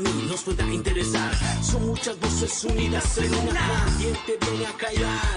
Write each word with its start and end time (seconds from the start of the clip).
nos 0.00 0.42
pueda 0.42 0.66
interesar. 0.72 1.30
Son 1.62 1.86
muchas 1.86 2.18
voces 2.20 2.64
unidas 2.64 3.18
en 3.18 3.34
una. 3.34 3.52
Nadie 3.52 4.16
te 4.26 4.38
viene 4.46 4.66
a 4.66 4.72
callar. 4.72 5.36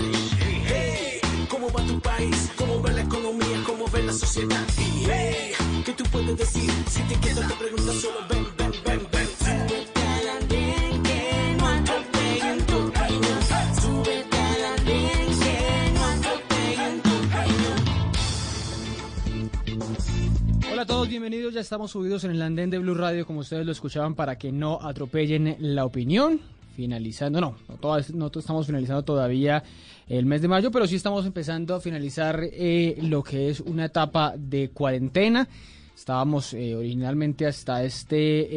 Hey, 0.65 1.19
¿cómo 1.49 1.69
va 1.71 1.85
tu 1.85 1.99
país? 1.99 2.51
¿Cómo 2.57 2.81
va 2.81 2.91
la 2.91 3.01
economía? 3.01 3.63
¿Cómo 3.65 3.87
ve 3.89 4.03
la 4.03 4.13
sociedad? 4.13 4.65
Hey, 4.77 5.53
¿qué 5.85 5.93
tú 5.93 6.03
puedes 6.11 6.37
decir? 6.37 6.71
Si 6.89 7.01
te 7.01 7.15
quedas 7.19 7.47
te 7.47 7.55
preguntas 7.55 7.95
solo 7.95 8.27
ven. 8.29 8.52
Bienvenidos. 21.13 21.53
Ya 21.53 21.61
estamos 21.61 21.91
subidos 21.91 22.23
en 22.23 22.31
el 22.31 22.41
andén 22.41 22.71
de 22.71 22.79
Blue 22.79 22.95
Radio, 22.95 23.27
como 23.27 23.41
ustedes 23.41 23.63
lo 23.67 23.71
escuchaban, 23.71 24.15
para 24.15 24.35
que 24.35 24.51
no 24.51 24.79
atropellen 24.81 25.55
la 25.59 25.85
opinión. 25.85 26.39
Finalizando, 26.75 27.39
no, 27.39 27.55
no, 27.69 27.75
todas- 27.75 28.11
no 28.15 28.31
estamos 28.35 28.65
finalizando 28.65 29.03
todavía 29.03 29.63
el 30.07 30.25
mes 30.25 30.41
de 30.41 30.47
mayo, 30.47 30.71
pero 30.71 30.87
sí 30.87 30.95
estamos 30.95 31.23
empezando 31.27 31.75
a 31.75 31.79
finalizar 31.79 32.39
eh, 32.41 32.97
lo 33.03 33.21
que 33.21 33.49
es 33.49 33.59
una 33.59 33.85
etapa 33.85 34.33
de 34.35 34.71
cuarentena. 34.71 35.47
Estábamos 35.95 36.51
eh, 36.55 36.75
originalmente 36.75 37.45
hasta 37.45 37.83
este 37.83 38.47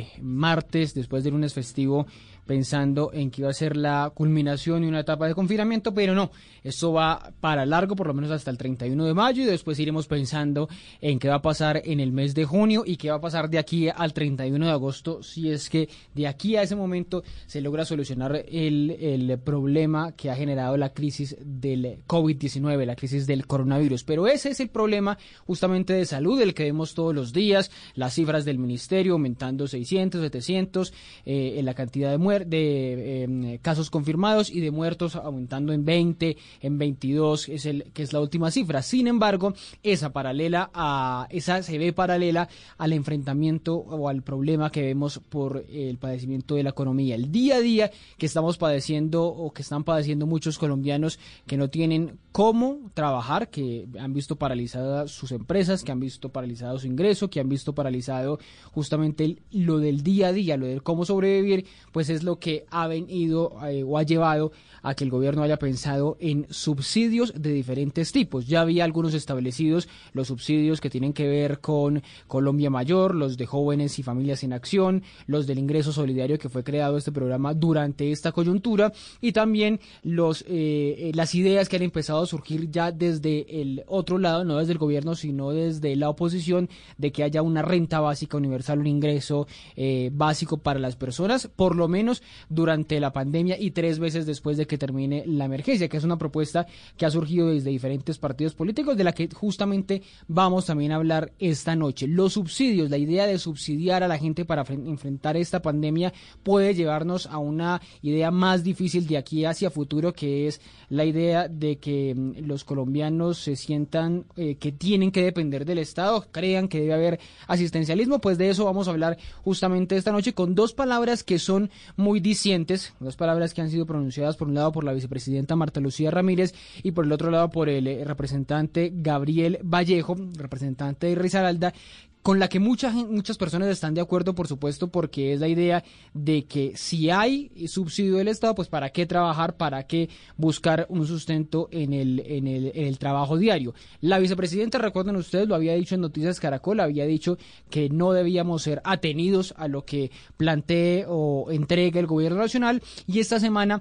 eh, 0.00 0.08
martes, 0.20 0.92
después 0.92 1.24
del 1.24 1.32
lunes 1.32 1.54
festivo, 1.54 2.06
pensando 2.46 3.10
en 3.14 3.30
que 3.30 3.40
iba 3.40 3.48
a 3.50 3.54
ser 3.54 3.74
la 3.74 4.12
culminación 4.14 4.84
y 4.84 4.88
una 4.88 5.00
etapa 5.00 5.26
de 5.26 5.34
confinamiento, 5.34 5.94
pero 5.94 6.14
no, 6.14 6.30
esto 6.64 6.92
va 6.92 7.32
para 7.40 7.66
largo, 7.66 7.96
por 7.96 8.06
lo 8.06 8.14
menos 8.14 8.30
hasta 8.30 8.50
el 8.50 8.58
31 8.58 9.04
de 9.04 9.14
mayo, 9.14 9.42
y 9.42 9.46
después 9.46 9.78
iremos 9.78 10.06
pensando 10.06 10.68
en 11.00 11.18
qué 11.18 11.28
va 11.28 11.36
a 11.36 11.42
pasar 11.42 11.82
en 11.84 12.00
el 12.00 12.12
mes 12.12 12.34
de 12.34 12.44
junio 12.44 12.84
y 12.86 12.96
qué 12.96 13.10
va 13.10 13.16
a 13.16 13.20
pasar 13.20 13.50
de 13.50 13.58
aquí 13.58 13.88
al 13.88 14.12
31 14.12 14.66
de 14.66 14.72
agosto, 14.72 15.22
si 15.22 15.50
es 15.50 15.68
que 15.68 15.88
de 16.14 16.26
aquí 16.26 16.56
a 16.56 16.62
ese 16.62 16.76
momento 16.76 17.22
se 17.46 17.60
logra 17.60 17.84
solucionar 17.84 18.44
el, 18.48 18.90
el 18.90 19.38
problema 19.38 20.12
que 20.12 20.30
ha 20.30 20.36
generado 20.36 20.76
la 20.76 20.92
crisis 20.92 21.36
del 21.40 21.98
COVID-19, 22.06 22.84
la 22.84 22.96
crisis 22.96 23.26
del 23.26 23.46
coronavirus. 23.46 24.04
Pero 24.04 24.26
ese 24.26 24.50
es 24.50 24.60
el 24.60 24.68
problema 24.68 25.18
justamente 25.46 25.92
de 25.92 26.04
salud, 26.04 26.40
el 26.40 26.54
que 26.54 26.64
vemos 26.64 26.94
todos 26.94 27.14
los 27.14 27.32
días, 27.32 27.70
las 27.94 28.14
cifras 28.14 28.44
del 28.44 28.58
ministerio 28.58 29.14
aumentando 29.14 29.66
600, 29.66 30.20
700, 30.20 30.92
eh, 31.24 31.54
en 31.58 31.64
la 31.64 31.74
cantidad 31.74 32.16
de, 32.16 32.44
de 32.46 33.24
eh, 33.24 33.58
casos 33.62 33.90
confirmados 33.90 34.50
y 34.50 34.60
de 34.60 34.70
muertos 34.70 35.16
aumentando 35.16 35.72
en 35.72 35.84
20, 35.84 36.36
en 36.60 36.78
22, 36.78 37.48
es 37.48 37.66
el, 37.66 37.84
que 37.92 38.02
es 38.02 38.12
la 38.12 38.20
última 38.20 38.50
cifra. 38.50 38.82
Sin 38.82 39.06
embargo, 39.06 39.54
esa 39.82 40.12
paralela 40.12 40.70
a, 40.74 41.26
esa 41.30 41.62
se 41.62 41.78
ve 41.78 41.92
paralela 41.92 42.48
al 42.78 42.92
enfrentamiento 42.92 43.74
o 43.74 44.08
al 44.08 44.22
problema 44.22 44.70
que 44.70 44.82
vemos 44.82 45.20
por 45.28 45.64
el 45.70 45.98
padecimiento 45.98 46.54
de 46.54 46.62
la 46.62 46.70
economía. 46.70 47.14
El 47.14 47.30
día 47.30 47.56
a 47.56 47.60
día 47.60 47.90
que 48.18 48.26
estamos 48.26 48.58
padeciendo 48.58 49.24
o 49.24 49.52
que 49.52 49.62
están 49.62 49.84
padeciendo 49.84 50.26
muchos 50.26 50.58
colombianos 50.58 51.18
que 51.46 51.56
no 51.56 51.68
tienen 51.68 52.18
cómo 52.32 52.90
trabajar, 52.94 53.50
que 53.50 53.86
han 54.00 54.14
visto 54.14 54.36
paralizadas 54.36 55.10
sus 55.10 55.32
empresas, 55.32 55.84
que 55.84 55.92
han 55.92 56.00
visto 56.00 56.30
paralizado 56.30 56.78
su 56.78 56.86
ingreso, 56.86 57.28
que 57.28 57.40
han 57.40 57.48
visto 57.48 57.74
paralizado 57.74 58.38
justamente 58.72 59.36
lo 59.52 59.78
del 59.78 60.02
día 60.02 60.28
a 60.28 60.32
día, 60.32 60.56
lo 60.56 60.66
del 60.66 60.82
cómo 60.82 61.04
sobrevivir, 61.04 61.66
pues 61.92 62.08
es 62.08 62.22
lo 62.22 62.38
que 62.38 62.64
ha 62.70 62.88
venido 62.88 63.54
eh, 63.68 63.84
o 63.84 63.98
ha 63.98 64.02
llevado 64.02 64.52
a 64.82 64.94
que 64.94 65.04
el 65.04 65.10
gobierno 65.10 65.42
haya 65.42 65.58
pensado 65.58 66.16
en 66.20 66.46
subsidios 66.50 67.34
de 67.36 67.52
diferentes 67.52 68.12
tipos. 68.12 68.46
Ya 68.46 68.62
había 68.62 68.84
algunos 68.84 69.14
establecidos, 69.14 69.88
los 70.12 70.28
subsidios 70.28 70.80
que 70.80 70.90
tienen 70.90 71.12
que 71.12 71.28
ver 71.28 71.60
con 71.60 72.02
Colombia 72.26 72.70
Mayor, 72.70 73.14
los 73.14 73.36
de 73.36 73.46
jóvenes 73.46 73.98
y 73.98 74.02
familias 74.02 74.42
en 74.42 74.54
acción, 74.54 75.02
los 75.26 75.46
del 75.46 75.58
ingreso 75.58 75.92
solidario 75.92 76.38
que 76.38 76.48
fue 76.48 76.64
creado 76.64 76.96
este 76.96 77.12
programa 77.12 77.54
durante 77.54 78.10
esta 78.10 78.32
coyuntura 78.32 78.92
y 79.20 79.32
también 79.32 79.80
los 80.02 80.42
eh, 80.42 80.46
eh, 80.48 81.12
las 81.14 81.34
ideas 81.34 81.68
que 81.68 81.76
han 81.76 81.82
empezado 81.82 82.21
surgir 82.26 82.70
ya 82.70 82.92
desde 82.92 83.62
el 83.62 83.84
otro 83.86 84.18
lado, 84.18 84.44
no 84.44 84.58
desde 84.58 84.72
el 84.72 84.78
gobierno, 84.78 85.14
sino 85.14 85.50
desde 85.50 85.96
la 85.96 86.08
oposición, 86.08 86.68
de 86.98 87.12
que 87.12 87.22
haya 87.24 87.42
una 87.42 87.62
renta 87.62 88.00
básica 88.00 88.36
universal, 88.36 88.78
un 88.78 88.86
ingreso 88.86 89.46
eh, 89.76 90.10
básico 90.12 90.58
para 90.58 90.78
las 90.78 90.96
personas, 90.96 91.48
por 91.48 91.76
lo 91.76 91.88
menos 91.88 92.22
durante 92.48 93.00
la 93.00 93.12
pandemia 93.12 93.58
y 93.58 93.70
tres 93.72 93.98
veces 93.98 94.26
después 94.26 94.56
de 94.56 94.66
que 94.66 94.78
termine 94.78 95.24
la 95.26 95.44
emergencia, 95.44 95.88
que 95.88 95.96
es 95.96 96.04
una 96.04 96.18
propuesta 96.18 96.66
que 96.96 97.06
ha 97.06 97.10
surgido 97.10 97.48
desde 97.48 97.70
diferentes 97.70 98.18
partidos 98.18 98.54
políticos, 98.54 98.96
de 98.96 99.04
la 99.04 99.12
que 99.12 99.28
justamente 99.32 100.02
vamos 100.28 100.66
también 100.66 100.92
a 100.92 100.96
hablar 100.96 101.32
esta 101.38 101.74
noche. 101.76 102.06
Los 102.06 102.34
subsidios, 102.34 102.90
la 102.90 102.98
idea 102.98 103.26
de 103.26 103.38
subsidiar 103.38 104.02
a 104.02 104.08
la 104.08 104.18
gente 104.18 104.44
para 104.44 104.64
fren- 104.64 104.86
enfrentar 104.88 105.36
esta 105.36 105.62
pandemia 105.62 106.12
puede 106.42 106.74
llevarnos 106.74 107.26
a 107.26 107.38
una 107.38 107.80
idea 108.02 108.30
más 108.30 108.62
difícil 108.62 109.06
de 109.06 109.16
aquí 109.16 109.44
hacia 109.44 109.70
futuro, 109.70 110.12
que 110.12 110.46
es 110.46 110.60
la 110.88 111.04
idea 111.04 111.48
de 111.48 111.78
que 111.78 112.11
mm, 112.14 112.46
los 112.46 112.64
colombianos 112.64 113.38
se 113.38 113.56
sientan 113.56 114.24
eh, 114.36 114.56
que 114.56 114.72
tienen 114.72 115.10
que 115.10 115.22
depender 115.22 115.64
del 115.64 115.78
Estado, 115.78 116.26
crean 116.30 116.68
que 116.68 116.80
debe 116.80 116.94
haber 116.94 117.20
asistencialismo, 117.46 118.20
pues 118.20 118.38
de 118.38 118.50
eso 118.50 118.64
vamos 118.64 118.88
a 118.88 118.92
hablar 118.92 119.18
justamente 119.42 119.96
esta 119.96 120.12
noche 120.12 120.34
con 120.34 120.54
dos 120.54 120.74
palabras 120.74 121.24
que 121.24 121.38
son 121.38 121.70
muy 121.96 122.20
dicientes, 122.20 122.94
dos 123.00 123.16
palabras 123.16 123.54
que 123.54 123.60
han 123.60 123.70
sido 123.70 123.86
pronunciadas 123.86 124.36
por 124.36 124.48
un 124.48 124.54
lado 124.54 124.72
por 124.72 124.84
la 124.84 124.92
vicepresidenta 124.92 125.56
Marta 125.56 125.80
Lucía 125.80 126.10
Ramírez 126.10 126.54
y 126.82 126.92
por 126.92 127.04
el 127.04 127.12
otro 127.12 127.30
lado 127.30 127.50
por 127.50 127.68
el 127.68 127.86
eh, 127.86 128.04
representante 128.04 128.92
Gabriel 128.94 129.58
Vallejo, 129.62 130.16
representante 130.36 131.08
de 131.08 131.14
Risaralda, 131.14 131.72
con 132.22 132.38
la 132.38 132.48
que 132.48 132.60
mucha, 132.60 132.92
gen- 132.92 133.12
muchas 133.12 133.36
personas 133.36 133.68
están 133.68 133.94
de 133.94 134.00
acuerdo, 134.00 134.34
por 134.34 134.46
supuesto, 134.46 134.88
porque 134.88 135.32
es 135.32 135.40
la 135.40 135.48
idea 135.48 135.82
de 136.14 136.44
que 136.44 136.76
si 136.76 137.10
hay 137.10 137.50
subsidio 137.66 138.16
del 138.16 138.28
Estado, 138.28 138.54
pues 138.54 138.68
para 138.68 138.90
qué 138.90 139.06
trabajar, 139.06 139.56
para 139.56 139.86
qué 139.86 140.08
buscar 140.36 140.86
un 140.88 141.06
sustento 141.06 141.68
en 141.72 141.92
el, 141.92 142.20
en 142.24 142.46
el, 142.46 142.72
en 142.74 142.86
el 142.86 142.98
trabajo 142.98 143.36
diario. 143.36 143.74
La 144.00 144.18
vicepresidenta, 144.20 144.78
recuerden 144.78 145.16
ustedes, 145.16 145.48
lo 145.48 145.54
había 145.56 145.74
dicho 145.74 145.94
en 145.96 146.00
Noticias 146.00 146.38
Caracol, 146.38 146.80
había 146.80 147.06
dicho 147.06 147.38
que 147.70 147.88
no 147.88 148.12
debíamos 148.12 148.62
ser 148.62 148.80
atenidos 148.84 149.54
a 149.56 149.66
lo 149.66 149.84
que 149.84 150.10
plantee 150.36 151.04
o 151.08 151.50
entregue 151.50 151.98
el 151.98 152.06
gobierno 152.06 152.38
nacional 152.38 152.82
y 153.06 153.18
esta 153.18 153.40
semana 153.40 153.80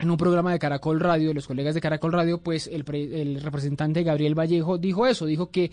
en 0.00 0.10
un 0.10 0.16
programa 0.16 0.50
de 0.52 0.58
Caracol 0.58 0.98
Radio, 0.98 1.28
de 1.28 1.34
los 1.34 1.46
colegas 1.46 1.74
de 1.74 1.80
Caracol 1.80 2.12
Radio, 2.12 2.38
pues 2.38 2.66
el, 2.66 2.84
pre- 2.84 3.20
el 3.20 3.40
representante 3.40 4.02
Gabriel 4.02 4.38
Vallejo 4.38 4.78
dijo 4.78 5.06
eso, 5.06 5.26
dijo 5.26 5.50
que 5.50 5.70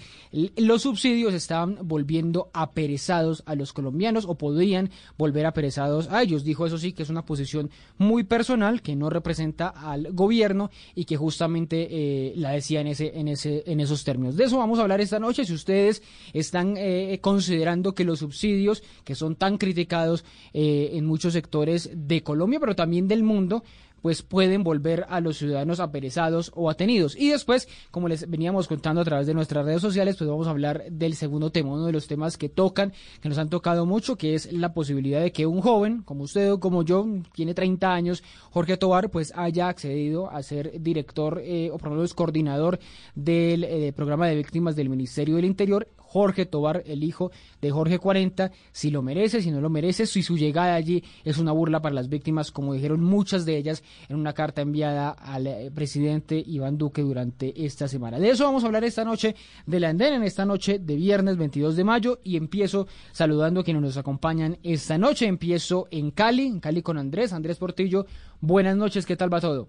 los 0.58 0.82
subsidios 0.82 1.34
estaban 1.34 1.80
volviendo 1.84 2.50
aperezados 2.54 3.42
a 3.46 3.56
los 3.56 3.72
colombianos 3.72 4.26
o 4.28 4.36
podrían 4.36 4.90
volver 5.18 5.46
aperezados 5.46 6.10
a 6.12 6.22
ellos. 6.22 6.44
Dijo 6.44 6.66
eso 6.66 6.78
sí, 6.78 6.92
que 6.92 7.04
es 7.04 7.10
una 7.10 7.26
posición 7.26 7.70
muy 7.98 8.24
personal, 8.26 8.82
que 8.82 8.98
no 8.98 9.10
representa 9.10 9.70
al 9.70 10.12
gobierno 10.12 10.72
y 10.94 11.06
que 11.06 11.16
justamente 11.16 11.88
eh, 11.90 12.34
la 12.36 12.52
decía 12.52 12.82
en, 12.82 12.88
ese, 12.88 13.18
en, 13.18 13.30
ese, 13.30 13.64
en 13.66 13.80
esos 13.80 14.04
términos. 14.04 14.36
De 14.36 14.44
eso 14.44 14.58
vamos 14.58 14.80
a 14.80 14.82
hablar 14.82 15.00
esta 15.00 15.20
noche. 15.20 15.46
Si 15.46 15.54
ustedes 15.54 16.04
están 16.34 16.76
eh, 16.78 17.18
considerando 17.22 17.96
que 17.96 18.04
los 18.04 18.20
subsidios, 18.20 18.84
que 19.06 19.16
son 19.16 19.38
tan 19.38 19.58
criticados 19.58 20.26
eh, 20.54 20.90
en 20.94 21.06
muchos 21.06 21.32
sectores 21.32 21.90
de 21.94 22.24
Colombia, 22.24 22.60
pero 22.60 22.76
también 22.76 23.08
del 23.08 23.24
mundo, 23.24 23.64
pues 24.02 24.22
pueden 24.22 24.64
volver 24.64 25.06
a 25.10 25.20
los 25.22 25.38
ciudadanos 25.38 25.80
aperezados 25.80 26.52
o 26.56 26.70
atenidos. 26.70 27.16
Y 27.16 27.30
después, 27.30 27.68
como 27.92 28.08
les 28.08 28.30
veníamos 28.30 28.68
contando 28.68 29.02
a 29.02 29.06
través 29.06 29.28
de 29.28 29.34
nuestras 29.34 29.66
redes 29.66 29.82
sociales, 29.82 30.16
pues 30.18 30.30
vamos 30.30 30.48
a 30.48 30.52
hablar 30.52 30.84
del 30.90 31.16
segundo 31.16 31.52
tema, 31.52 31.74
uno 31.74 31.86
de 31.86 31.92
los 31.92 32.08
temas 32.08 32.38
que 32.38 32.50
tocan, 32.50 32.94
que 33.22 33.30
nos 33.30 33.38
han 33.38 33.50
tocado 33.50 33.86
mucho, 33.86 34.16
que 34.16 34.36
es 34.36 34.52
la 34.52 34.74
posibilidad 34.74 35.22
de 35.22 35.32
que 35.32 35.46
un 35.46 35.62
joven, 35.62 36.02
como 36.04 36.24
usted 36.24 36.52
o 36.52 36.60
como 36.60 36.84
yo, 36.84 37.06
tiene 37.34 37.54
30 37.54 37.94
años, 37.94 38.24
Jorge 38.52 38.78
Tobar, 38.78 39.10
pues 39.10 39.34
haya 39.36 39.70
accedido 39.70 40.30
a 40.30 40.42
ser 40.44 40.82
director 40.82 41.42
eh, 41.44 41.70
o 41.72 41.78
por 41.78 41.90
lo 41.90 41.96
menos 41.96 42.14
coordinador 42.14 42.80
del 43.16 43.64
eh, 43.64 43.94
programa 43.94 44.28
de 44.28 44.36
víctimas 44.36 44.76
del 44.76 44.90
Ministerio 44.90 45.36
del 45.36 45.46
Interior. 45.46 45.88
Jorge 46.18 46.48
Tobar, 46.48 46.82
el 46.88 47.04
hijo 47.04 47.30
de 47.62 47.70
Jorge 47.70 48.00
40, 48.00 48.50
si 48.72 48.90
lo 48.90 49.04
merece, 49.04 49.40
si 49.40 49.52
no 49.52 49.62
lo 49.62 49.70
merece, 49.70 50.08
si 50.08 50.24
su 50.24 50.36
llegada 50.36 50.74
allí 50.74 51.04
es 51.24 51.38
una 51.38 51.52
burla 51.52 51.80
para 51.80 51.94
las 51.94 52.10
víctimas, 52.10 52.52
como 52.52 52.74
dijeron 52.74 53.04
muchas 53.04 53.46
de 53.46 53.56
ellas 53.56 53.84
en 54.10 54.16
una 54.16 54.34
carta 54.34 54.64
enviada 54.64 55.12
al 55.12 55.46
eh, 55.46 55.70
presidente 55.70 56.44
Iván 56.44 56.80
Duque 56.80 57.04
durante 57.04 57.64
esta 57.64 57.88
semana. 57.88 58.18
De 58.18 58.32
eso 58.32 58.46
vamos 58.46 58.64
a 58.64 58.66
hablar 58.66 58.84
esta 58.84 59.06
noche 59.06 59.36
de 59.68 59.80
la 59.80 59.90
Andén, 59.90 60.16
en 60.16 60.24
esta 60.24 60.44
noche 60.44 60.80
de 60.80 60.96
viernes 60.96 61.38
22 61.38 61.76
de 61.76 61.84
mayo, 61.84 62.20
y 62.24 62.36
empiezo 62.36 62.88
saludando 63.12 63.60
a 63.60 63.64
quienes 63.64 63.84
nos 63.84 63.98
acompañan 63.98 64.58
esta 64.64 64.98
noche. 64.98 65.28
Empiezo 65.28 65.88
en 65.92 66.10
Cali, 66.10 66.48
en 66.48 66.60
Cali 66.60 66.82
con 66.82 66.98
Andrés, 66.98 67.32
Andrés 67.32 67.60
Portillo. 67.60 68.08
Buenas 68.42 68.76
noches, 68.76 69.06
¿qué 69.06 69.16
tal 69.16 69.32
va 69.32 69.40
todo? 69.40 69.68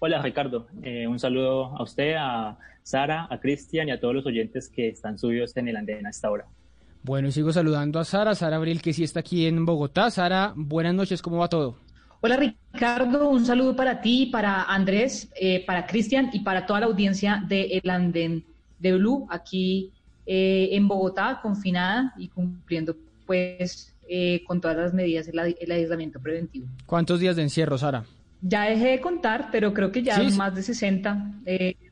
Hola 0.00 0.20
Ricardo, 0.20 0.66
Eh, 0.82 1.06
un 1.06 1.18
saludo 1.18 1.76
a 1.76 1.82
usted, 1.82 2.16
a 2.18 2.58
Sara, 2.86 3.26
a 3.28 3.40
Cristian 3.40 3.88
y 3.88 3.90
a 3.90 3.98
todos 3.98 4.14
los 4.14 4.26
oyentes 4.26 4.68
que 4.68 4.88
están 4.88 5.18
subidos 5.18 5.56
en 5.56 5.66
el 5.66 5.76
andén 5.76 6.06
a 6.06 6.10
esta 6.10 6.30
hora. 6.30 6.46
Bueno, 7.02 7.26
y 7.26 7.32
sigo 7.32 7.52
saludando 7.52 7.98
a 7.98 8.04
Sara, 8.04 8.36
Sara 8.36 8.56
Abril, 8.56 8.80
que 8.80 8.92
sí 8.92 9.02
está 9.02 9.20
aquí 9.20 9.44
en 9.46 9.66
Bogotá. 9.66 10.08
Sara, 10.08 10.52
buenas 10.54 10.94
noches, 10.94 11.20
¿cómo 11.20 11.38
va 11.38 11.48
todo? 11.48 11.76
Hola 12.20 12.36
Ricardo, 12.36 13.28
un 13.28 13.44
saludo 13.44 13.74
para 13.74 14.00
ti, 14.00 14.26
para 14.26 14.62
Andrés, 14.62 15.28
eh, 15.34 15.64
para 15.66 15.84
Cristian 15.84 16.30
y 16.32 16.40
para 16.40 16.64
toda 16.64 16.78
la 16.78 16.86
audiencia 16.86 17.42
de 17.48 17.80
El 17.82 17.90
Andén 17.90 18.44
de 18.78 18.92
Blue, 18.92 19.26
aquí 19.30 19.90
eh, 20.24 20.68
en 20.70 20.86
Bogotá, 20.86 21.40
confinada 21.42 22.14
y 22.16 22.28
cumpliendo 22.28 22.96
pues 23.26 23.96
eh, 24.08 24.44
con 24.46 24.60
todas 24.60 24.76
las 24.76 24.94
medidas, 24.94 25.26
el, 25.26 25.56
el, 25.58 25.72
aislamiento 25.72 26.20
preventivo. 26.20 26.68
¿Cuántos 26.86 27.18
días 27.18 27.34
de 27.34 27.42
encierro, 27.42 27.78
Sara? 27.78 28.04
Ya 28.42 28.62
dejé 28.62 28.90
de 28.90 29.00
contar, 29.00 29.48
pero 29.50 29.74
creo 29.74 29.90
que 29.90 30.04
ya 30.04 30.22
más 30.36 30.54
de 30.54 30.62
60. 30.62 31.32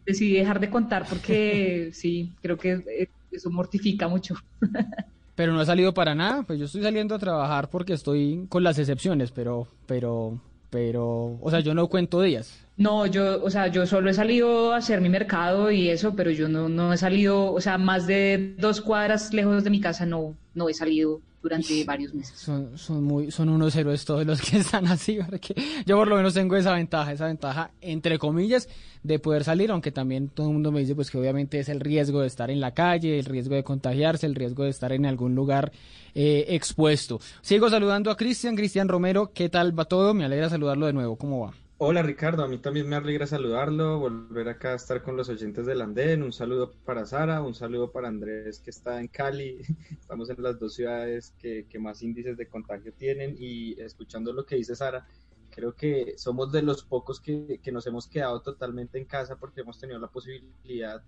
Decidí 0.06 0.34
dejar 0.34 0.60
de 0.60 0.70
contar 0.70 1.06
porque 1.08 1.90
sí, 1.94 2.32
creo 2.42 2.58
que 2.58 2.72
eh, 2.72 3.08
eso 3.32 3.50
mortifica 3.50 4.08
mucho. 4.08 4.34
pero 5.34 5.52
no 5.52 5.60
ha 5.60 5.66
salido 5.66 5.92
para 5.94 6.14
nada, 6.14 6.42
pues 6.42 6.58
yo 6.58 6.66
estoy 6.66 6.82
saliendo 6.82 7.14
a 7.14 7.18
trabajar 7.18 7.68
porque 7.68 7.92
estoy 7.92 8.46
con 8.48 8.62
las 8.62 8.78
excepciones, 8.78 9.30
pero, 9.32 9.66
pero, 9.86 10.40
pero, 10.70 11.38
o 11.40 11.50
sea, 11.50 11.60
yo 11.60 11.74
no 11.74 11.88
cuento 11.88 12.22
días. 12.22 12.60
No, 12.76 13.06
yo, 13.06 13.42
o 13.42 13.50
sea, 13.50 13.68
yo 13.68 13.86
solo 13.86 14.10
he 14.10 14.14
salido 14.14 14.72
a 14.72 14.78
hacer 14.78 15.00
mi 15.00 15.08
mercado 15.08 15.70
y 15.70 15.88
eso, 15.88 16.14
pero 16.14 16.30
yo 16.30 16.48
no, 16.48 16.68
no 16.68 16.92
he 16.92 16.96
salido, 16.96 17.52
o 17.52 17.60
sea, 17.60 17.78
más 17.78 18.06
de 18.06 18.54
dos 18.58 18.80
cuadras 18.80 19.32
lejos 19.32 19.64
de 19.64 19.70
mi 19.70 19.80
casa 19.80 20.06
no, 20.06 20.34
no 20.54 20.68
he 20.68 20.74
salido 20.74 21.20
durante 21.44 21.84
varios 21.84 22.14
meses. 22.14 22.38
Son, 22.38 22.76
son, 22.78 23.04
muy, 23.04 23.30
son 23.30 23.50
unos 23.50 23.76
héroes 23.76 24.02
todos 24.06 24.24
los 24.24 24.40
que 24.40 24.56
están 24.60 24.86
así, 24.86 25.18
porque 25.28 25.54
yo 25.84 25.96
por 25.98 26.08
lo 26.08 26.16
menos 26.16 26.32
tengo 26.32 26.56
esa 26.56 26.72
ventaja, 26.72 27.12
esa 27.12 27.26
ventaja, 27.26 27.70
entre 27.82 28.18
comillas, 28.18 28.66
de 29.02 29.18
poder 29.18 29.44
salir, 29.44 29.70
aunque 29.70 29.92
también 29.92 30.28
todo 30.28 30.46
el 30.46 30.54
mundo 30.54 30.72
me 30.72 30.80
dice 30.80 30.94
pues 30.94 31.10
que 31.10 31.18
obviamente 31.18 31.60
es 31.60 31.68
el 31.68 31.80
riesgo 31.80 32.22
de 32.22 32.28
estar 32.28 32.50
en 32.50 32.60
la 32.60 32.72
calle, 32.72 33.18
el 33.18 33.26
riesgo 33.26 33.54
de 33.54 33.62
contagiarse, 33.62 34.24
el 34.24 34.34
riesgo 34.34 34.64
de 34.64 34.70
estar 34.70 34.90
en 34.92 35.04
algún 35.04 35.34
lugar 35.34 35.70
eh, 36.14 36.46
expuesto. 36.48 37.20
Sigo 37.42 37.68
saludando 37.68 38.10
a 38.10 38.16
Cristian, 38.16 38.56
Cristian 38.56 38.88
Romero, 38.88 39.30
¿qué 39.34 39.50
tal 39.50 39.78
va 39.78 39.84
todo? 39.84 40.14
Me 40.14 40.24
alegra 40.24 40.48
saludarlo 40.48 40.86
de 40.86 40.94
nuevo, 40.94 41.16
¿cómo 41.16 41.40
va? 41.40 41.63
Hola 41.76 42.02
Ricardo, 42.02 42.44
a 42.44 42.48
mí 42.48 42.58
también 42.58 42.88
me 42.88 42.94
alegra 42.94 43.26
saludarlo, 43.26 43.98
volver 43.98 44.48
acá 44.48 44.72
a 44.72 44.76
estar 44.76 45.02
con 45.02 45.16
los 45.16 45.28
oyentes 45.28 45.66
del 45.66 45.82
Andén. 45.82 46.22
Un 46.22 46.32
saludo 46.32 46.72
para 46.84 47.04
Sara, 47.04 47.42
un 47.42 47.52
saludo 47.52 47.90
para 47.90 48.06
Andrés 48.06 48.60
que 48.60 48.70
está 48.70 49.00
en 49.00 49.08
Cali. 49.08 49.58
Estamos 49.90 50.30
en 50.30 50.40
las 50.40 50.56
dos 50.60 50.74
ciudades 50.74 51.34
que, 51.36 51.66
más 51.80 52.00
índices 52.02 52.36
de 52.36 52.46
contagio 52.46 52.92
tienen 52.92 53.34
y 53.36 53.72
escuchando 53.80 54.32
lo 54.32 54.46
que 54.46 54.54
dice 54.54 54.76
Sara, 54.76 55.04
creo 55.50 55.74
que 55.74 56.14
somos 56.16 56.52
de 56.52 56.62
los 56.62 56.84
pocos 56.84 57.20
que, 57.20 57.58
que 57.60 57.72
nos 57.72 57.84
hemos 57.88 58.06
quedado 58.06 58.40
totalmente 58.40 58.96
en 58.96 59.04
casa 59.04 59.36
porque 59.36 59.62
hemos 59.62 59.80
tenido 59.80 59.98
la 59.98 60.08
posibilidad 60.08 61.02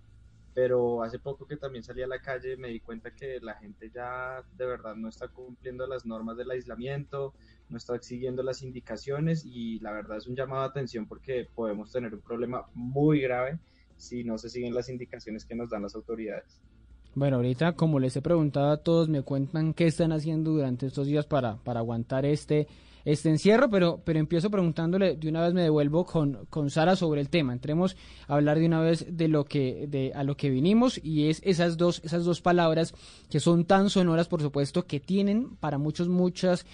pero 0.57 1.03
hace 1.03 1.19
poco 1.19 1.45
que 1.45 1.55
también 1.55 1.83
salí 1.83 2.01
a 2.01 2.07
la 2.07 2.19
calle 2.19 2.57
me 2.57 2.69
di 2.69 2.79
cuenta 2.79 3.13
que 3.13 3.39
la 3.41 3.53
gente 3.53 3.91
ya 3.93 4.43
de 4.57 4.65
verdad 4.65 4.95
no 4.95 5.07
está 5.07 5.27
cumpliendo 5.27 5.85
las 5.85 6.03
normas 6.03 6.35
del 6.35 6.49
aislamiento, 6.49 7.35
no 7.69 7.77
está 7.77 7.99
siguiendo 8.01 8.43
las 8.43 8.61
indicaciones 8.63 9.45
y 9.45 9.79
la 9.79 9.91
verdad 9.91 10.17
es 10.17 10.27
un 10.27 10.35
llamado 10.35 10.63
de 10.63 10.69
atención 10.69 11.07
porque 11.07 11.47
podemos 11.53 11.91
tener 11.91 12.13
un 12.13 12.21
problema 12.21 12.65
muy 12.73 13.21
grave 13.21 13.59
si 13.97 14.23
no 14.23 14.37
se 14.37 14.49
siguen 14.49 14.73
las 14.73 14.89
indicaciones 14.89 15.45
que 15.45 15.55
nos 15.55 15.69
dan 15.69 15.81
las 15.81 15.95
autoridades. 15.95 16.61
Bueno, 17.15 17.37
ahorita 17.37 17.73
como 17.73 17.99
les 17.99 18.15
he 18.15 18.21
preguntado 18.21 18.69
a 18.69 18.77
todos, 18.77 19.09
me 19.09 19.23
cuentan 19.23 19.73
qué 19.73 19.87
están 19.87 20.11
haciendo 20.11 20.51
durante 20.51 20.85
estos 20.85 21.07
días 21.07 21.25
para, 21.25 21.57
para 21.57 21.79
aguantar 21.79 22.25
este 22.25 22.67
este 23.07 23.29
encierro, 23.29 23.69
pero, 23.69 24.01
pero 24.03 24.19
empiezo 24.19 24.51
preguntándole, 24.51 25.15
de 25.15 25.29
una 25.29 25.41
vez 25.41 25.53
me 25.53 25.61
devuelvo 25.61 26.05
con, 26.05 26.45
con 26.49 26.69
Sara 26.69 26.97
sobre 26.97 27.21
el 27.21 27.29
tema. 27.29 27.53
Entremos 27.53 27.95
a 28.27 28.35
hablar 28.35 28.59
de 28.59 28.65
una 28.65 28.81
vez 28.81 29.05
de 29.09 29.29
lo 29.29 29.45
que, 29.45 29.87
de, 29.87 30.11
a 30.13 30.25
lo 30.25 30.35
que 30.35 30.49
vinimos, 30.49 30.99
y 31.01 31.29
es 31.29 31.41
esas 31.45 31.77
dos, 31.77 32.01
esas 32.03 32.25
dos 32.25 32.41
palabras 32.41 32.93
que 33.29 33.39
son 33.39 33.63
tan 33.63 33.89
sonoras, 33.89 34.27
por 34.27 34.41
supuesto, 34.41 34.87
que 34.87 34.99
tienen 34.99 35.55
para 35.55 35.77
muchos, 35.77 36.09
muchas 36.09 36.65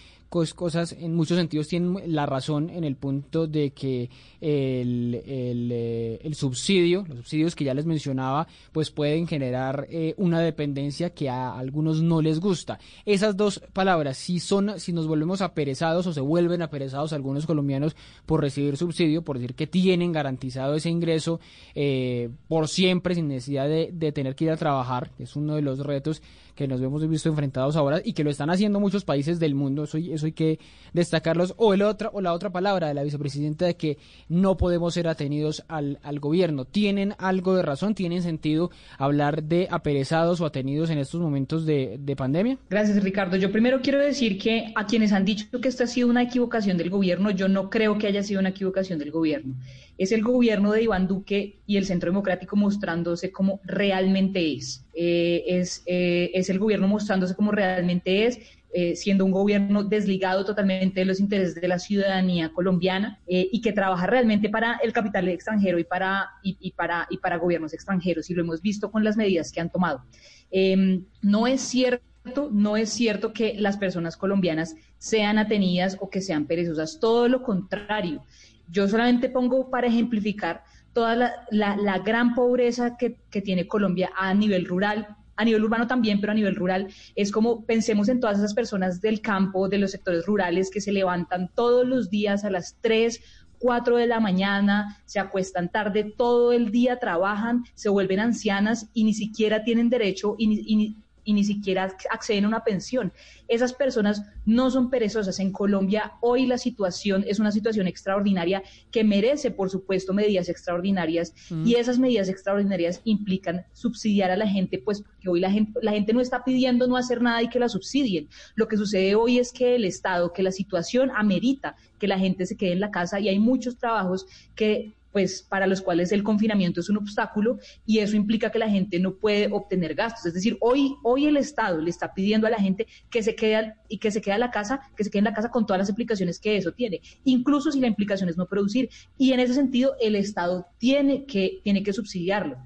cosas 0.56 0.94
en 0.94 1.14
muchos 1.16 1.38
sentidos 1.38 1.68
tienen 1.68 1.96
la 2.08 2.26
razón 2.26 2.72
en 2.72 2.84
el 2.84 2.96
punto 2.96 3.46
de 3.46 3.72
que 3.72 4.10
el, 4.42 5.22
eh, 5.26 6.20
el 6.24 6.34
subsidio, 6.34 7.06
los 7.08 7.20
subsidios 7.20 7.56
que 7.56 7.64
ya 7.64 7.76
les 7.76 7.86
mencionaba, 7.86 8.48
pues 8.72 8.90
pueden 8.90 9.28
generar 9.28 9.86
eh, 9.92 10.16
una 10.18 10.40
dependencia 10.42 11.12
que 11.12 11.30
a 11.30 11.56
algunos 11.56 12.02
no 12.02 12.22
les 12.22 12.40
gusta. 12.40 12.80
Esas 13.06 13.38
dos 13.38 13.62
palabras, 13.74 14.18
si 14.18 14.40
son, 14.40 14.80
si 14.80 14.92
nos 14.92 15.06
volvemos 15.06 15.42
aperezados 15.42 16.08
o 16.08 16.14
se 16.14 16.22
vuelven 16.22 16.64
aperezados 16.64 17.14
algunos 17.14 17.46
colombianos 17.46 17.96
por 18.26 18.42
recibir 18.42 18.76
subsidio, 18.76 19.22
por 19.22 19.38
decir 19.38 19.54
que 19.54 19.68
tienen 19.68 20.12
garantizado 20.12 20.74
ese 20.74 20.90
ingreso 20.90 21.40
eh, 21.76 22.32
por 22.48 22.68
siempre 22.68 23.14
sin 23.14 23.28
necesidad 23.28 23.68
de, 23.68 23.92
de 23.94 24.12
tener 24.12 24.36
que 24.36 24.46
ir 24.46 24.52
a 24.52 24.58
trabajar, 24.58 25.12
es 25.20 25.36
uno 25.36 25.56
de 25.56 25.62
los 25.62 25.80
retos 25.80 26.24
que 26.56 26.68
nos 26.68 26.82
hemos 26.82 27.08
visto 27.08 27.30
enfrentados 27.30 27.76
ahora 27.76 28.02
y 28.04 28.14
que 28.14 28.24
lo 28.24 28.30
están 28.30 28.50
haciendo 28.50 28.80
muchos 28.80 29.04
países 29.04 29.40
del 29.40 29.56
mundo, 29.56 29.84
eso, 29.84 29.98
hay 29.98 30.32
que 30.32 30.60
destacarlos, 30.94 31.54
o, 31.58 31.74
el 31.74 31.82
otra, 31.82 32.10
o 32.14 32.22
la 32.22 32.34
otra 32.34 32.52
palabra 32.52 32.88
de 32.88 32.94
la 32.94 33.04
vicepresidenta 33.04 33.66
de 33.66 33.76
que 33.76 33.98
no 34.30 34.58
podemos 34.58 34.94
ser 34.94 35.08
atenidos 35.08 35.64
al, 35.68 36.00
al 36.04 36.20
gobierno. 36.20 36.66
¿Tienen 36.66 37.16
algo 37.18 37.56
de 37.56 37.64
razón? 37.64 37.96
¿Tienen 37.96 38.22
sentido 38.22 38.72
hablar 38.98 39.44
de 39.44 39.68
aperezados 39.70 40.42
o 40.42 40.46
atenidos 40.46 40.90
en 40.90 40.98
estos 40.98 41.22
momentos 41.22 41.66
de, 41.66 41.98
de 42.00 42.16
pandemia? 42.16 42.58
Gracias, 42.70 43.04
Ricardo. 43.04 43.38
Yo 43.38 43.52
primero 43.52 43.82
quiero 43.82 44.00
decir 44.00 44.38
que 44.38 44.72
a 44.76 44.86
quienes 44.86 45.12
han 45.12 45.26
dicho 45.26 45.46
que 45.62 45.68
esta 45.68 45.86
ha 45.86 45.88
sido 45.88 46.08
una 46.08 46.24
equivocación 46.24 46.78
del 46.78 46.90
gobierno, 46.90 47.32
yo 47.32 47.48
no 47.48 47.70
creo 47.70 47.98
que 47.98 48.08
haya 48.08 48.24
sido 48.24 48.40
una 48.40 48.50
equivocación 48.50 49.00
del 49.00 49.12
gobierno. 49.12 49.56
Es 49.98 50.12
el 50.12 50.24
gobierno 50.24 50.72
de 50.72 50.84
Iván 50.84 51.08
Duque 51.08 51.60
y 51.68 51.78
el 51.78 51.86
Centro 51.86 52.10
Democrático 52.10 52.56
mostrándose 52.56 53.32
como 53.32 53.60
realmente 53.64 54.54
es. 54.54 54.86
Eh, 54.94 55.44
es, 55.48 55.84
eh, 55.86 56.32
es 56.34 56.50
el 56.50 56.60
gobierno 56.60 56.88
mostrándose 56.88 57.36
como 57.36 57.52
realmente 57.52 58.26
es, 58.26 58.40
eh, 58.76 58.96
siendo 58.96 59.26
un 59.26 59.32
gobierno 59.32 59.84
desligado 59.84 60.46
totalmente 60.46 61.00
de 61.00 61.06
los 61.06 61.20
intereses 61.20 61.56
de 61.56 61.68
la 61.68 61.80
ciudadanía 61.80 62.52
colombiana 62.54 63.20
y 63.28 63.62
que 63.62 63.72
trabaja 63.72 64.08
realmente 64.08 64.50
para 64.50 64.80
el 64.84 64.94
capital 64.94 65.28
extranjero 65.28 65.78
y 65.78 65.84
para, 65.84 66.30
y, 66.42 66.72
para, 66.72 67.08
y 67.10 67.18
para 67.18 67.38
gobiernos 67.38 67.74
extranjeros, 67.74 68.30
y 68.30 68.34
lo 68.34 68.42
hemos 68.42 68.62
visto 68.62 68.92
con 68.92 69.04
las 69.04 69.16
medidas 69.16 69.52
que 69.52 69.62
han 69.62 69.70
tomado. 69.70 70.04
Em, 70.50 71.06
no 71.22 71.46
es 71.46 71.62
cierto 71.62 72.04
no 72.52 72.78
es 72.78 72.90
cierto 72.90 73.34
que 73.34 73.54
las 73.60 73.76
personas 73.76 74.16
colombianas 74.16 74.76
sean 74.98 75.38
atenidas 75.38 75.98
o 76.00 76.10
que 76.10 76.22
sean 76.22 76.46
perezosas, 76.46 76.98
todo 77.00 77.28
lo 77.28 77.44
contrario. 77.44 78.24
Yo 78.70 78.88
solamente 78.88 79.28
pongo 79.28 79.70
para 79.70 79.88
ejemplificar 79.88 80.64
toda 80.94 81.46
la, 81.50 81.98
gran 82.00 82.36
pobreza 82.36 82.98
que, 82.98 83.18
tiene 83.42 83.68
Colombia 83.68 84.12
a 84.16 84.34
nivel 84.34 84.66
rural, 84.66 85.18
a 85.36 85.44
nivel 85.44 85.64
urbano 85.64 85.88
también, 85.88 86.22
pero 86.22 86.32
a 86.32 86.36
nivel 86.36 86.56
rural, 86.56 86.88
es 87.16 87.32
como 87.32 87.66
pensemos 87.66 88.08
en 88.10 88.20
todas 88.20 88.38
esas 88.38 88.54
personas 88.54 89.02
del 89.02 89.20
campo, 89.20 89.68
de 89.68 89.80
los 89.80 89.92
sectores 89.92 90.26
rurales 90.26 90.70
que 90.70 90.82
se 90.82 90.92
levantan 90.92 91.50
todos 91.54 91.88
los 91.88 92.10
días 92.10 92.46
a 92.46 92.52
las 92.52 92.78
3, 92.82 93.20
4 93.64 93.98
de 93.98 94.08
la 94.08 94.20
mañana, 94.20 95.02
se 95.06 95.20
acuestan 95.20 95.70
tarde, 95.70 96.14
todo 96.18 96.52
el 96.52 96.70
día 96.70 97.00
trabajan, 97.00 97.64
se 97.76 97.88
vuelven 97.88 98.20
ancianas 98.20 98.90
y 98.94 99.06
ni 99.06 99.14
siquiera 99.14 99.64
tienen 99.64 99.90
derecho 99.90 100.36
y, 100.38 100.52
y, 100.68 100.98
y 101.24 101.34
ni 101.34 101.44
siquiera 101.44 101.96
acceden 102.10 102.46
a 102.46 102.48
una 102.48 102.64
pensión. 102.64 103.14
Esas 103.48 103.74
personas 103.74 104.24
no 104.46 104.70
son 104.70 104.90
perezosas. 104.90 105.40
En 105.40 105.52
Colombia 105.52 106.14
hoy 106.22 106.46
la 106.46 106.58
situación 106.58 107.24
es 107.28 107.40
una 107.40 107.52
situación 107.52 107.88
extraordinaria 107.88 108.64
que 108.92 109.04
merece, 109.04 109.52
por 109.52 109.70
supuesto, 109.70 110.14
medidas 110.14 110.50
extraordinarias 110.50 111.34
y 111.50 111.56
mm. 111.56 111.76
esas 111.78 112.00
medidas 112.00 112.30
extraordinarias 112.30 113.02
implican 113.04 113.66
subsidiar 113.74 114.32
a 114.32 114.38
la 114.38 114.48
gente, 114.48 114.80
pues 114.80 115.02
porque 115.02 115.30
hoy 115.30 115.40
la 115.40 115.52
gente, 115.52 115.80
la 115.82 115.92
gente 115.92 116.14
no 116.14 116.22
está 116.22 116.44
pidiendo 116.44 116.88
no 116.88 116.98
hacer 116.98 117.22
nada 117.22 117.42
y 117.42 117.50
que 117.50 117.60
la 117.60 117.70
subsidien. 117.70 118.28
Lo 118.56 118.68
que 118.68 118.78
sucede 118.78 119.16
hoy 119.16 119.40
es 119.40 119.52
que 119.52 119.76
el 119.76 119.86
Estado, 119.86 120.34
que 120.34 120.44
la 120.44 120.52
situación 120.52 121.12
amerita 121.16 121.76
que 122.00 122.08
la 122.08 122.20
gente 122.20 122.46
se 122.46 122.58
quede 122.58 122.74
en 122.74 122.80
la 122.80 122.92
casa 122.92 123.20
y 123.20 123.30
hay 123.30 123.40
muchos 123.40 123.78
trabajos 123.78 124.26
que 124.56 124.94
pues 125.14 125.44
para 125.44 125.68
los 125.68 125.82
cuales 125.82 126.12
el 126.12 126.24
confinamiento 126.24 126.82
es 126.82 126.90
un 126.90 126.98
obstáculo 126.98 127.60
y 127.86 128.00
eso 128.00 128.18
implica 128.18 128.52
que 128.52 128.60
la 128.60 128.70
gente 128.70 129.00
no 129.00 129.14
puede 129.16 129.48
obtener 129.52 129.94
gastos. 129.94 130.26
Es 130.26 130.34
decir, 130.34 130.58
hoy, 130.60 130.96
hoy 131.04 131.28
el 131.28 131.38
Estado 131.38 131.80
le 131.80 131.92
está 131.92 132.14
pidiendo 132.14 132.48
a 132.48 132.50
la 132.50 132.58
gente 132.58 132.88
que 133.12 133.22
se 133.22 133.36
quede 133.36 133.76
y 133.88 134.00
que 134.00 134.12
se 134.12 134.22
quede 134.22 134.34
en 134.34 134.40
la 134.42 134.52
casa, 134.52 134.82
que 134.98 135.04
se 135.04 135.12
quede 135.12 135.20
en 135.20 135.26
la 135.26 135.34
casa 135.34 135.52
con 135.52 135.66
todas 135.66 135.80
las 135.80 135.90
implicaciones 135.90 136.40
que 136.40 136.58
eso 136.58 136.72
tiene, 136.72 137.00
incluso 137.24 137.72
si 137.72 137.80
la 137.80 137.88
implicación 137.88 138.28
es 138.28 138.38
no 138.38 138.48
producir. 138.48 138.90
Y 139.18 139.32
en 139.32 139.40
ese 139.40 139.54
sentido, 139.54 139.96
el 140.02 140.16
Estado 140.16 140.66
tiene 140.80 141.26
que, 141.26 141.62
tiene 141.64 141.84
que 141.84 141.94
subsidiarlo. 141.94 142.58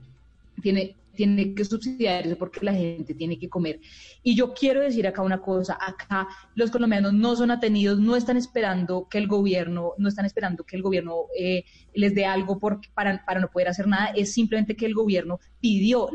Tiene, 0.61 0.95
tiene 1.17 1.53
que 1.53 1.65
subsidiar 1.65 2.25
eso 2.25 2.37
porque 2.37 2.63
la 2.63 2.73
gente 2.73 3.13
tiene 3.13 3.37
que 3.37 3.49
comer. 3.49 3.81
Y 4.23 4.35
yo 4.35 4.53
quiero 4.53 4.81
decir 4.81 5.05
acá 5.05 5.21
una 5.21 5.41
cosa, 5.41 5.77
acá 5.81 6.27
los 6.55 6.71
colombianos 6.71 7.13
no 7.13 7.35
son 7.35 7.51
atenidos, 7.51 7.99
no 7.99 8.15
están 8.15 8.37
esperando 8.37 9.07
que 9.09 9.17
el 9.17 9.27
gobierno, 9.27 9.93
no 9.97 10.07
están 10.07 10.25
esperando 10.25 10.63
que 10.63 10.77
el 10.77 10.83
gobierno 10.83 11.25
eh, 11.37 11.65
les 11.93 12.15
dé 12.15 12.25
algo 12.25 12.59
para, 12.59 13.25
para 13.25 13.39
no 13.41 13.49
poder 13.49 13.67
hacer 13.67 13.87
nada, 13.87 14.13
es 14.15 14.31
simplemente 14.31 14.75
que 14.75 14.85
el 14.85 14.93
gobierno 14.93 15.39
pidió 15.59 16.09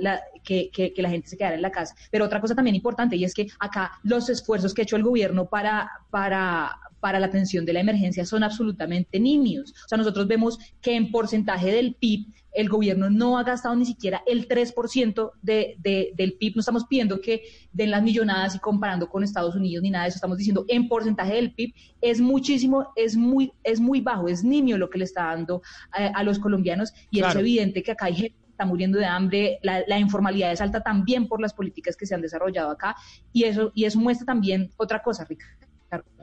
que, 0.44 0.71
que, 0.73 0.94
que, 0.94 1.02
la 1.02 1.11
gente 1.11 1.28
se 1.28 1.37
quedara 1.37 1.56
en 1.56 1.62
la 1.62 1.71
casa. 1.71 1.94
Pero 2.11 2.25
otra 2.25 2.40
cosa 2.40 2.54
también 2.54 2.76
importante 2.76 3.16
y 3.16 3.25
es 3.25 3.35
que 3.35 3.49
acá 3.59 3.99
los 4.04 4.30
esfuerzos 4.30 4.73
que 4.73 4.82
ha 4.82 4.85
hecho 4.85 4.97
el 4.97 5.02
gobierno 5.02 5.49
para, 5.49 5.90
para, 6.11 6.78
para 7.02 7.18
la 7.18 7.26
atención 7.26 7.66
de 7.66 7.73
la 7.73 7.80
emergencia 7.80 8.25
son 8.25 8.44
absolutamente 8.44 9.18
nimios. 9.18 9.73
O 9.73 9.88
sea, 9.88 9.99
nosotros 9.99 10.28
vemos 10.28 10.56
que 10.80 10.94
en 10.94 11.11
porcentaje 11.11 11.73
del 11.73 11.97
PIB 11.97 12.28
el 12.52 12.68
gobierno 12.68 13.11
no 13.11 13.38
ha 13.38 13.42
gastado 13.42 13.75
ni 13.75 13.85
siquiera 13.85 14.23
el 14.25 14.47
3% 14.47 15.32
de, 15.42 15.75
de, 15.80 16.12
del 16.14 16.35
PIB. 16.35 16.54
No 16.54 16.61
estamos 16.61 16.85
pidiendo 16.85 17.21
que 17.21 17.42
den 17.73 17.90
las 17.90 18.04
millonadas 18.04 18.54
y 18.54 18.61
comparando 18.61 19.09
con 19.09 19.25
Estados 19.25 19.56
Unidos 19.56 19.82
ni 19.82 19.90
nada 19.90 20.04
de 20.04 20.11
eso. 20.11 20.18
Estamos 20.18 20.38
diciendo 20.38 20.64
en 20.68 20.87
porcentaje 20.87 21.35
del 21.35 21.52
PIB 21.52 21.75
es 22.00 22.21
muchísimo, 22.21 22.92
es 22.94 23.16
muy, 23.16 23.52
es 23.64 23.80
muy 23.80 24.00
bajo, 24.00 24.28
es 24.28 24.44
nimio 24.44 24.78
lo 24.78 24.88
que 24.88 24.99
le 24.99 25.04
está 25.04 25.25
dando 25.25 25.61
a, 25.90 26.23
los 26.23 26.38
colombianos 26.38 26.92
y 27.11 27.21
es 27.21 27.35
evidente 27.35 27.82
que 27.82 27.90
acá 27.90 28.06
hay 28.06 28.14
gente 28.14 28.37
está 28.49 28.64
muriendo 28.64 28.99
de 28.99 29.06
hambre, 29.06 29.59
la, 29.62 29.82
la, 29.88 29.99
informalidad 29.99 30.52
es 30.52 30.61
alta 30.61 30.82
también 30.82 31.26
por 31.26 31.40
las 31.40 31.52
políticas 31.52 31.97
que 31.97 32.06
se 32.06 32.14
han 32.14 32.21
desarrollado 32.21 32.71
acá 32.71 32.94
y 33.32 33.44
eso, 33.44 33.73
y 33.75 33.87
eso 33.87 33.99
muestra 33.99 34.26
también 34.26 34.71
otra 34.76 35.02
cosa, 35.02 35.25
Ricardo, 35.25 35.62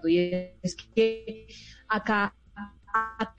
y 0.07 0.17
es 0.61 0.75
que 0.75 1.47
acá, 1.87 2.35
acá 2.87 3.35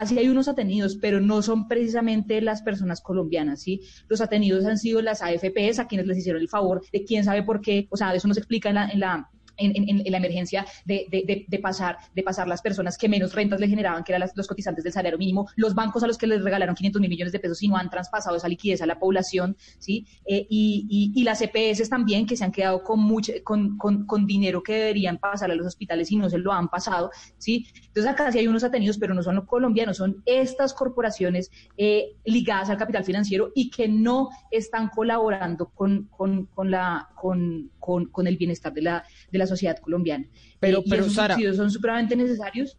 hay 0.00 0.28
unos 0.28 0.48
atenidos, 0.48 0.96
pero 0.96 1.20
no 1.20 1.42
son 1.42 1.68
precisamente 1.68 2.40
las 2.40 2.62
personas 2.62 3.00
colombianas, 3.00 3.62
¿sí? 3.62 3.80
Los 4.08 4.20
atenidos 4.20 4.64
han 4.64 4.78
sido 4.78 5.02
las 5.02 5.22
AFPs 5.22 5.78
a 5.78 5.86
quienes 5.86 6.06
les 6.06 6.18
hicieron 6.18 6.42
el 6.42 6.48
favor 6.48 6.82
de 6.92 7.04
quién 7.04 7.24
sabe 7.24 7.42
por 7.42 7.60
qué, 7.60 7.86
o 7.90 7.96
sea, 7.96 8.14
eso 8.14 8.28
no 8.28 8.34
se 8.34 8.40
explica 8.40 8.68
en 8.68 8.74
la, 8.74 8.88
en 8.88 9.00
la 9.00 9.30
en, 9.56 10.02
la 10.10 10.16
emergencia 10.18 10.66
de, 10.84 11.46
pasar, 11.62 11.98
de 12.14 12.22
pasar 12.22 12.48
las 12.48 12.62
personas 12.62 12.96
que 12.98 13.08
menos 13.08 13.34
rentas 13.34 13.60
le 13.60 13.68
generaban, 13.68 14.04
que 14.04 14.12
eran 14.12 14.28
los 14.34 14.46
cotizantes 14.46 14.84
del 14.84 14.92
salario 14.92 15.18
mínimo, 15.18 15.48
los 15.56 15.74
bancos 15.74 16.02
a 16.02 16.06
los 16.06 16.18
que 16.18 16.26
les 16.26 16.42
regalaron 16.42 16.74
500 16.74 17.00
mil 17.00 17.10
millones 17.10 17.32
de 17.32 17.40
pesos 17.40 17.62
y 17.62 17.68
no 17.68 17.76
han 17.76 17.90
traspasado 17.90 18.36
esa 18.36 18.48
liquidez 18.48 18.82
a 18.82 18.86
la 18.86 18.98
población, 18.98 19.56
¿sí? 19.78 20.06
Eh, 20.26 20.46
y, 20.48 21.24
las 21.26 21.42
EPS 21.42 21.88
también 21.88 22.24
que 22.24 22.36
se 22.36 22.44
han 22.44 22.52
quedado 22.52 22.84
con, 22.84 23.00
mucho, 23.00 23.32
con, 23.42 23.76
con, 23.76 24.26
dinero 24.26 24.62
que 24.62 24.74
deberían 24.74 25.18
pasar 25.18 25.50
a 25.50 25.56
los 25.56 25.66
hospitales 25.66 26.12
y 26.12 26.16
no 26.16 26.30
se 26.30 26.38
lo 26.38 26.52
han 26.52 26.68
pasado, 26.68 27.10
¿sí? 27.38 27.66
Entonces 27.88 28.06
acá 28.06 28.30
sí 28.30 28.38
hay 28.38 28.46
unos 28.46 28.62
atenidos, 28.62 28.96
pero 28.96 29.12
no 29.12 29.24
son 29.24 29.34
los 29.34 29.46
colombianos, 29.46 29.96
son 29.96 30.22
estas 30.24 30.72
corporaciones 30.72 31.50
eh, 31.76 32.16
ligadas 32.24 32.70
al 32.70 32.76
capital 32.76 33.04
financiero 33.04 33.50
y 33.56 33.70
que 33.70 33.88
no 33.88 34.28
están 34.50 34.88
colaborando 34.88 35.70
con, 35.70 36.08
con, 36.10 36.70
la, 36.70 37.08
con, 37.14 37.70
con, 38.10 38.26
el 38.26 38.36
bienestar 38.36 38.72
de 38.72 38.82
la, 38.82 39.04
de 39.30 39.38
la 39.38 39.46
sociedad 39.46 39.78
colombiana. 39.78 40.26
Pero, 40.58 40.82
pero 40.88 41.02
esos 41.02 41.14
Sara, 41.14 41.36
son 41.54 41.70
supremamente 41.70 42.16
necesarios. 42.16 42.76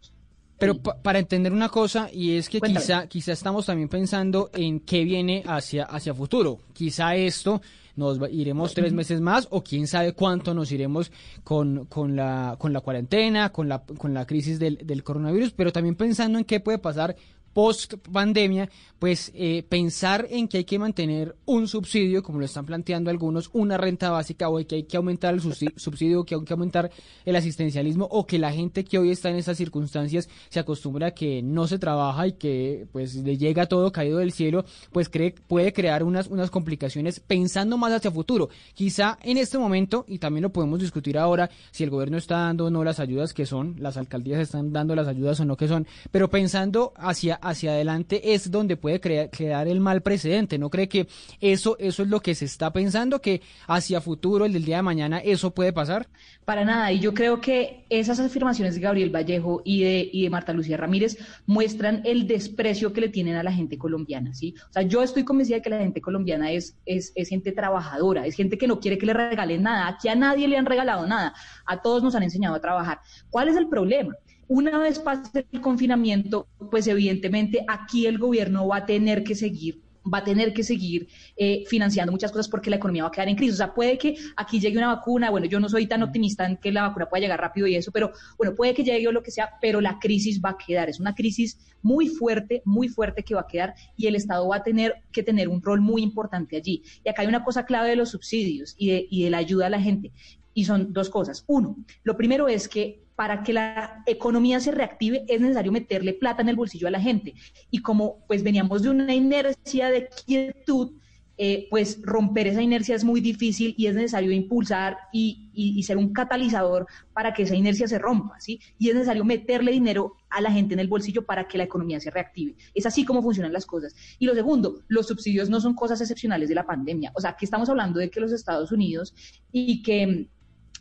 Pero 0.58 0.76
para 0.76 1.20
entender 1.20 1.52
una 1.52 1.68
cosa, 1.68 2.08
y 2.12 2.36
es 2.36 2.48
que 2.48 2.60
quizá, 2.60 3.06
quizá 3.06 3.32
estamos 3.32 3.66
también 3.66 3.88
pensando 3.88 4.50
en 4.52 4.80
qué 4.80 5.04
viene 5.04 5.44
hacia, 5.46 5.84
hacia 5.84 6.12
futuro. 6.14 6.58
Quizá 6.72 7.14
esto 7.14 7.62
nos 7.94 8.18
iremos 8.30 8.74
tres 8.74 8.92
meses 8.92 9.20
más 9.20 9.48
o 9.50 9.62
quién 9.62 9.86
sabe 9.86 10.12
cuánto 10.12 10.54
nos 10.54 10.70
iremos 10.70 11.10
con, 11.42 11.86
con, 11.86 12.14
la, 12.14 12.56
con 12.58 12.72
la 12.72 12.80
cuarentena, 12.80 13.50
con 13.50 13.68
la, 13.68 13.84
con 13.84 14.14
la 14.14 14.24
crisis 14.26 14.58
del, 14.58 14.78
del 14.84 15.02
coronavirus, 15.02 15.52
pero 15.52 15.72
también 15.72 15.96
pensando 15.96 16.38
en 16.38 16.44
qué 16.44 16.60
puede 16.60 16.78
pasar 16.78 17.16
post 17.58 17.94
pandemia, 18.12 18.70
pues 19.00 19.32
eh, 19.34 19.64
pensar 19.68 20.28
en 20.30 20.46
que 20.46 20.58
hay 20.58 20.64
que 20.64 20.78
mantener 20.78 21.34
un 21.44 21.66
subsidio, 21.66 22.22
como 22.22 22.38
lo 22.38 22.44
están 22.44 22.64
planteando 22.64 23.10
algunos, 23.10 23.50
una 23.52 23.76
renta 23.76 24.10
básica 24.10 24.48
o 24.48 24.64
que 24.64 24.76
hay 24.76 24.82
que 24.84 24.96
aumentar 24.96 25.34
el 25.34 25.40
subsidio, 25.40 26.24
que 26.24 26.36
hay 26.36 26.44
que 26.44 26.52
aumentar 26.52 26.92
el 27.24 27.34
asistencialismo 27.34 28.06
o 28.12 28.26
que 28.28 28.38
la 28.38 28.52
gente 28.52 28.84
que 28.84 28.96
hoy 28.96 29.10
está 29.10 29.30
en 29.30 29.34
esas 29.34 29.56
circunstancias 29.56 30.28
se 30.48 30.60
acostumbra 30.60 31.08
a 31.08 31.10
que 31.10 31.42
no 31.42 31.66
se 31.66 31.80
trabaja 31.80 32.28
y 32.28 32.32
que 32.34 32.86
pues 32.92 33.16
le 33.16 33.36
llega 33.36 33.66
todo 33.66 33.90
caído 33.90 34.18
del 34.18 34.30
cielo, 34.30 34.64
pues 34.92 35.08
cree, 35.08 35.34
puede 35.48 35.72
crear 35.72 36.04
unas, 36.04 36.28
unas 36.28 36.52
complicaciones 36.52 37.18
pensando 37.18 37.76
más 37.76 37.92
hacia 37.92 38.12
futuro. 38.12 38.50
Quizá 38.74 39.18
en 39.22 39.36
este 39.36 39.58
momento, 39.58 40.04
y 40.06 40.18
también 40.18 40.44
lo 40.44 40.52
podemos 40.52 40.78
discutir 40.78 41.18
ahora, 41.18 41.50
si 41.72 41.82
el 41.82 41.90
gobierno 41.90 42.18
está 42.18 42.36
dando 42.38 42.66
o 42.66 42.70
no 42.70 42.84
las 42.84 43.00
ayudas 43.00 43.34
que 43.34 43.46
son, 43.46 43.74
las 43.80 43.96
alcaldías 43.96 44.38
están 44.40 44.72
dando 44.72 44.94
las 44.94 45.08
ayudas 45.08 45.40
o 45.40 45.44
no 45.44 45.56
que 45.56 45.66
son, 45.66 45.88
pero 46.12 46.30
pensando 46.30 46.92
hacia, 46.96 47.34
hacia 47.48 47.72
adelante 47.72 48.34
es 48.34 48.50
donde 48.50 48.76
puede 48.76 49.00
crear, 49.00 49.68
el 49.68 49.80
mal 49.80 50.02
precedente. 50.02 50.58
¿No 50.58 50.70
cree 50.70 50.88
que 50.88 51.08
eso, 51.40 51.76
eso 51.78 52.02
es 52.02 52.08
lo 52.08 52.20
que 52.20 52.34
se 52.34 52.44
está 52.44 52.72
pensando, 52.72 53.20
que 53.20 53.42
hacia 53.66 54.00
futuro, 54.00 54.44
el 54.44 54.52
del 54.52 54.64
día 54.64 54.76
de 54.76 54.82
mañana, 54.82 55.18
eso 55.18 55.52
puede 55.52 55.72
pasar? 55.72 56.08
Para 56.44 56.64
nada, 56.64 56.92
y 56.92 57.00
yo 57.00 57.14
creo 57.14 57.40
que 57.40 57.84
esas 57.90 58.20
afirmaciones 58.20 58.74
de 58.74 58.80
Gabriel 58.80 59.14
Vallejo 59.14 59.62
y 59.64 59.82
de, 59.82 60.08
y 60.12 60.22
de 60.22 60.30
Marta 60.30 60.52
Lucía 60.52 60.76
Ramírez 60.76 61.18
muestran 61.46 62.02
el 62.04 62.26
desprecio 62.26 62.92
que 62.92 63.02
le 63.02 63.08
tienen 63.08 63.36
a 63.36 63.42
la 63.42 63.52
gente 63.52 63.76
colombiana, 63.78 64.34
¿sí? 64.34 64.54
O 64.70 64.72
sea, 64.72 64.82
yo 64.82 65.02
estoy 65.02 65.24
convencida 65.24 65.56
de 65.56 65.62
que 65.62 65.70
la 65.70 65.78
gente 65.78 66.00
colombiana 66.00 66.50
es, 66.50 66.76
es, 66.86 67.12
es 67.14 67.28
gente 67.28 67.52
trabajadora, 67.52 68.26
es 68.26 68.34
gente 68.34 68.58
que 68.58 68.66
no 68.66 68.80
quiere 68.80 68.98
que 68.98 69.06
le 69.06 69.14
regalen 69.14 69.62
nada, 69.62 69.88
aquí 69.88 70.08
a 70.08 70.14
nadie 70.14 70.48
le 70.48 70.56
han 70.56 70.66
regalado 70.66 71.06
nada, 71.06 71.34
a 71.66 71.82
todos 71.82 72.02
nos 72.02 72.14
han 72.14 72.22
enseñado 72.22 72.54
a 72.54 72.60
trabajar. 72.60 73.00
¿Cuál 73.30 73.48
es 73.48 73.56
el 73.56 73.68
problema? 73.68 74.14
Una 74.48 74.78
vez 74.78 74.98
pase 74.98 75.46
el 75.52 75.60
confinamiento, 75.60 76.48
pues 76.70 76.86
evidentemente 76.86 77.64
aquí 77.68 78.06
el 78.06 78.18
gobierno 78.18 78.66
va 78.66 78.78
a 78.78 78.86
tener 78.86 79.22
que 79.22 79.34
seguir 79.34 79.82
va 80.12 80.18
a 80.18 80.24
tener 80.24 80.52
que 80.54 80.62
seguir 80.62 81.08
eh, 81.36 81.64
financiando 81.66 82.12
muchas 82.12 82.32
cosas 82.32 82.48
porque 82.48 82.70
la 82.70 82.76
economía 82.76 83.02
va 83.02 83.08
a 83.08 83.12
quedar 83.12 83.28
en 83.28 83.36
crisis. 83.36 83.54
O 83.54 83.58
sea, 83.58 83.74
puede 83.74 83.98
que 83.98 84.16
aquí 84.36 84.60
llegue 84.60 84.78
una 84.78 84.94
vacuna, 84.94 85.30
bueno, 85.30 85.46
yo 85.46 85.60
no 85.60 85.68
soy 85.68 85.86
tan 85.86 86.02
optimista 86.02 86.46
en 86.46 86.56
que 86.56 86.72
la 86.72 86.88
vacuna 86.88 87.10
pueda 87.10 87.20
llegar 87.20 87.40
rápido 87.40 87.66
y 87.66 87.76
eso, 87.76 87.92
pero 87.92 88.12
bueno, 88.36 88.54
puede 88.54 88.74
que 88.74 88.84
llegue 88.84 89.08
o 89.08 89.12
lo 89.12 89.22
que 89.22 89.30
sea, 89.30 89.50
pero 89.60 89.80
la 89.80 89.98
crisis 89.98 90.40
va 90.42 90.50
a 90.50 90.56
quedar. 90.56 90.88
Es 90.88 91.00
una 91.00 91.14
crisis 91.14 91.58
muy 91.82 92.08
fuerte, 92.08 92.62
muy 92.64 92.88
fuerte 92.88 93.22
que 93.22 93.34
va 93.34 93.42
a 93.42 93.46
quedar 93.46 93.74
y 93.96 94.06
el 94.06 94.16
Estado 94.16 94.48
va 94.48 94.56
a 94.56 94.62
tener 94.62 94.94
que 95.12 95.22
tener 95.22 95.48
un 95.48 95.62
rol 95.62 95.80
muy 95.80 96.02
importante 96.02 96.56
allí. 96.56 96.82
Y 97.04 97.08
acá 97.08 97.22
hay 97.22 97.28
una 97.28 97.44
cosa 97.44 97.66
clave 97.66 97.90
de 97.90 97.96
los 97.96 98.10
subsidios 98.10 98.74
y 98.78 98.88
de, 98.88 99.06
y 99.10 99.24
de 99.24 99.30
la 99.30 99.38
ayuda 99.38 99.66
a 99.66 99.70
la 99.70 99.80
gente. 99.80 100.12
Y 100.54 100.64
son 100.64 100.92
dos 100.92 101.10
cosas. 101.10 101.44
Uno, 101.46 101.76
lo 102.02 102.16
primero 102.16 102.48
es 102.48 102.68
que 102.68 103.07
para 103.18 103.42
que 103.42 103.52
la 103.52 104.04
economía 104.06 104.60
se 104.60 104.70
reactive 104.70 105.24
es 105.26 105.40
necesario 105.40 105.72
meterle 105.72 106.12
plata 106.12 106.40
en 106.40 106.50
el 106.50 106.54
bolsillo 106.54 106.86
a 106.86 106.92
la 106.92 107.00
gente. 107.00 107.34
Y 107.68 107.82
como 107.82 108.24
pues 108.28 108.44
veníamos 108.44 108.82
de 108.82 108.90
una 108.90 109.12
inercia 109.12 109.90
de 109.90 110.08
quietud, 110.24 110.92
eh, 111.36 111.66
pues 111.68 112.00
romper 112.00 112.46
esa 112.46 112.62
inercia 112.62 112.94
es 112.94 113.02
muy 113.02 113.20
difícil 113.20 113.74
y 113.76 113.86
es 113.86 113.96
necesario 113.96 114.30
impulsar 114.30 114.98
y, 115.12 115.82
ser 115.82 115.96
un 115.96 116.12
catalizador 116.12 116.86
para 117.12 117.34
que 117.34 117.42
esa 117.42 117.56
inercia 117.56 117.88
se 117.88 117.98
rompa, 117.98 118.38
¿sí? 118.38 118.60
Y 118.78 118.90
es 118.90 118.94
necesario 118.94 119.24
meterle 119.24 119.72
dinero 119.72 120.14
a 120.30 120.40
la 120.40 120.52
gente 120.52 120.74
en 120.74 120.80
el 120.80 120.86
bolsillo 120.86 121.26
para 121.26 121.48
que 121.48 121.58
la 121.58 121.64
economía 121.64 121.98
se 121.98 122.12
reactive. 122.12 122.54
Es 122.72 122.86
así 122.86 123.04
como 123.04 123.20
funcionan 123.20 123.52
las 123.52 123.66
cosas. 123.66 123.96
Y 124.20 124.26
lo 124.26 124.34
segundo, 124.36 124.82
los 124.86 125.08
subsidios 125.08 125.50
no 125.50 125.60
son 125.60 125.74
cosas 125.74 126.00
excepcionales 126.00 126.48
de 126.48 126.54
la 126.54 126.66
pandemia. 126.66 127.10
O 127.16 127.20
sea, 127.20 127.30
aquí 127.30 127.46
estamos 127.46 127.68
hablando 127.68 127.98
de 127.98 128.10
que 128.10 128.20
los 128.20 128.30
Estados 128.30 128.70
Unidos 128.70 129.12
y 129.50 129.82
que, 129.82 130.28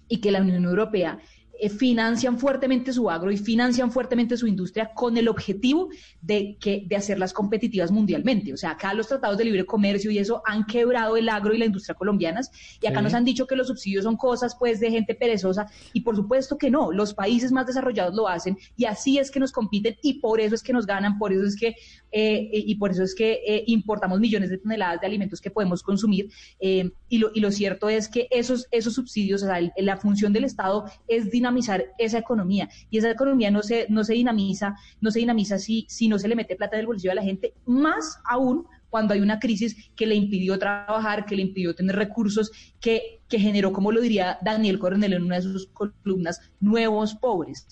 y 0.07 0.17
que 0.17 0.31
la 0.31 0.41
Unión 0.41 0.65
Europea 0.65 1.19
eh, 1.59 1.69
financian 1.69 2.37
fuertemente 2.37 2.93
su 2.93 3.09
agro 3.09 3.31
y 3.31 3.37
financian 3.37 3.91
fuertemente 3.91 4.37
su 4.37 4.47
industria 4.47 4.91
con 4.93 5.17
el 5.17 5.27
objetivo 5.27 5.89
de, 6.21 6.57
que, 6.59 6.83
de 6.87 6.95
hacerlas 6.95 7.33
competitivas 7.33 7.91
mundialmente. 7.91 8.53
O 8.53 8.57
sea, 8.57 8.71
acá 8.71 8.93
los 8.93 9.07
tratados 9.07 9.37
de 9.37 9.45
libre 9.45 9.65
comercio 9.65 10.11
y 10.11 10.19
eso 10.19 10.41
han 10.45 10.65
quebrado 10.65 11.17
el 11.17 11.29
agro 11.29 11.53
y 11.53 11.57
la 11.57 11.65
industria 11.65 11.95
colombianas 11.95 12.51
y 12.81 12.87
acá 12.87 13.01
nos 13.01 13.13
han 13.13 13.25
dicho 13.25 13.47
que 13.47 13.55
los 13.55 13.67
subsidios 13.67 14.03
son 14.03 14.17
cosas 14.17 14.55
pues 14.57 14.79
de 14.79 14.91
gente 14.91 15.15
perezosa 15.15 15.67
y 15.93 16.01
por 16.01 16.15
supuesto 16.15 16.57
que 16.57 16.69
no, 16.69 16.91
los 16.91 17.13
países 17.13 17.51
más 17.51 17.65
desarrollados 17.65 18.13
lo 18.15 18.27
hacen 18.27 18.57
y 18.75 18.85
así 18.85 19.17
es 19.17 19.31
que 19.31 19.39
nos 19.39 19.51
compiten 19.51 19.95
y 20.01 20.15
por 20.19 20.39
eso 20.39 20.55
es 20.55 20.63
que 20.63 20.73
nos 20.73 20.85
ganan, 20.85 21.17
por 21.17 21.33
eso 21.33 21.43
es 21.43 21.55
que 21.55 21.75
eh, 22.11 22.49
y 22.51 22.75
por 22.75 22.91
eso 22.91 23.03
es 23.03 23.15
que 23.15 23.39
eh, 23.45 23.63
importamos 23.67 24.19
millones 24.19 24.49
de 24.49 24.57
toneladas 24.57 25.01
de 25.01 25.07
alimentos 25.07 25.41
que 25.41 25.51
podemos 25.51 25.83
consumir 25.83 26.29
y, 26.59 27.17
lo, 27.17 27.31
y 27.33 27.39
lo 27.39 27.51
cierto 27.51 27.89
es 27.89 28.07
que 28.07 28.27
esos, 28.31 28.67
esos 28.71 28.93
subsidios, 28.93 29.43
o 29.43 29.47
sea, 29.47 29.59
la 29.77 29.97
función 29.97 30.33
del 30.33 30.43
Estado 30.43 30.85
es 31.07 31.29
dinamizar 31.31 31.46
dinamizar 31.47 31.85
esa 31.97 32.17
economía 32.17 32.69
y 32.89 32.97
esa 32.97 33.09
economía 33.09 33.49
no 33.51 33.63
se, 33.63 33.87
no 33.89 34.03
se 34.03 34.13
dinamiza, 34.13 34.75
no 35.01 35.11
se 35.11 35.19
dinamiza 35.19 35.57
si, 35.57 35.85
si 35.87 36.07
no 36.07 36.19
se 36.19 36.27
le 36.27 36.35
mete 36.35 36.55
plata 36.55 36.75
en 36.75 36.81
el 36.81 36.87
bolsillo 36.87 37.11
a 37.11 37.15
la 37.15 37.23
gente, 37.23 37.53
más 37.65 38.19
aún 38.25 38.65
cuando 38.89 39.13
hay 39.13 39.21
una 39.21 39.39
crisis 39.39 39.91
que 39.95 40.05
le 40.05 40.15
impidió 40.15 40.57
trabajar, 40.57 41.25
que 41.25 41.35
le 41.35 41.41
impidió 41.43 41.75
tener 41.75 41.95
recursos, 41.95 42.51
que, 42.79 43.21
que 43.27 43.39
generó, 43.39 43.71
como 43.71 43.91
lo 43.91 44.01
diría 44.01 44.37
Daniel 44.41 44.79
Coronel 44.79 45.13
en 45.13 45.23
una 45.23 45.35
de 45.35 45.41
sus 45.41 45.67
columnas, 45.67 46.41
nuevos 46.59 47.15
pobres. 47.15 47.67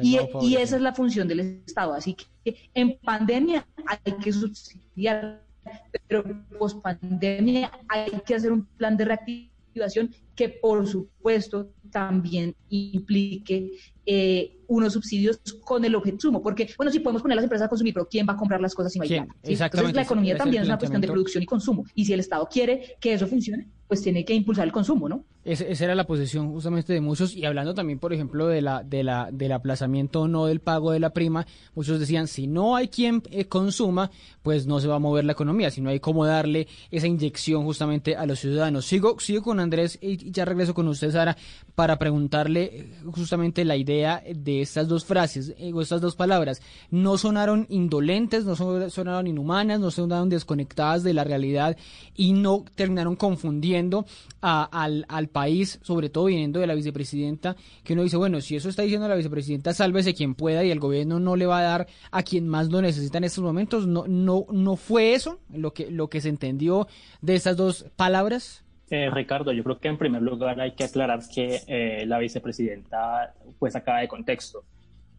Y, 0.00 0.18
y, 0.42 0.56
esa 0.56 0.76
es 0.76 0.82
la 0.82 0.94
función 0.94 1.26
del 1.26 1.40
Estado. 1.66 1.94
Así 1.94 2.14
que 2.14 2.56
en 2.74 2.98
pandemia 2.98 3.66
hay 3.86 4.12
que 4.22 4.32
subsidiar, 4.32 5.42
pero 6.06 6.24
post 6.58 6.80
pandemia 6.82 7.72
hay 7.88 8.10
que 8.24 8.34
hacer 8.34 8.52
un 8.52 8.64
plan 8.64 8.96
de 8.96 9.06
reactivación 9.06 9.57
que 10.34 10.48
por 10.48 10.86
supuesto 10.86 11.72
también 11.90 12.54
implique 12.68 13.72
eh, 14.06 14.56
unos 14.68 14.92
subsidios 14.92 15.40
con 15.64 15.84
el 15.84 15.94
objeto 15.94 16.20
sumo, 16.20 16.42
porque, 16.42 16.68
bueno, 16.76 16.92
sí 16.92 17.00
podemos 17.00 17.22
poner 17.22 17.34
a 17.34 17.36
las 17.36 17.44
empresas 17.44 17.66
a 17.66 17.68
consumir, 17.68 17.94
pero 17.94 18.08
¿quién 18.08 18.26
va 18.28 18.34
a 18.34 18.36
comprar 18.36 18.60
las 18.60 18.74
cosas 18.74 18.92
si 18.92 18.98
no 18.98 19.02
hay 19.02 19.08
plata? 19.08 19.34
Entonces, 19.42 19.94
la 19.94 20.02
economía 20.02 20.36
también 20.36 20.62
es 20.62 20.68
una 20.68 20.78
cuestión 20.78 21.00
de 21.00 21.08
producción 21.08 21.42
y 21.42 21.46
consumo, 21.46 21.84
y 21.94 22.04
si 22.04 22.12
el 22.12 22.20
Estado 22.20 22.46
quiere 22.50 22.96
que 23.00 23.12
eso 23.12 23.26
funcione, 23.26 23.68
pues 23.86 24.02
tiene 24.02 24.24
que 24.24 24.34
impulsar 24.34 24.66
el 24.66 24.72
consumo, 24.72 25.08
¿no? 25.08 25.24
Esa 25.44 25.84
era 25.84 25.94
la 25.94 26.06
posición 26.06 26.52
justamente 26.52 26.92
de 26.92 27.00
muchos, 27.00 27.34
y 27.34 27.44
hablando 27.44 27.74
también, 27.74 27.98
por 27.98 28.12
ejemplo, 28.12 28.48
de 28.48 28.60
la, 28.60 28.82
de 28.82 29.02
la, 29.02 29.30
del 29.32 29.52
aplazamiento 29.52 30.22
o 30.22 30.28
no 30.28 30.46
del 30.46 30.60
pago 30.60 30.90
de 30.90 31.00
la 31.00 31.10
prima, 31.10 31.46
muchos 31.74 32.00
decían, 32.00 32.28
si 32.28 32.46
no 32.46 32.76
hay 32.76 32.88
quien 32.88 33.22
eh, 33.30 33.46
consuma, 33.46 34.10
pues 34.42 34.66
no 34.66 34.80
se 34.80 34.88
va 34.88 34.96
a 34.96 34.98
mover 34.98 35.24
la 35.24 35.32
economía, 35.32 35.70
si 35.70 35.80
no 35.80 35.90
hay 35.90 36.00
cómo 36.00 36.26
darle 36.26 36.68
esa 36.90 37.06
inyección 37.06 37.64
justamente 37.64 38.16
a 38.16 38.26
los 38.26 38.40
ciudadanos. 38.40 38.86
Sigo, 38.86 39.18
sigo 39.20 39.42
con 39.42 39.60
Andrés 39.60 39.98
y 40.00 40.30
ya 40.30 40.44
regreso 40.44 40.74
con 40.74 40.88
usted, 40.88 41.10
Sara, 41.10 41.36
para 41.74 41.98
preguntarle 41.98 42.62
eh, 42.64 42.94
justamente 43.12 43.64
la 43.64 43.76
idea 43.76 44.22
de 44.34 44.60
estas 44.60 44.88
dos 44.88 45.04
frases, 45.04 45.54
eh, 45.58 45.72
o 45.72 45.80
estas 45.80 46.00
dos 46.00 46.16
palabras. 46.16 46.60
No 46.90 47.16
sonaron 47.16 47.66
indolentes, 47.68 48.44
no 48.44 48.56
sonaron 48.56 49.26
inhumanas, 49.26 49.80
no 49.80 49.90
sonaron 49.90 50.28
desconectadas 50.28 51.02
de 51.02 51.14
la 51.14 51.24
realidad 51.24 51.76
y 52.14 52.32
no 52.32 52.64
terminaron 52.74 53.16
confundiendo 53.16 54.06
al, 54.40 55.04
al 55.08 55.27
país, 55.28 55.78
sobre 55.82 56.08
todo 56.08 56.26
viniendo 56.26 56.60
de 56.60 56.66
la 56.66 56.74
vicepresidenta, 56.74 57.56
que 57.84 57.92
uno 57.92 58.02
dice, 58.02 58.16
bueno, 58.16 58.40
si 58.40 58.56
eso 58.56 58.68
está 58.68 58.82
diciendo 58.82 59.08
la 59.08 59.14
vicepresidenta, 59.14 59.72
sálvese 59.72 60.14
quien 60.14 60.34
pueda 60.34 60.64
y 60.64 60.70
el 60.70 60.80
gobierno 60.80 61.20
no 61.20 61.36
le 61.36 61.46
va 61.46 61.60
a 61.60 61.62
dar 61.62 61.86
a 62.10 62.22
quien 62.22 62.48
más 62.48 62.70
lo 62.70 62.82
necesita 62.82 63.18
en 63.18 63.24
estos 63.24 63.44
momentos. 63.44 63.86
¿No, 63.86 64.06
no, 64.06 64.46
no 64.50 64.76
fue 64.76 65.14
eso 65.14 65.38
lo 65.52 65.72
que, 65.72 65.90
lo 65.90 66.08
que 66.08 66.20
se 66.20 66.28
entendió 66.28 66.88
de 67.20 67.34
esas 67.34 67.56
dos 67.56 67.86
palabras? 67.96 68.64
Eh, 68.90 69.10
Ricardo, 69.10 69.52
yo 69.52 69.62
creo 69.64 69.78
que 69.78 69.88
en 69.88 69.98
primer 69.98 70.22
lugar 70.22 70.60
hay 70.60 70.72
que 70.72 70.84
aclarar 70.84 71.20
que 71.32 71.60
eh, 71.66 72.06
la 72.06 72.18
vicepresidenta 72.18 73.34
pues 73.58 73.76
acaba 73.76 74.00
de 74.00 74.08
contexto. 74.08 74.64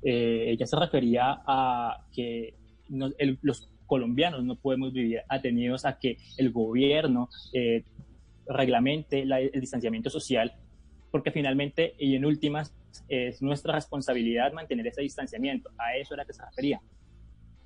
Eh, 0.02 0.46
ella 0.48 0.66
se 0.66 0.76
refería 0.76 1.42
a 1.46 2.06
que 2.12 2.56
los 2.90 3.70
colombianos 3.86 4.44
no 4.44 4.56
podemos 4.56 4.94
vivir 4.94 5.22
atenidos 5.28 5.86
a 5.86 6.00
que 6.00 6.18
el 6.38 6.52
gobierno 6.52 7.30
reglamente 8.50 9.22
el 9.22 9.62
distanciamiento 9.62 10.10
social, 10.10 10.54
porque 11.12 11.32
finalmente 11.32 11.96
y 12.00 12.16
en 12.16 12.26
últimas 12.26 12.76
es 13.08 13.42
nuestra 13.42 13.74
responsabilidad 13.74 14.52
mantener 14.54 14.88
ese 14.88 15.02
distanciamiento. 15.02 15.70
A 15.78 15.96
eso 15.96 16.16
era 16.16 16.26
que 16.26 16.34
se 16.34 16.44
refería. 16.44 16.82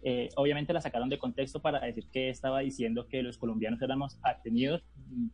Eh, 0.06 0.30
obviamente 0.36 0.74
la 0.74 0.82
sacaron 0.82 1.08
de 1.08 1.18
contexto 1.18 1.62
para 1.62 1.80
decir 1.80 2.08
que 2.12 2.30
estaba 2.30 2.60
diciendo 2.60 3.08
que 3.08 3.24
los 3.24 3.38
colombianos 3.38 3.82
éramos 3.82 4.20
atenidos. 4.22 4.84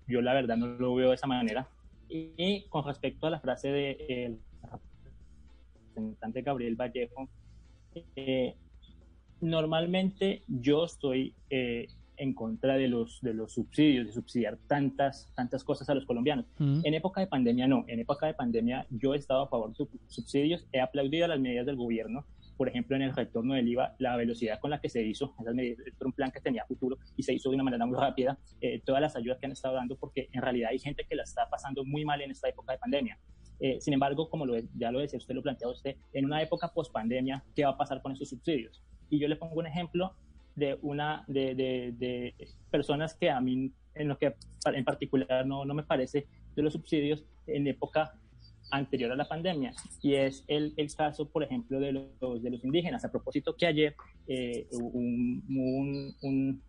Yo 0.07 0.21
la 0.21 0.33
verdad 0.33 0.57
no 0.57 0.67
lo 0.67 0.93
veo 0.93 1.09
de 1.09 1.15
esa 1.15 1.27
manera. 1.27 1.67
Y, 2.07 2.67
con 2.69 2.85
respecto 2.85 3.27
a 3.27 3.29
la 3.29 3.39
frase 3.39 3.67
del 3.67 3.97
de, 4.07 4.37
representante 5.95 6.41
Gabriel 6.41 6.75
Vallejo, 6.75 7.29
eh, 8.15 8.55
normalmente 9.41 10.43
yo 10.47 10.85
estoy 10.85 11.35
eh, 11.49 11.87
en 12.19 12.33
contra 12.33 12.75
de 12.75 12.87
los, 12.87 13.19
de 13.21 13.33
los 13.33 13.53
subsidios, 13.53 14.07
de 14.07 14.13
subsidiar 14.13 14.57
tantas, 14.67 15.31
tantas 15.35 15.63
cosas 15.63 15.89
a 15.89 15.95
los 15.95 16.05
colombianos. 16.05 16.45
Mm. 16.59 16.81
En 16.83 16.93
época 16.93 17.21
de 17.21 17.27
pandemia 17.27 17.67
no, 17.67 17.85
en 17.87 17.99
época 17.99 18.27
de 18.27 18.33
pandemia 18.33 18.85
yo 18.89 19.13
he 19.13 19.17
estado 19.17 19.43
a 19.43 19.47
favor 19.47 19.75
de 19.75 19.87
subsidios, 20.07 20.67
he 20.71 20.81
aplaudido 20.81 21.27
las 21.27 21.39
medidas 21.39 21.65
del 21.65 21.77
gobierno, 21.77 22.25
por 22.57 22.67
ejemplo, 22.67 22.97
en 22.97 23.03
el 23.03 23.15
retorno 23.15 23.53
del 23.53 23.69
IVA, 23.69 23.95
la 23.99 24.17
velocidad 24.17 24.59
con 24.59 24.69
la 24.69 24.81
que 24.81 24.89
se 24.89 25.01
hizo, 25.01 25.33
esas 25.39 25.55
medidas, 25.55 25.79
un 26.03 26.11
plan 26.11 26.29
que 26.29 26.41
tenía 26.41 26.65
futuro 26.65 26.97
y 27.15 27.23
se 27.23 27.33
hizo 27.33 27.49
de 27.49 27.55
una 27.55 27.63
manera 27.63 27.85
muy 27.85 27.97
rápida, 27.97 28.37
eh, 28.59 28.81
todas 28.83 29.01
las 29.01 29.15
ayudas 29.15 29.37
que 29.39 29.45
han 29.45 29.53
estado 29.53 29.75
dando, 29.75 29.95
porque 29.95 30.27
en 30.33 30.41
realidad 30.41 30.71
hay 30.71 30.79
gente 30.79 31.05
que 31.07 31.15
la 31.15 31.23
está 31.23 31.49
pasando 31.49 31.85
muy 31.85 32.03
mal 32.03 32.19
en 32.21 32.31
esta 32.31 32.49
época 32.49 32.73
de 32.73 32.79
pandemia. 32.79 33.17
Eh, 33.61 33.79
sin 33.79 33.93
embargo, 33.93 34.29
como 34.29 34.45
lo, 34.45 34.55
ya 34.75 34.91
lo 34.91 34.99
decía 34.99 35.17
usted, 35.17 35.35
lo 35.35 35.41
planteaba 35.41 35.71
usted, 35.71 35.95
en 36.11 36.25
una 36.25 36.41
época 36.41 36.73
post 36.73 36.91
pandemia, 36.91 37.45
¿qué 37.55 37.63
va 37.63 37.71
a 37.71 37.77
pasar 37.77 38.01
con 38.01 38.11
esos 38.11 38.27
subsidios? 38.27 38.83
Y 39.09 39.19
yo 39.19 39.29
le 39.29 39.37
pongo 39.37 39.55
un 39.55 39.67
ejemplo 39.67 40.13
de 40.59 40.77
una 40.81 41.23
de, 41.27 41.55
de, 41.55 42.35
personas 42.69 43.15
que 43.15 43.29
a 43.29 43.41
mí 43.41 43.71
en 43.95 44.07
lo 44.07 44.17
que 44.17 44.35
en 44.65 44.85
particular 44.85 45.45
no, 45.45 45.65
no 45.65 45.73
me 45.73 45.83
parece 45.83 46.27
de 46.55 46.61
los 46.61 46.73
subsidios 46.73 47.25
en 47.47 47.67
época 47.67 48.13
anterior 48.71 49.11
a 49.11 49.15
la 49.15 49.27
pandemia 49.27 49.73
y 50.01 50.13
es 50.13 50.43
el, 50.47 50.73
el 50.77 50.93
caso, 50.93 51.27
por 51.29 51.43
ejemplo, 51.43 51.79
de 51.79 51.91
los, 51.91 52.41
de 52.41 52.49
los 52.49 52.63
indígenas. 52.63 53.03
A 53.03 53.11
propósito 53.11 53.55
que 53.55 53.65
ayer 53.65 53.95
eh, 54.27 54.67
un, 54.71 55.43
un, 56.21 56.61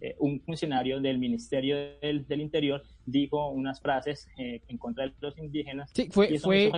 eh, 0.00 0.14
un, 0.18 0.40
funcionario 0.40 1.00
del 1.00 1.18
Ministerio 1.18 1.76
del, 2.00 2.26
del, 2.26 2.40
Interior 2.40 2.82
dijo 3.04 3.48
unas 3.48 3.80
frases 3.80 4.28
eh, 4.38 4.62
en 4.68 4.78
contra 4.78 5.06
de 5.06 5.12
los 5.20 5.36
indígenas. 5.38 5.90
Sí, 5.94 6.08
fue, 6.10 6.38
fue 6.38 6.70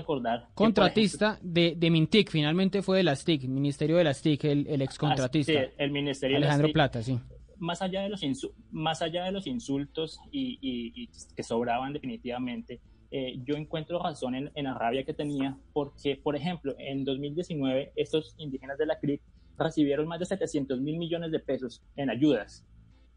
contratista 0.54 1.38
de, 1.42 1.74
de 1.76 1.90
Mintic, 1.90 2.30
finalmente 2.30 2.82
fue 2.82 2.98
de 2.98 3.04
las 3.04 3.24
TIC, 3.24 3.44
Ministerio 3.44 3.96
de 3.96 4.04
las 4.04 4.22
TIC, 4.22 4.44
el, 4.44 4.66
el 4.66 4.82
ex 4.82 4.98
contratista. 4.98 5.52
Sí, 5.52 5.58
el 5.76 5.90
Ministerio 5.90 6.36
Alejandro 6.36 6.68
de 6.68 6.72
Plata, 6.72 7.02
sí 7.02 7.18
más 7.60 7.82
allá 7.82 8.02
de 8.02 8.08
los, 8.08 8.22
más 8.70 9.02
allá 9.02 9.24
de 9.24 9.32
los 9.32 9.46
insultos 9.46 10.18
y, 10.32 10.58
y, 10.62 11.08
que 11.36 11.42
sobraban 11.42 11.92
definitivamente, 11.92 12.80
eh, 13.10 13.40
yo 13.44 13.56
encuentro 13.56 14.02
razón 14.02 14.34
en, 14.34 14.64
la 14.64 14.74
rabia 14.74 15.04
que 15.04 15.12
tenía 15.12 15.56
porque, 15.72 16.16
por 16.16 16.36
ejemplo, 16.36 16.74
en 16.78 17.04
2019 17.04 17.92
estos 17.96 18.34
indígenas 18.38 18.78
de 18.78 18.86
la 18.86 18.98
CRIC 18.98 19.20
recibieron 19.58 20.08
más 20.08 20.20
de 20.20 20.26
700 20.26 20.80
mil 20.80 20.96
millones 20.96 21.30
de 21.30 21.38
pesos 21.38 21.82
en 21.96 22.08
ayudas 22.08 22.64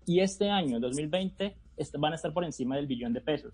y 0.05 0.19
este 0.19 0.49
año, 0.49 0.79
2020, 0.79 1.55
van 1.97 2.13
a 2.13 2.15
estar 2.15 2.33
por 2.33 2.43
encima 2.43 2.75
del 2.75 2.87
billón 2.87 3.13
de 3.13 3.21
pesos 3.21 3.53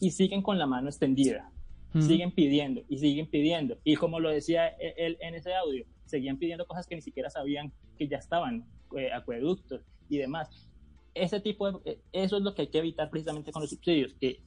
y 0.00 0.10
siguen 0.10 0.42
con 0.42 0.58
la 0.58 0.66
mano 0.66 0.88
extendida, 0.88 1.50
siguen 2.00 2.32
pidiendo 2.32 2.82
y 2.88 2.98
siguen 2.98 3.26
pidiendo 3.28 3.78
y 3.84 3.96
como 3.96 4.20
lo 4.20 4.30
decía 4.30 4.68
e, 4.68 4.94
él 4.96 5.18
en 5.20 5.34
ese 5.34 5.54
audio, 5.54 5.84
seguían 6.06 6.38
pidiendo 6.38 6.66
cosas 6.66 6.86
que 6.86 6.94
ni 6.94 7.02
siquiera 7.02 7.30
sabían 7.30 7.72
que 7.98 8.08
ya 8.08 8.18
estaban, 8.18 8.64
eh, 8.96 9.12
acueductos 9.12 9.82
y 10.08 10.18
demás. 10.18 10.48
Ese 11.14 11.40
tipo 11.40 11.70
de, 11.70 11.92
eh, 11.92 12.00
eso 12.12 12.36
es 12.36 12.42
lo 12.42 12.54
que 12.54 12.62
hay 12.62 12.68
que 12.68 12.78
evitar 12.78 13.10
precisamente 13.10 13.52
con 13.52 13.62
los 13.62 13.70
subsidios, 13.70 14.14
que 14.14 14.40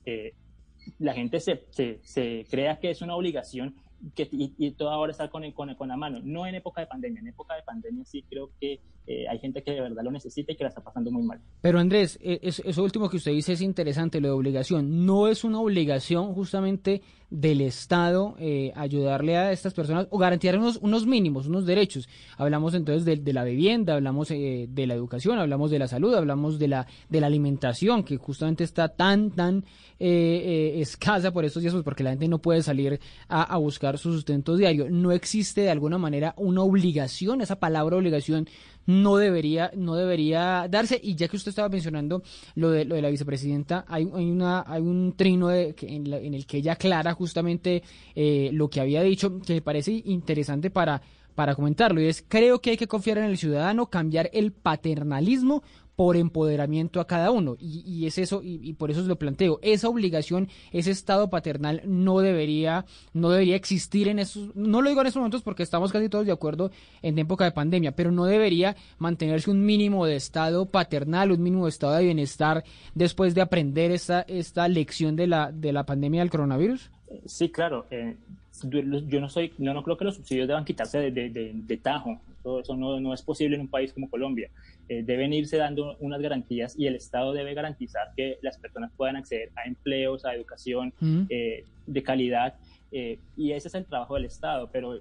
la 1.00 1.14
gente 1.14 1.40
se, 1.40 1.66
se, 1.70 2.00
se, 2.04 2.46
crea 2.50 2.80
que 2.80 2.90
es 2.90 3.02
una 3.02 3.16
obligación 3.16 3.76
que, 4.16 4.28
y, 4.32 4.72
todo 4.72 4.90
ahora 4.90 5.12
está 5.12 5.30
con, 5.30 5.50
con, 5.52 5.74
con, 5.76 5.88
la 5.88 5.98
mano. 5.98 6.20
No 6.24 6.48
en 6.48 6.56
época 6.56 6.82
de 6.82 6.88
pandemia. 6.88 7.20
En 7.20 7.28
época 7.28 7.56
de 7.56 7.64
pandemia 7.64 8.04
sí 8.06 8.24
creo 8.24 8.52
que 8.60 8.82
eh, 9.08 9.28
hay 9.28 9.40
gente 9.40 9.64
que 9.64 9.72
de 9.72 9.82
verdad 9.82 10.04
lo 10.04 10.12
necesita 10.12 10.52
y 10.52 10.56
que 10.56 10.64
la 10.64 10.70
está 10.70 10.82
pasando 10.82 11.12
muy 11.12 11.24
mal. 11.24 11.40
Pero 11.62 11.80
Andrés, 11.80 12.20
eh, 12.22 12.40
eso 12.42 12.84
último 12.84 13.10
que 13.10 13.18
usted 13.18 13.32
dice 13.32 13.54
es 13.54 13.62
interesante, 13.62 14.22
lo 14.22 14.28
de 14.28 14.34
obligación. 14.34 15.06
No 15.06 15.28
es 15.28 15.44
una 15.44 15.60
obligación 15.60 16.34
justamente 16.34 17.02
del 17.32 17.62
Estado 17.62 18.36
eh, 18.40 18.74
ayudarle 18.76 19.38
a 19.38 19.52
estas 19.54 19.74
personas 19.74 20.08
o 20.12 20.18
garantizar 20.18 20.58
unos, 20.58 20.78
unos 20.82 21.08
mínimos, 21.08 21.48
unos 21.48 21.66
derechos. 21.66 22.08
Hablamos 22.38 22.74
entonces 22.76 23.06
de, 23.06 23.34
la 23.34 23.44
vivienda, 23.44 23.96
hablamos 23.96 24.28
de 24.28 24.86
la 24.86 24.94
educación, 24.94 25.40
hablamos 25.40 25.72
de 25.72 25.80
la 25.80 25.88
salud, 25.88 26.14
hablamos 26.14 26.60
de 26.60 26.68
la, 26.68 26.88
de 27.10 27.22
la 27.22 27.28
alimentación, 27.28 28.04
que 28.04 28.18
justamente 28.18 28.66
está 28.66 28.90
tan, 28.90 29.32
tan 29.32 29.64
escasa 29.98 31.32
por 31.32 31.46
estos 31.46 31.62
días, 31.62 31.74
pues 31.74 31.86
porque 31.86 32.04
la 32.04 32.10
gente 32.10 32.28
no 32.28 32.40
puede 32.40 32.64
salir 32.64 33.00
a, 33.30 33.44
a 33.44 33.58
buscar 33.58 33.98
su 33.98 34.12
sustento 34.12 34.58
diario. 34.58 34.90
No 34.90 35.14
existe 35.14 35.62
de 35.62 35.70
alguna 35.70 35.98
manera 35.98 36.34
una 36.38 36.64
obligación, 36.64 37.40
esa 37.40 37.60
palabra 37.60 37.96
obligación 37.96 38.48
no 38.86 39.18
debería, 39.18 39.72
no 39.76 39.96
debería 39.96 40.68
darse. 40.70 41.00
Y 41.02 41.16
ya 41.16 41.28
que 41.28 41.38
usted 41.38 41.50
estaba 41.50 41.70
mencionando 41.70 42.24
lo 42.56 42.72
de, 42.72 42.86
lo 42.86 42.96
de 42.96 43.02
la 43.02 43.10
vicepresidenta, 43.10 43.86
hay, 43.88 44.10
hay, 44.14 44.30
una, 44.30 44.64
hay 44.68 44.82
un 44.82 45.14
trino 45.16 45.50
de, 45.50 45.76
en, 45.82 46.12
en, 46.12 46.34
el 46.34 46.46
que 46.46 46.58
ella 46.58 46.74
aclara 46.74 47.14
justamente 47.14 47.84
eh, 48.16 48.50
lo 48.54 48.70
que 48.70 48.82
había 48.82 49.02
dicho, 49.02 49.40
que 49.40 49.54
me 49.54 49.62
parece 49.62 50.02
interesante 50.06 50.70
para 50.70 51.02
para 51.36 51.56
comentarlo 51.56 52.02
y 52.02 52.08
es 52.08 52.26
creo 52.28 52.60
que 52.60 52.72
hay 52.72 52.78
que 52.78 52.88
confiar 52.88 53.18
en 53.18 53.24
el 53.24 53.38
ciudadano, 53.38 53.90
cambiar 53.90 54.30
el 54.34 54.52
paternalismo 54.52 55.64
por 56.02 56.18
empoderamiento 56.18 57.00
a 57.00 57.06
cada 57.06 57.30
uno. 57.30 57.58
Y, 57.60 58.08
es 58.08 58.18
eso, 58.18 58.42
y, 58.44 58.74
por 58.74 58.90
eso 58.90 59.02
os 59.02 59.06
lo 59.06 59.18
planteo. 59.18 59.60
Esa 59.62 59.88
obligación, 59.88 60.50
ese 60.72 60.90
estado 60.90 61.30
paternal 61.30 61.84
no 61.86 62.22
debería, 62.22 62.86
no 63.14 63.30
debería 63.30 63.56
existir 63.56 64.08
en 64.08 64.18
esos, 64.18 64.50
no 64.56 64.82
lo 64.82 64.90
digo 64.90 65.02
en 65.02 65.06
estos 65.06 65.20
momentos 65.20 65.44
porque 65.44 65.62
estamos 65.62 65.92
casi 65.92 66.10
todos 66.10 66.26
de 66.26 66.32
acuerdo 66.32 66.72
en 67.04 67.20
época 67.20 67.44
de 67.44 67.52
pandemia, 67.52 67.96
pero 67.96 68.12
no 68.12 68.26
debería 68.26 68.76
mantenerse 68.98 69.52
un 69.52 69.64
mínimo 69.64 70.08
de 70.08 70.16
estado 70.16 70.66
paternal, 70.66 71.32
un 71.32 71.44
mínimo 71.44 71.66
de 71.66 71.70
estado 71.70 71.94
de 71.94 72.06
bienestar 72.06 72.64
después 72.96 73.36
de 73.36 73.42
aprender 73.42 73.92
esta, 73.92 74.22
esta 74.22 74.68
lección 74.68 75.16
de 75.16 75.28
la, 75.28 75.52
de 75.52 75.72
la 75.72 75.86
pandemia 75.86 76.22
del 76.22 76.32
coronavirus. 76.32 76.90
Sí, 77.28 77.50
claro. 77.50 77.86
Eh, 77.92 78.16
yo 78.64 79.22
no 79.22 79.30
soy, 79.30 79.54
no, 79.58 79.74
no 79.74 79.84
creo 79.84 79.98
que 79.98 80.06
los 80.06 80.16
subsidios 80.16 80.48
deban 80.48 80.66
quitarse 80.66 81.12
de, 81.12 81.30
de, 81.30 81.78
tajo. 81.78 82.20
Todo 82.44 82.62
eso 82.62 82.76
no, 82.76 83.00
no, 83.00 83.14
es 83.14 83.22
posible 83.22 83.56
en 83.56 83.62
un 83.62 83.68
país 83.68 83.94
como 83.94 84.10
Colombia. 84.10 84.50
Eh, 84.92 85.04
deben 85.04 85.32
irse 85.32 85.56
dando 85.56 85.96
unas 86.02 86.20
garantías 86.20 86.78
y 86.78 86.86
el 86.86 86.96
Estado 86.96 87.32
debe 87.32 87.54
garantizar 87.54 88.12
que 88.14 88.40
las 88.42 88.58
personas 88.58 88.92
puedan 88.98 89.16
acceder 89.16 89.50
a 89.56 89.66
empleos, 89.66 90.26
a 90.26 90.36
educación 90.36 90.94
eh, 91.30 91.64
de 91.88 92.04
calidad. 92.04 92.56
Eh, 92.92 93.18
y 93.38 93.54
ese 93.54 93.70
es 93.70 93.76
el 93.76 93.86
trabajo 93.86 94.16
del 94.16 94.26
Estado, 94.26 94.70
pero 94.70 95.00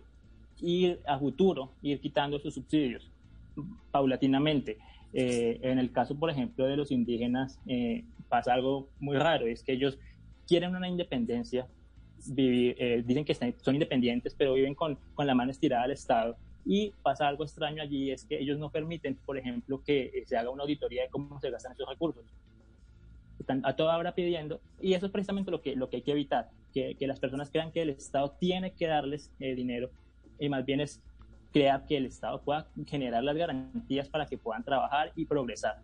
ir 0.60 1.00
a 1.08 1.18
futuro, 1.18 1.72
ir 1.82 1.98
quitando 1.98 2.36
esos 2.36 2.54
subsidios 2.54 3.10
paulatinamente. 3.90 4.78
en 5.12 5.80
el 5.80 5.90
caso, 5.90 6.16
por 6.16 6.30
ejemplo, 6.30 6.66
de 6.66 6.76
los 6.76 6.92
indígenas, 6.92 7.58
pasa 8.28 8.54
algo 8.54 8.88
muy 9.00 9.16
raro, 9.16 9.48
es 9.48 9.64
que 9.64 9.72
ellos 9.72 9.98
quieren 10.46 10.76
una 10.76 10.88
independencia, 10.88 11.66
eh, 12.36 13.02
dicen 13.04 13.24
que 13.24 13.34
son 13.34 13.74
independientes, 13.74 14.36
pero 14.38 14.54
viven 14.54 14.76
con, 14.76 14.96
con 15.14 15.26
la 15.26 15.34
mano 15.34 15.50
estirada 15.50 15.82
al 15.82 15.90
Estado. 15.90 16.36
Y 16.64 16.90
pasa 17.02 17.26
algo 17.26 17.44
extraño 17.44 17.82
allí, 17.82 18.10
es 18.10 18.24
que 18.24 18.38
ellos 18.38 18.58
no 18.58 18.70
permiten, 18.70 19.16
por 19.16 19.38
ejemplo, 19.38 19.82
que 19.82 20.24
se 20.26 20.36
haga 20.36 20.50
una 20.50 20.62
auditoría 20.62 21.02
de 21.02 21.08
cómo 21.08 21.40
se 21.40 21.50
gastan 21.50 21.72
esos 21.72 21.88
recursos. 21.88 22.24
Están 23.38 23.62
a 23.64 23.74
toda 23.74 23.96
hora 23.96 24.14
pidiendo, 24.14 24.60
y 24.80 24.92
eso 24.92 25.06
es 25.06 25.12
precisamente 25.12 25.50
lo 25.50 25.62
que, 25.62 25.74
lo 25.74 25.88
que 25.88 25.96
hay 25.96 26.02
que 26.02 26.12
evitar, 26.12 26.50
que, 26.74 26.94
que 26.96 27.06
las 27.06 27.18
personas 27.18 27.50
crean 27.50 27.72
que 27.72 27.82
el 27.82 27.90
Estado 27.90 28.32
tiene 28.38 28.72
que 28.72 28.86
darles 28.86 29.30
eh, 29.40 29.54
dinero, 29.54 29.90
y 30.38 30.48
más 30.48 30.64
bien 30.64 30.80
es 30.80 31.02
crear 31.52 31.86
que 31.86 31.96
el 31.96 32.06
Estado 32.06 32.42
pueda 32.42 32.68
generar 32.86 33.24
las 33.24 33.36
garantías 33.36 34.08
para 34.08 34.26
que 34.26 34.38
puedan 34.38 34.62
trabajar 34.62 35.12
y 35.16 35.24
progresar. 35.24 35.80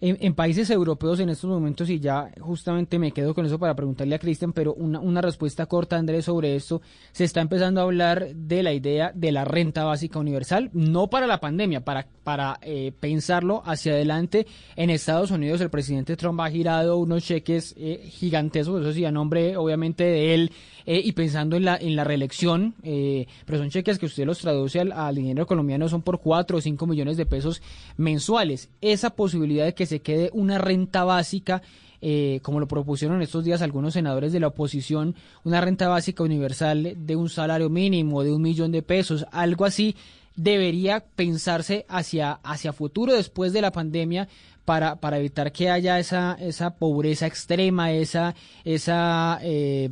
En, 0.00 0.34
países 0.34 0.68
europeos 0.68 1.20
en 1.20 1.30
estos 1.30 1.48
momentos, 1.48 1.88
y 1.88 1.98
ya 1.98 2.30
justamente 2.40 2.98
me 2.98 3.12
quedo 3.12 3.34
con 3.34 3.46
eso 3.46 3.58
para 3.58 3.74
preguntarle 3.74 4.14
a 4.14 4.18
Cristian, 4.18 4.52
pero 4.52 4.74
una, 4.74 5.00
una, 5.00 5.22
respuesta 5.22 5.64
corta, 5.66 5.96
Andrés, 5.96 6.26
sobre 6.26 6.54
esto, 6.54 6.82
se 7.12 7.24
está 7.24 7.40
empezando 7.40 7.80
a 7.80 7.84
hablar 7.84 8.34
de 8.34 8.62
la 8.62 8.74
idea 8.74 9.10
de 9.14 9.32
la 9.32 9.46
renta 9.46 9.84
básica 9.84 10.18
universal, 10.18 10.68
no 10.74 11.08
para 11.08 11.26
la 11.26 11.40
pandemia, 11.40 11.82
para, 11.82 12.06
para 12.24 12.58
eh, 12.60 12.92
pensarlo 13.00 13.62
hacia 13.64 13.92
adelante. 13.92 14.46
En 14.76 14.90
Estados 14.90 15.30
Unidos 15.30 15.62
el 15.62 15.70
presidente 15.70 16.16
Trump 16.16 16.40
ha 16.40 16.50
girado 16.50 16.98
unos 16.98 17.24
cheques 17.24 17.74
eh, 17.78 18.06
gigantescos, 18.10 18.82
eso 18.82 18.92
sí, 18.92 19.04
a 19.06 19.10
nombre 19.10 19.56
obviamente 19.56 20.04
de 20.04 20.34
él, 20.34 20.52
eh, 20.84 21.00
y 21.02 21.12
pensando 21.12 21.56
en 21.56 21.64
la, 21.64 21.76
en 21.76 21.96
la 21.96 22.04
reelección, 22.04 22.74
pero 22.82 23.58
son 23.58 23.70
cheques 23.70 23.98
que 23.98 24.06
usted 24.06 24.24
los 24.24 24.38
traduce 24.38 24.78
al, 24.78 24.92
al 24.92 25.14
dinero 25.14 25.46
colombiano, 25.46 25.88
son 25.88 26.02
por 26.02 26.20
4 26.20 26.58
o 26.58 26.60
5 26.60 26.86
millones 26.86 27.16
de 27.16 27.26
pesos 27.26 27.62
mensuales. 27.96 28.68
Esa 28.80 29.10
posibilidad 29.10 29.64
de 29.64 29.74
que 29.74 29.85
se 29.86 30.00
quede 30.00 30.30
una 30.32 30.58
renta 30.58 31.04
básica, 31.04 31.62
eh, 32.00 32.40
como 32.42 32.60
lo 32.60 32.68
propusieron 32.68 33.22
estos 33.22 33.44
días 33.44 33.62
algunos 33.62 33.94
senadores 33.94 34.32
de 34.32 34.40
la 34.40 34.48
oposición, 34.48 35.14
una 35.44 35.60
renta 35.60 35.88
básica 35.88 36.22
universal 36.22 36.94
de 36.96 37.16
un 37.16 37.28
salario 37.28 37.70
mínimo, 37.70 38.22
de 38.22 38.32
un 38.32 38.42
millón 38.42 38.72
de 38.72 38.82
pesos, 38.82 39.26
algo 39.32 39.64
así, 39.64 39.96
debería 40.36 41.04
pensarse 41.16 41.86
hacia, 41.88 42.32
hacia 42.32 42.72
futuro 42.72 43.14
después 43.14 43.52
de 43.52 43.62
la 43.62 43.72
pandemia 43.72 44.28
para, 44.66 44.96
para 44.96 45.18
evitar 45.18 45.52
que 45.52 45.70
haya 45.70 45.98
esa, 45.98 46.36
esa 46.40 46.76
pobreza 46.76 47.26
extrema, 47.26 47.92
esa, 47.92 48.34
esa 48.64 49.38
eh, 49.42 49.88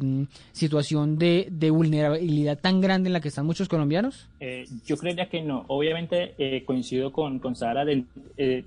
situación 0.52 1.16
de, 1.16 1.48
de, 1.50 1.70
vulnerabilidad 1.70 2.58
tan 2.58 2.80
grande 2.80 3.08
en 3.08 3.14
la 3.14 3.20
que 3.20 3.28
están 3.28 3.46
muchos 3.46 3.68
colombianos? 3.68 4.28
Eh, 4.40 4.64
yo 4.84 4.96
creería 4.98 5.30
que 5.30 5.40
no. 5.42 5.64
Obviamente 5.68 6.34
eh, 6.38 6.64
coincido 6.64 7.12
con, 7.12 7.38
con 7.38 7.54
Sara 7.54 7.84
de, 7.84 8.04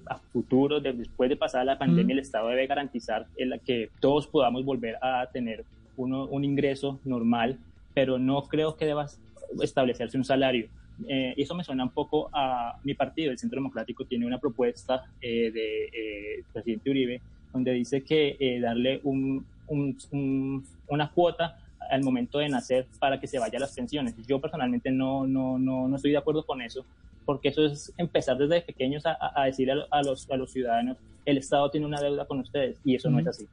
a 0.08 0.18
futuro, 0.18 0.80
después 0.80 1.30
de 1.30 1.36
pasar 1.36 1.66
la 1.66 1.78
pandemia, 1.78 2.14
el 2.14 2.20
Estado 2.20 2.48
debe 2.48 2.68
garantizar 2.68 3.28
el, 3.36 3.60
que 3.60 3.90
todos 4.00 4.28
podamos 4.28 4.64
volver 4.64 4.96
a 5.02 5.28
tener 5.32 5.66
uno, 5.98 6.26
un 6.26 6.46
ingreso 6.46 7.00
normal, 7.04 7.60
pero 7.94 8.18
no 8.18 8.44
creo 8.44 8.78
que 8.78 8.86
deba 8.86 9.08
establecerse 9.62 10.18
un 10.18 10.24
salario 10.24 10.70
eh, 11.08 11.34
eso 11.38 11.54
me 11.56 11.64
suena 11.64 11.84
un 11.84 11.92
poco 11.92 12.30
a 12.34 12.80
mi 12.84 12.94
partido, 12.94 13.32
el 13.32 13.38
Centro 13.38 13.58
Democrático, 13.58 14.06
tiene 14.06 14.26
una 14.26 14.40
propuesta 14.40 15.06
eh, 15.22 15.52
de 15.52 15.86
eh, 15.86 16.44
presidente 16.54 16.90
Uribe 16.90 17.22
donde 17.54 17.72
dice 17.72 18.02
que 18.02 18.60
darle 18.62 19.00
un, 19.04 19.46
una 20.88 21.12
cuota 21.12 21.58
al 21.90 22.04
momento 22.04 22.40
de 22.40 22.50
nacer 22.50 22.86
para 23.00 23.20
que 23.20 23.28
se 23.28 23.40
vaya 23.40 23.58
a 23.58 23.62
las 23.62 23.74
pensiones. 23.74 24.16
Yo 24.28 24.40
personalmente 24.40 24.92
no, 24.92 25.26
no, 25.26 25.58
no, 25.58 25.88
no 25.88 25.96
estoy 25.96 26.12
de 26.12 26.18
acuerdo 26.18 26.46
con 26.46 26.62
eso, 26.62 26.86
porque 27.26 27.50
eso 27.50 27.66
es 27.66 27.94
empezar 27.98 28.38
desde 28.38 28.62
pequeños 28.62 29.06
a, 29.06 29.18
a 29.34 29.46
decir 29.46 29.72
a, 29.72 30.04
los, 30.04 30.30
a 30.30 30.38
los 30.38 30.52
ciudadanos, 30.52 30.98
el 31.26 31.38
Estado 31.38 31.70
tiene 31.72 31.86
una 31.86 32.00
deuda 32.00 32.26
con 32.26 32.40
ustedes, 32.40 32.78
y 32.86 32.96
eso 32.96 33.10
no 33.10 33.20
es 33.20 33.28
así. 33.28 33.48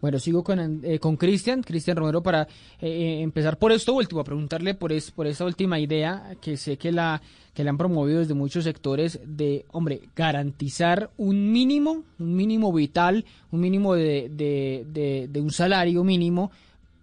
Bueno, 0.00 0.18
sigo 0.18 0.42
con 0.42 0.80
eh, 0.84 0.98
con 0.98 1.16
Cristian, 1.16 1.62
Cristian 1.62 1.96
Romero, 1.96 2.22
para 2.22 2.42
eh, 2.42 2.46
eh, 2.88 3.20
empezar 3.20 3.58
por 3.58 3.72
esto 3.72 3.92
último, 3.92 4.20
a 4.20 4.24
preguntarle 4.24 4.74
por, 4.74 4.92
es, 4.92 5.10
por 5.10 5.26
esta 5.26 5.44
última 5.44 5.78
idea 5.78 6.36
que 6.40 6.56
sé 6.56 6.78
que 6.78 6.90
la 6.90 7.20
que 7.52 7.64
le 7.64 7.70
han 7.70 7.78
promovido 7.78 8.20
desde 8.20 8.34
muchos 8.34 8.64
sectores 8.64 9.20
de, 9.24 9.66
hombre, 9.72 10.02
garantizar 10.14 11.10
un 11.16 11.50
mínimo, 11.52 12.04
un 12.18 12.34
mínimo 12.36 12.72
vital, 12.72 13.24
un 13.50 13.60
mínimo 13.60 13.94
de, 13.94 14.30
de, 14.30 15.28
de 15.28 15.40
un 15.40 15.50
salario 15.50 16.04
mínimo, 16.04 16.52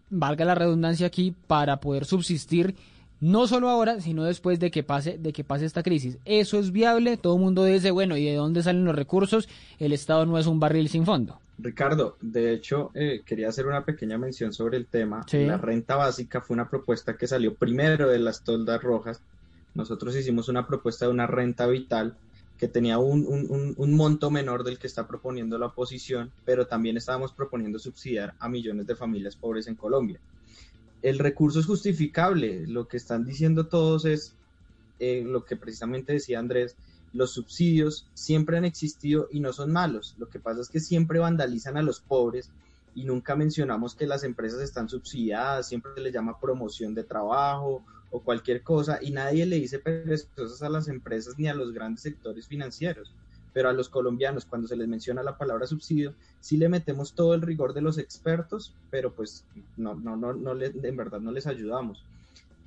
valga 0.10 0.46
la 0.46 0.56
redundancia 0.56 1.06
aquí, 1.06 1.34
para 1.48 1.82
poder 1.82 2.06
subsistir 2.06 2.76
no 3.20 3.48
solo 3.48 3.70
ahora, 3.70 4.00
sino 4.00 4.24
después 4.24 4.60
de 4.60 4.72
que 4.72 4.84
pase, 4.84 5.18
de 5.18 5.34
que 5.34 5.44
pase 5.44 5.66
esta 5.66 5.84
crisis. 5.84 6.18
Eso 6.26 6.60
es 6.60 6.72
viable, 6.72 7.18
todo 7.18 7.36
el 7.36 7.42
mundo 7.42 7.66
dice, 7.66 7.92
bueno, 7.92 8.16
¿y 8.16 8.26
de 8.26 8.36
dónde 8.36 8.64
salen 8.64 8.86
los 8.86 8.96
recursos? 8.96 9.50
El 9.80 9.92
Estado 9.92 10.26
no 10.26 10.38
es 10.38 10.48
un 10.48 10.60
barril 10.60 10.88
sin 10.90 11.06
fondo. 11.06 11.40
Ricardo, 11.60 12.18
de 12.22 12.54
hecho, 12.54 12.92
eh, 12.94 13.24
quería 13.26 13.50
hacer 13.50 13.66
una 13.66 13.84
pequeña 13.84 14.18
mención 14.18 14.54
sobre 14.54 14.78
el 14.78 14.86
tema. 14.86 15.26
La 15.32 15.58
renta 15.58 15.96
básica 15.96 16.42
fue 16.42 16.54
una 16.54 16.70
propuesta 16.70 17.18
que 17.18 17.28
salió 17.28 17.56
primero 17.56 18.10
de 18.10 18.20
las 18.20 18.44
toldas 18.44 18.82
rojas. 18.84 19.22
Nosotros 19.74 20.16
hicimos 20.16 20.50
una 20.50 20.68
propuesta 20.68 21.06
de 21.06 21.12
una 21.12 21.26
renta 21.26 21.66
vital 21.68 22.16
que 22.60 22.68
tenía 22.68 22.98
un, 22.98 23.76
un, 23.78 23.94
monto 23.94 24.32
menor 24.32 24.64
del 24.64 24.80
que 24.80 24.88
está 24.88 25.08
proponiendo 25.08 25.58
la 25.60 25.68
oposición, 25.68 26.32
pero 26.44 26.66
también 26.66 26.98
estábamos 26.98 27.32
proponiendo 27.32 27.78
subsidiar 27.78 28.34
a 28.40 28.50
millones 28.50 28.88
de 28.88 28.96
familias 28.96 29.36
pobres 29.36 29.68
en 29.68 29.76
Colombia. 29.76 30.20
El 31.04 31.20
recurso 31.20 31.60
es 31.60 31.68
justificable, 31.68 32.66
lo 32.66 32.88
que 32.88 32.98
están 32.98 33.26
diciendo 33.26 33.68
todos 33.68 34.06
es 34.06 34.34
eh, 35.00 35.24
lo 35.24 35.46
que 35.46 35.56
precisamente 35.56 36.14
decía 36.14 36.40
Andrés, 36.40 36.76
los 37.14 37.32
subsidios 37.32 38.08
siempre 38.14 38.58
han 38.58 38.66
existido 38.66 39.28
y 39.32 39.40
no 39.40 39.54
son 39.54 39.72
malos. 39.72 40.16
Lo 40.18 40.30
que 40.30 40.40
pasa 40.40 40.62
es 40.62 40.70
que 40.70 40.80
siempre 40.80 41.20
vandalizan 41.20 41.78
a 41.78 41.82
los 41.82 42.00
pobres 42.00 42.50
y 42.96 43.04
nunca 43.06 43.36
mencionamos 43.36 43.96
que 43.96 44.08
las 44.08 44.24
empresas 44.24 44.62
están 44.62 44.90
subsidiadas, 44.90 45.68
siempre 45.68 45.92
se 45.96 46.02
les 46.02 46.14
llama 46.14 46.40
promoción 46.40 46.94
de 46.94 47.04
trabajo 47.04 47.84
o 48.10 48.22
cualquier 48.22 48.64
cosa 48.64 49.00
y 49.02 49.12
nadie 49.12 49.46
le 49.46 49.58
dice 49.58 49.80
perezosas 49.80 50.62
a 50.64 50.70
las 50.70 50.88
empresas 50.88 51.38
ni 51.38 51.48
a 51.48 51.54
los 51.54 51.74
grandes 51.74 52.02
sectores 52.02 52.48
financieros. 52.48 53.14
Pero 53.54 53.70
a 53.70 53.74
los 53.74 53.90
colombianos, 53.90 54.46
cuando 54.46 54.68
se 54.68 54.76
les 54.76 54.88
menciona 54.88 55.24
la 55.24 55.38
palabra 55.38 55.66
subsidio, 55.66 56.14
sí 56.40 56.58
le 56.58 56.70
metemos 56.70 57.14
todo 57.14 57.34
el 57.34 57.42
rigor 57.42 57.74
de 57.74 57.82
los 57.82 57.98
expertos, 57.98 58.74
pero 58.92 59.14
pues 59.14 59.46
no, 59.78 59.96
no, 59.96 60.16
no, 60.16 60.34
no 60.34 60.62
en 60.62 60.98
verdad 60.98 61.20
no 61.20 61.32
les 61.32 61.48
ayudamos 61.48 62.04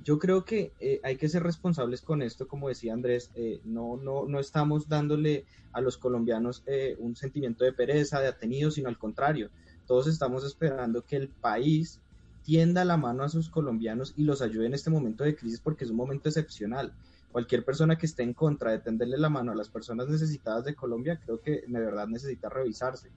yo 0.03 0.17
creo 0.17 0.45
que 0.45 0.73
eh, 0.79 0.99
hay 1.03 1.17
que 1.17 1.29
ser 1.29 1.43
responsables 1.43 2.01
con 2.01 2.21
esto, 2.21 2.47
como 2.47 2.69
decía 2.69 2.93
Andrés, 2.93 3.31
eh, 3.35 3.61
no, 3.63 3.97
no, 3.97 4.25
no 4.25 4.39
estamos 4.39 4.89
dándole 4.89 5.45
a 5.73 5.81
los 5.81 5.97
colombianos 5.97 6.63
eh, 6.65 6.95
un 6.99 7.15
sentimiento 7.15 7.63
de 7.63 7.73
pereza, 7.73 8.19
de 8.19 8.27
atenido, 8.27 8.71
sino 8.71 8.89
al 8.89 8.97
contrario, 8.97 9.49
todos 9.85 10.07
estamos 10.07 10.43
esperando 10.43 11.03
que 11.05 11.17
el 11.17 11.29
país 11.29 11.99
tienda 12.43 12.83
la 12.83 12.97
mano 12.97 13.23
a 13.23 13.29
sus 13.29 13.49
colombianos 13.49 14.13
y 14.17 14.23
los 14.23 14.41
ayude 14.41 14.65
en 14.65 14.73
este 14.73 14.89
momento 14.89 15.23
de 15.23 15.35
crisis 15.35 15.59
porque 15.59 15.83
es 15.83 15.91
un 15.91 15.97
momento 15.97 16.29
excepcional. 16.29 16.93
Cualquier 17.31 17.63
persona 17.63 17.97
que 17.97 18.07
esté 18.07 18.23
en 18.23 18.33
contra 18.33 18.71
de 18.71 18.79
tenderle 18.79 19.17
la 19.17 19.29
mano 19.29 19.51
a 19.51 19.55
las 19.55 19.69
personas 19.69 20.09
necesitadas 20.09 20.65
de 20.65 20.75
Colombia, 20.75 21.19
creo 21.23 21.39
que 21.39 21.63
de 21.67 21.79
verdad 21.79 22.07
necesita 22.07 22.49
revisarse 22.49 23.09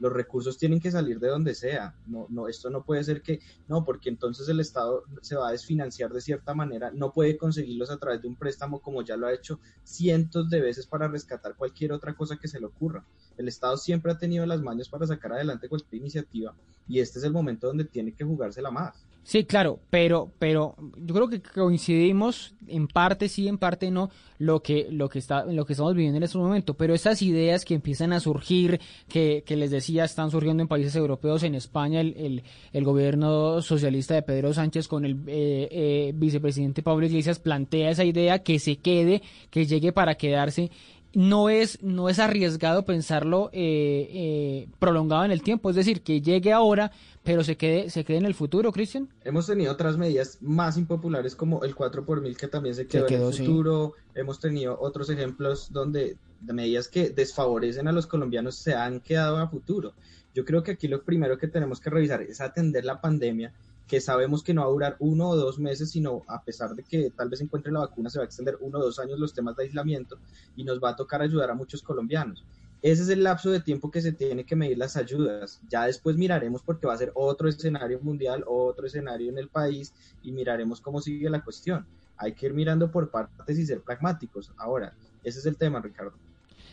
los 0.00 0.12
recursos 0.12 0.58
tienen 0.58 0.80
que 0.80 0.90
salir 0.90 1.20
de 1.20 1.28
donde 1.28 1.54
sea. 1.54 1.94
No, 2.06 2.26
no, 2.30 2.48
esto 2.48 2.70
no 2.70 2.82
puede 2.82 3.04
ser 3.04 3.22
que, 3.22 3.40
no, 3.68 3.84
porque 3.84 4.08
entonces 4.08 4.48
el 4.48 4.58
Estado 4.58 5.04
se 5.20 5.36
va 5.36 5.48
a 5.48 5.52
desfinanciar 5.52 6.12
de 6.12 6.20
cierta 6.20 6.54
manera, 6.54 6.90
no 6.90 7.12
puede 7.12 7.36
conseguirlos 7.36 7.90
a 7.90 7.98
través 7.98 8.22
de 8.22 8.28
un 8.28 8.36
préstamo 8.36 8.80
como 8.80 9.02
ya 9.02 9.16
lo 9.16 9.26
ha 9.26 9.32
hecho 9.32 9.60
cientos 9.84 10.50
de 10.50 10.60
veces 10.60 10.86
para 10.86 11.06
rescatar 11.06 11.54
cualquier 11.54 11.92
otra 11.92 12.14
cosa 12.14 12.36
que 12.36 12.48
se 12.48 12.58
le 12.58 12.66
ocurra. 12.66 13.04
El 13.36 13.46
Estado 13.46 13.76
siempre 13.76 14.10
ha 14.10 14.18
tenido 14.18 14.44
las 14.46 14.62
manos 14.62 14.88
para 14.88 15.06
sacar 15.06 15.32
adelante 15.32 15.68
cualquier 15.68 16.00
iniciativa 16.00 16.54
y 16.88 16.98
este 16.98 17.18
es 17.20 17.24
el 17.24 17.32
momento 17.32 17.68
donde 17.68 17.84
tiene 17.84 18.12
que 18.12 18.24
jugársela 18.24 18.70
más. 18.70 19.06
Sí, 19.22 19.44
claro, 19.44 19.80
pero, 19.90 20.32
pero 20.38 20.74
yo 20.96 21.14
creo 21.14 21.28
que 21.28 21.42
coincidimos 21.42 22.54
en 22.66 22.88
parte 22.88 23.28
sí, 23.28 23.48
en 23.48 23.58
parte 23.58 23.90
no, 23.90 24.10
lo 24.38 24.62
que, 24.62 24.88
lo 24.90 25.08
que 25.08 25.18
está, 25.18 25.44
lo 25.44 25.66
que 25.66 25.74
estamos 25.74 25.94
viviendo 25.94 26.16
en 26.16 26.22
este 26.22 26.38
momento. 26.38 26.74
Pero 26.74 26.94
estas 26.94 27.20
ideas 27.22 27.64
que 27.64 27.74
empiezan 27.74 28.12
a 28.12 28.20
surgir, 28.20 28.80
que, 29.08 29.44
que 29.46 29.56
les 29.56 29.70
decía, 29.70 30.04
están 30.04 30.30
surgiendo 30.30 30.62
en 30.62 30.68
países 30.68 30.96
europeos, 30.96 31.42
en 31.42 31.54
España, 31.54 32.00
el, 32.00 32.16
el, 32.16 32.42
el 32.72 32.84
gobierno 32.84 33.60
socialista 33.60 34.14
de 34.14 34.22
Pedro 34.22 34.54
Sánchez 34.54 34.88
con 34.88 35.04
el 35.04 35.16
eh, 35.26 35.68
eh, 35.70 36.12
vicepresidente 36.14 36.82
Pablo 36.82 37.06
Iglesias 37.06 37.38
plantea 37.38 37.90
esa 37.90 38.04
idea 38.04 38.40
que 38.42 38.58
se 38.58 38.76
quede, 38.76 39.22
que 39.50 39.66
llegue 39.66 39.92
para 39.92 40.14
quedarse 40.16 40.70
no 41.12 41.48
es, 41.48 41.82
no 41.82 42.08
es 42.08 42.18
arriesgado 42.18 42.84
pensarlo 42.84 43.50
eh, 43.52 44.08
eh, 44.12 44.68
prolongado 44.78 45.24
en 45.24 45.30
el 45.30 45.42
tiempo, 45.42 45.70
es 45.70 45.76
decir, 45.76 46.02
que 46.02 46.20
llegue 46.20 46.52
ahora, 46.52 46.92
pero 47.22 47.42
se 47.44 47.56
quede, 47.56 47.90
se 47.90 48.04
quede 48.04 48.18
en 48.18 48.26
el 48.26 48.34
futuro, 48.34 48.72
Cristian. 48.72 49.08
Hemos 49.24 49.46
tenido 49.46 49.72
otras 49.72 49.96
medidas 49.96 50.38
más 50.40 50.76
impopulares 50.76 51.34
como 51.34 51.64
el 51.64 51.74
4 51.74 52.04
por 52.04 52.20
mil 52.20 52.36
que 52.36 52.48
también 52.48 52.74
se 52.74 52.86
quedó, 52.86 53.08
en 53.08 53.14
el 53.14 53.32
futuro. 53.32 53.94
Hemos 54.14 54.40
tenido 54.40 54.78
otros 54.80 55.10
ejemplos 55.10 55.72
donde 55.72 56.16
de 56.40 56.52
medidas 56.52 56.88
que 56.88 57.10
desfavorecen 57.10 57.88
a 57.88 57.92
los 57.92 58.06
colombianos 58.06 58.54
se 58.54 58.74
han 58.74 59.00
quedado 59.00 59.36
a 59.38 59.48
futuro. 59.48 59.92
Yo 60.34 60.44
creo 60.44 60.62
que 60.62 60.72
aquí 60.72 60.88
lo 60.88 61.02
primero 61.02 61.36
que 61.38 61.48
tenemos 61.48 61.80
que 61.80 61.90
revisar 61.90 62.22
es 62.22 62.40
atender 62.40 62.84
la 62.84 63.00
pandemia 63.00 63.52
que 63.90 64.00
sabemos 64.00 64.44
que 64.44 64.54
no 64.54 64.60
va 64.60 64.68
a 64.68 64.70
durar 64.70 64.96
uno 65.00 65.30
o 65.30 65.36
dos 65.36 65.58
meses, 65.58 65.90
sino 65.90 66.22
a 66.28 66.44
pesar 66.44 66.76
de 66.76 66.84
que 66.84 67.10
tal 67.10 67.28
vez 67.28 67.40
encuentre 67.40 67.72
la 67.72 67.80
vacuna, 67.80 68.08
se 68.08 68.20
va 68.20 68.22
a 68.22 68.26
extender 68.26 68.56
uno 68.60 68.78
o 68.78 68.84
dos 68.84 69.00
años 69.00 69.18
los 69.18 69.34
temas 69.34 69.56
de 69.56 69.64
aislamiento 69.64 70.16
y 70.54 70.62
nos 70.62 70.78
va 70.78 70.90
a 70.90 70.96
tocar 70.96 71.22
ayudar 71.22 71.50
a 71.50 71.54
muchos 71.54 71.82
colombianos. 71.82 72.44
Ese 72.82 73.02
es 73.02 73.08
el 73.08 73.24
lapso 73.24 73.50
de 73.50 73.58
tiempo 73.58 73.90
que 73.90 74.00
se 74.00 74.12
tiene 74.12 74.46
que 74.46 74.54
medir 74.54 74.78
las 74.78 74.96
ayudas. 74.96 75.60
Ya 75.68 75.86
después 75.86 76.16
miraremos 76.16 76.62
porque 76.62 76.86
va 76.86 76.94
a 76.94 76.98
ser 76.98 77.10
otro 77.16 77.48
escenario 77.48 77.98
mundial, 78.00 78.44
otro 78.46 78.86
escenario 78.86 79.28
en 79.28 79.38
el 79.38 79.48
país 79.48 79.92
y 80.22 80.30
miraremos 80.30 80.80
cómo 80.80 81.00
sigue 81.00 81.28
la 81.28 81.42
cuestión. 81.42 81.84
Hay 82.16 82.34
que 82.34 82.46
ir 82.46 82.54
mirando 82.54 82.92
por 82.92 83.10
partes 83.10 83.58
y 83.58 83.66
ser 83.66 83.80
pragmáticos. 83.80 84.52
Ahora, 84.56 84.94
ese 85.24 85.40
es 85.40 85.46
el 85.46 85.56
tema, 85.56 85.80
Ricardo. 85.80 86.12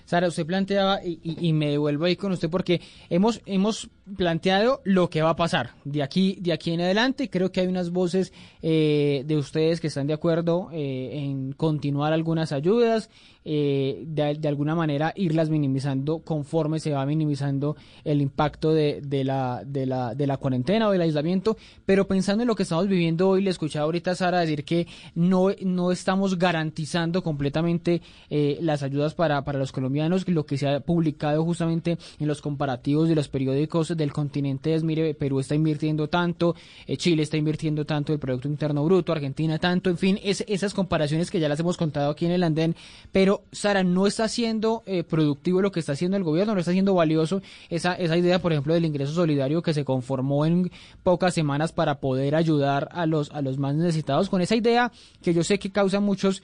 Sara, 0.08 0.30
usted 0.30 0.46
planteaba, 0.46 1.02
y, 1.04 1.52
me 1.52 1.70
devuelvo 1.70 2.06
ahí 2.06 2.16
con 2.16 2.32
usted, 2.32 2.50
porque 2.50 2.80
hemos, 3.10 3.42
hemos 3.46 3.90
planteado 4.16 4.80
lo 4.86 5.10
que 5.10 5.22
va 5.22 5.32
a 5.32 5.36
pasar 5.36 5.72
de 5.84 6.02
aquí, 6.02 6.38
de 6.40 6.54
aquí 6.54 6.72
en 6.72 6.80
adelante. 6.80 7.30
Creo 7.30 7.52
que 7.52 7.60
hay 7.60 7.68
unas 7.68 7.92
voces 7.92 8.32
eh, 8.62 9.24
de 9.26 9.36
ustedes 9.36 9.82
que 9.82 9.88
están 9.88 10.08
de 10.08 10.14
acuerdo 10.14 10.70
eh, 10.72 11.10
en 11.12 11.52
continuar 11.52 12.14
algunas 12.14 12.54
ayudas, 12.54 13.10
eh, 13.50 14.04
de, 14.06 14.46
alguna 14.46 14.76
manera 14.76 15.14
irlas 15.16 15.50
minimizando 15.50 16.20
conforme 16.20 16.82
se 16.82 16.92
va 16.92 17.06
minimizando 17.06 17.78
el 18.04 18.22
impacto 18.22 18.74
de, 18.74 19.00
de, 19.02 19.24
la, 19.24 19.64
de, 19.66 19.86
la, 19.86 20.14
de 20.16 20.28
la 20.28 20.36
cuarentena 20.36 20.90
o 20.90 20.92
del 20.92 21.00
aislamiento. 21.00 21.56
Pero 21.86 22.10
pensando 22.10 22.44
en 22.44 22.48
lo 22.48 22.56
que 22.56 22.64
estamos 22.64 22.90
viviendo 22.90 23.30
hoy, 23.30 23.42
le 23.42 23.50
escuchaba 23.50 23.86
ahorita 23.86 24.12
a 24.12 24.16
Sara 24.16 24.42
decir 24.42 24.66
que 24.66 24.86
no, 25.16 25.48
no 25.62 25.94
estamos 25.94 26.38
garantizando 26.38 27.24
completamente 27.24 28.02
eh, 28.30 28.58
las 28.60 28.84
ayudas 28.84 29.14
para, 29.14 29.42
para 29.46 29.60
los 29.60 29.72
colombianos. 29.72 30.28
Lo 30.28 30.46
que 30.46 30.58
se 30.58 30.68
ha 30.68 30.82
publicado 30.82 31.46
justamente 31.46 31.98
en 32.20 32.28
los 32.28 32.42
comparativos 32.42 33.08
de 33.08 33.16
los 33.16 33.30
periódicos 33.30 33.96
del 33.96 34.12
continente 34.12 34.76
es, 34.76 34.84
mire, 34.84 35.14
Perú 35.14 35.40
está 35.40 35.56
invirtiendo 35.56 36.10
tanto, 36.10 36.54
eh, 36.86 36.98
Chile 36.98 37.24
está 37.24 37.38
invirtiendo 37.38 37.86
tanto, 37.86 38.12
el 38.12 38.20
Producto 38.20 38.50
Interno 38.50 38.84
Bruto, 38.84 39.14
Argentina 39.14 39.58
tanto, 39.58 39.90
en 39.90 39.98
fin, 39.98 40.20
es, 40.22 40.44
esas 40.50 40.74
comparaciones 40.74 41.32
que 41.32 41.40
ya 41.40 41.48
las 41.48 41.62
hemos 41.62 41.78
contado 41.78 42.12
aquí 42.12 42.26
en 42.26 42.32
el 42.32 42.44
andén, 42.44 42.76
pero 43.14 43.37
Sara, 43.52 43.84
no 43.84 44.08
está 44.08 44.28
siendo 44.28 44.84
eh, 44.86 45.04
productivo 45.04 45.62
lo 45.62 45.72
que 45.72 45.80
está 45.80 45.94
haciendo 45.94 46.18
el 46.18 46.24
gobierno, 46.24 46.54
no 46.54 46.60
está 46.60 46.72
siendo 46.72 46.94
valioso 46.94 47.42
esa, 47.70 47.98
idea, 48.18 48.40
por 48.40 48.52
ejemplo, 48.52 48.74
del 48.74 48.86
ingreso 48.86 49.14
solidario 49.14 49.62
que 49.62 49.74
se 49.74 49.86
conformó 49.86 50.46
en 50.46 50.72
pocas 51.04 51.34
semanas 51.34 51.72
para 51.72 52.00
poder 52.00 52.36
ayudar 52.36 52.90
a 52.92 53.06
los, 53.06 53.32
más 53.58 53.76
necesitados, 53.76 54.30
con 54.30 54.42
esa 54.42 54.56
idea 54.56 54.92
que 55.22 55.34
yo 55.34 55.44
sé 55.44 55.60
que 55.60 55.72
causa 55.72 56.00
muchos, 56.00 56.42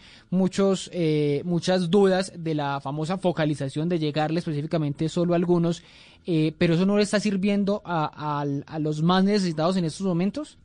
eh, 0.91 1.41
muchas 1.45 1.89
dudas 1.89 2.33
de 2.37 2.55
la 2.55 2.79
famosa 2.79 3.17
focalización 3.17 3.89
de 3.89 3.99
llegarle 3.99 4.39
específicamente 4.39 5.09
solo 5.09 5.33
a 5.33 5.35
algunos, 5.35 5.83
eh, 6.25 6.53
pero 6.57 6.75
eso 6.75 6.85
no 6.85 6.97
le 6.97 7.03
está 7.03 7.19
sirviendo 7.19 7.81
a, 7.85 8.45
los 8.79 9.01
más 9.01 9.23
necesitados 9.23 9.77
en 9.77 9.85
estos 9.85 10.05
momentos. 10.05 10.57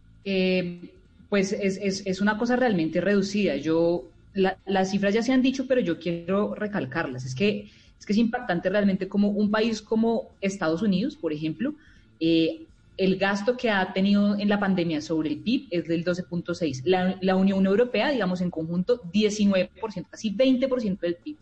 pues 1.28 1.52
es, 1.52 1.78
es, 1.82 2.06
es 2.06 2.20
una 2.20 2.38
cosa 2.38 2.56
realmente 2.56 3.00
reducida. 3.00 3.56
Yo 3.56 4.04
las 4.34 4.90
cifras 4.90 5.14
ya 5.14 5.22
se 5.22 5.32
han 5.32 5.42
dicho, 5.42 5.66
pero 5.66 5.80
yo 5.80 5.98
quiero 5.98 6.54
recalcarlas. 6.54 7.24
Es 7.24 7.34
que, 7.34 7.70
es 7.98 8.06
que 8.06 8.12
es 8.12 8.18
impactante 8.18 8.68
realmente 8.70 9.08
como 9.08 9.30
un 9.30 9.50
país 9.50 9.82
como 9.82 10.30
Estados 10.40 10.82
Unidos, 10.82 11.16
por 11.16 11.32
ejemplo, 11.32 11.74
eh, 12.20 12.62
el 12.96 13.16
gasto 13.16 13.56
que 13.56 13.70
ha 13.70 13.92
tenido 13.92 14.36
en 14.36 14.48
la 14.48 14.58
pandemia 14.58 15.00
sobre 15.00 15.30
el 15.30 15.38
PIB 15.38 15.68
es 15.70 15.86
del 15.86 16.04
12.6. 16.04 16.82
La, 16.84 17.16
la, 17.20 17.36
Unión 17.36 17.64
Europea, 17.64 18.10
digamos, 18.10 18.40
en 18.40 18.50
conjunto, 18.50 19.00
19%, 19.12 20.06
casi 20.10 20.34
20% 20.34 20.98
del 20.98 21.14
PIB. 21.14 21.36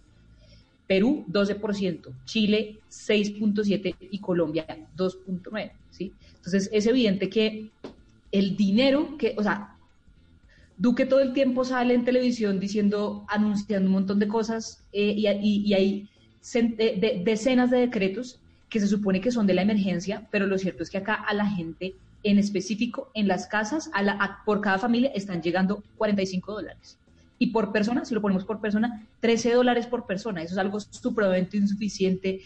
Perú, 0.86 1.24
12%, 1.28 2.12
Chile, 2.26 2.78
6.7% 2.90 3.96
y 4.10 4.18
Colombia, 4.20 4.66
2.9%. 4.96 5.72
¿sí? 5.90 6.12
Entonces, 6.36 6.68
es 6.72 6.86
evidente 6.86 7.28
que 7.28 7.70
el 8.30 8.56
dinero 8.56 9.16
que, 9.16 9.34
o 9.36 9.42
sea, 9.42 9.75
Duque 10.78 11.06
todo 11.06 11.20
el 11.20 11.32
tiempo 11.32 11.64
sale 11.64 11.94
en 11.94 12.04
televisión 12.04 12.60
diciendo, 12.60 13.24
anunciando 13.28 13.88
un 13.88 13.94
montón 13.94 14.18
de 14.18 14.28
cosas 14.28 14.84
eh, 14.92 15.14
y, 15.16 15.72
hay 15.74 16.08
decenas 17.24 17.70
de 17.70 17.78
decretos 17.78 18.40
que 18.68 18.80
se 18.80 18.86
supone 18.86 19.20
que 19.20 19.30
son 19.30 19.46
de 19.46 19.54
la 19.54 19.62
emergencia, 19.62 20.26
pero 20.30 20.46
lo 20.46 20.58
cierto 20.58 20.82
es 20.82 20.90
que 20.90 20.98
acá 20.98 21.14
a 21.14 21.32
la 21.34 21.46
gente 21.46 21.94
en 22.22 22.38
específico 22.38 23.10
en 23.14 23.28
las 23.28 23.46
casas, 23.46 23.90
a 23.94 24.02
la, 24.02 24.38
por 24.44 24.60
cada 24.60 24.78
familia 24.78 25.10
están 25.14 25.42
llegando 25.42 25.82
45 25.96 26.52
dólares. 26.52 26.98
Y 27.38 27.48
por 27.48 27.72
persona, 27.72 28.04
si 28.04 28.14
lo 28.14 28.22
ponemos 28.22 28.44
por 28.44 28.60
persona, 28.60 29.06
13 29.20 29.52
dólares 29.52 29.86
por 29.86 30.06
persona. 30.06 30.42
Eso 30.42 30.54
es 30.54 30.58
algo 30.58 30.80
supremamente 30.80 31.56
insuficiente, 31.56 32.40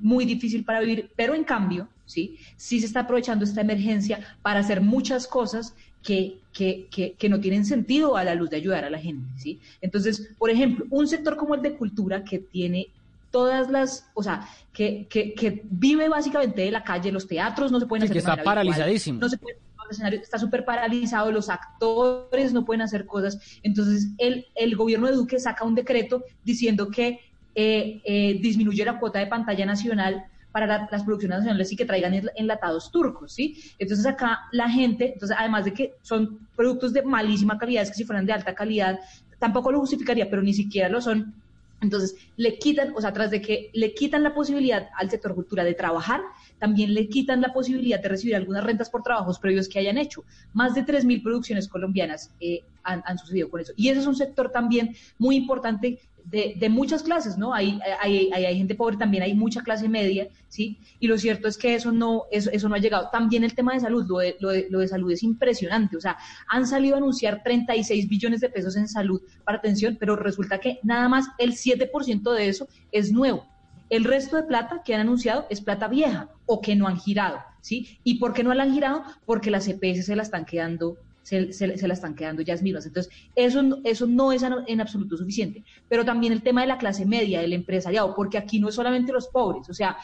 muy 0.00 0.24
difícil 0.24 0.64
para 0.64 0.80
vivir, 0.80 1.10
pero 1.16 1.34
en 1.34 1.44
cambio, 1.44 1.88
¿sí? 2.06 2.38
sí 2.56 2.80
se 2.80 2.86
está 2.86 3.00
aprovechando 3.00 3.44
esta 3.44 3.60
emergencia 3.60 4.20
para 4.42 4.60
hacer 4.60 4.80
muchas 4.80 5.26
cosas 5.26 5.74
que, 6.04 6.38
que, 6.52 7.14
que, 7.18 7.28
no 7.28 7.40
tienen 7.40 7.64
sentido 7.64 8.16
a 8.16 8.24
la 8.24 8.34
luz 8.34 8.50
de 8.50 8.56
ayudar 8.56 8.84
a 8.84 8.90
la 8.90 8.98
gente, 8.98 9.26
¿sí? 9.38 9.58
Entonces, 9.80 10.30
por 10.38 10.50
ejemplo, 10.50 10.84
un 10.90 11.08
sector 11.08 11.36
como 11.36 11.54
el 11.54 11.62
de 11.62 11.74
cultura 11.74 12.22
que 12.22 12.38
tiene 12.38 12.88
todas 13.30 13.70
las, 13.70 14.08
o 14.14 14.22
sea, 14.22 14.46
que, 14.72 15.06
que, 15.08 15.62
vive 15.64 16.08
básicamente 16.08 16.62
de 16.62 16.70
la 16.70 16.84
calle, 16.84 17.10
los 17.10 17.26
teatros 17.26 17.72
no 17.72 17.80
se 17.80 17.86
pueden 17.86 18.04
hacer. 18.04 18.12
Que 18.12 18.18
está 18.18 18.40
paralizadísimo. 18.42 19.18
no 19.18 19.28
se 19.28 19.38
puede, 19.38 19.56
el 19.56 19.90
escenario 19.90 20.20
está 20.20 20.38
súper 20.38 20.64
paralizado, 20.64 21.32
los 21.32 21.48
actores 21.48 22.52
no 22.52 22.64
pueden 22.64 22.82
hacer 22.82 23.06
cosas. 23.06 23.38
Entonces, 23.62 24.08
el, 24.18 24.46
el 24.54 24.76
gobierno 24.76 25.08
de 25.08 25.14
Duque 25.14 25.40
saca 25.40 25.64
un 25.64 25.74
decreto 25.74 26.22
diciendo 26.44 26.90
que 26.90 27.20
eh, 27.54 28.00
eh, 28.04 28.38
disminuye 28.40 28.84
la 28.84 28.98
cuota 28.98 29.18
de 29.18 29.26
pantalla 29.26 29.64
nacional 29.64 30.24
para 30.54 30.86
las 30.88 31.02
producciones 31.02 31.38
nacionales 31.38 31.72
y 31.72 31.74
que 31.74 31.84
traigan 31.84 32.14
enlatados 32.36 32.92
turcos, 32.92 33.32
¿sí? 33.32 33.60
Entonces 33.76 34.06
acá 34.06 34.42
la 34.52 34.70
gente, 34.70 35.14
entonces 35.14 35.36
además 35.36 35.64
de 35.64 35.74
que 35.74 35.94
son 36.00 36.46
productos 36.54 36.92
de 36.92 37.02
malísima 37.02 37.58
calidad, 37.58 37.82
es 37.82 37.90
que 37.90 37.96
si 37.96 38.04
fueran 38.04 38.24
de 38.24 38.34
alta 38.34 38.54
calidad, 38.54 39.00
tampoco 39.40 39.72
lo 39.72 39.80
justificaría, 39.80 40.30
pero 40.30 40.42
ni 40.42 40.54
siquiera 40.54 40.88
lo 40.88 41.00
son. 41.00 41.34
Entonces 41.80 42.14
le 42.36 42.56
quitan, 42.56 42.94
o 42.94 43.00
sea, 43.00 43.12
tras 43.12 43.32
de 43.32 43.42
que 43.42 43.70
le 43.72 43.94
quitan 43.94 44.22
la 44.22 44.32
posibilidad 44.32 44.90
al 44.96 45.10
sector 45.10 45.34
cultura 45.34 45.64
de 45.64 45.74
trabajar, 45.74 46.20
también 46.60 46.94
le 46.94 47.08
quitan 47.08 47.40
la 47.40 47.52
posibilidad 47.52 48.00
de 48.00 48.10
recibir 48.10 48.36
algunas 48.36 48.62
rentas 48.62 48.88
por 48.90 49.02
trabajos 49.02 49.40
previos 49.40 49.68
que 49.68 49.80
hayan 49.80 49.98
hecho. 49.98 50.22
Más 50.52 50.76
de 50.76 50.86
3.000 50.86 51.20
producciones 51.20 51.66
colombianas 51.66 52.30
eh, 52.38 52.60
han, 52.84 53.02
han, 53.06 53.18
sucedido 53.18 53.50
con 53.50 53.60
eso. 53.60 53.72
Y 53.76 53.88
ese 53.88 53.98
es 53.98 54.06
un 54.06 54.14
sector 54.14 54.52
también 54.52 54.94
muy 55.18 55.34
importante 55.34 55.98
de, 56.24 56.54
de, 56.58 56.68
muchas 56.68 57.02
clases, 57.02 57.36
¿no? 57.36 57.52
Hay, 57.52 57.78
hay, 58.00 58.30
hay, 58.32 58.56
gente 58.56 58.74
pobre, 58.74 58.96
también 58.96 59.22
hay 59.22 59.34
mucha 59.34 59.62
clase 59.62 59.88
media, 59.88 60.28
¿sí? 60.48 60.78
Y 60.98 61.06
lo 61.06 61.18
cierto 61.18 61.48
es 61.48 61.58
que 61.58 61.74
eso 61.74 61.92
no, 61.92 62.24
eso, 62.30 62.50
eso 62.50 62.68
no 62.68 62.74
ha 62.74 62.78
llegado. 62.78 63.08
También 63.10 63.44
el 63.44 63.54
tema 63.54 63.74
de 63.74 63.80
salud, 63.80 64.06
lo 64.08 64.18
de, 64.18 64.36
lo, 64.40 64.50
de, 64.50 64.66
lo 64.70 64.78
de 64.80 64.88
salud 64.88 65.10
es 65.12 65.22
impresionante, 65.22 65.96
o 65.96 66.00
sea, 66.00 66.16
han 66.48 66.66
salido 66.66 66.94
a 66.94 66.98
anunciar 66.98 67.42
36 67.42 68.08
billones 68.08 68.40
de 68.40 68.48
pesos 68.48 68.76
en 68.76 68.88
salud 68.88 69.20
para 69.44 69.58
atención, 69.58 69.96
pero 69.98 70.16
resulta 70.16 70.58
que 70.58 70.78
nada 70.82 71.08
más 71.08 71.26
el 71.38 71.52
7% 71.52 72.32
de 72.32 72.48
eso 72.48 72.68
es 72.90 73.12
nuevo. 73.12 73.46
El 73.90 74.04
resto 74.04 74.36
de 74.36 74.44
plata 74.44 74.82
que 74.84 74.94
han 74.94 75.02
anunciado 75.02 75.46
es 75.50 75.60
plata 75.60 75.88
vieja 75.88 76.30
o 76.46 76.60
que 76.60 76.74
no 76.74 76.88
han 76.88 76.98
girado, 76.98 77.38
¿sí? 77.60 77.98
¿Y 78.02 78.18
por 78.18 78.32
qué 78.32 78.42
no 78.42 78.54
la 78.54 78.62
han 78.62 78.72
girado? 78.72 79.04
Porque 79.26 79.50
las 79.50 79.68
EPS 79.68 80.06
se 80.06 80.16
la 80.16 80.22
están 80.22 80.46
quedando 80.46 80.96
se, 81.24 81.52
se, 81.52 81.88
la 81.88 81.94
están 81.94 82.14
quedando 82.14 82.42
ellas 82.42 82.62
mismas. 82.62 82.86
Entonces, 82.86 83.12
eso, 83.34 83.80
eso 83.82 84.06
no 84.06 84.30
es 84.30 84.44
en 84.44 84.80
absoluto 84.80 85.16
suficiente. 85.16 85.64
Pero 85.88 86.04
también 86.04 86.32
el 86.32 86.42
tema 86.42 86.60
de 86.60 86.68
la 86.68 86.78
clase 86.78 87.04
media, 87.04 87.40
del 87.40 87.54
empresariado, 87.54 88.14
porque 88.14 88.38
aquí 88.38 88.60
no 88.60 88.68
es 88.68 88.76
solamente 88.76 89.12
los 89.12 89.26
pobres, 89.28 89.68
o 89.68 89.74
sea, 89.74 89.96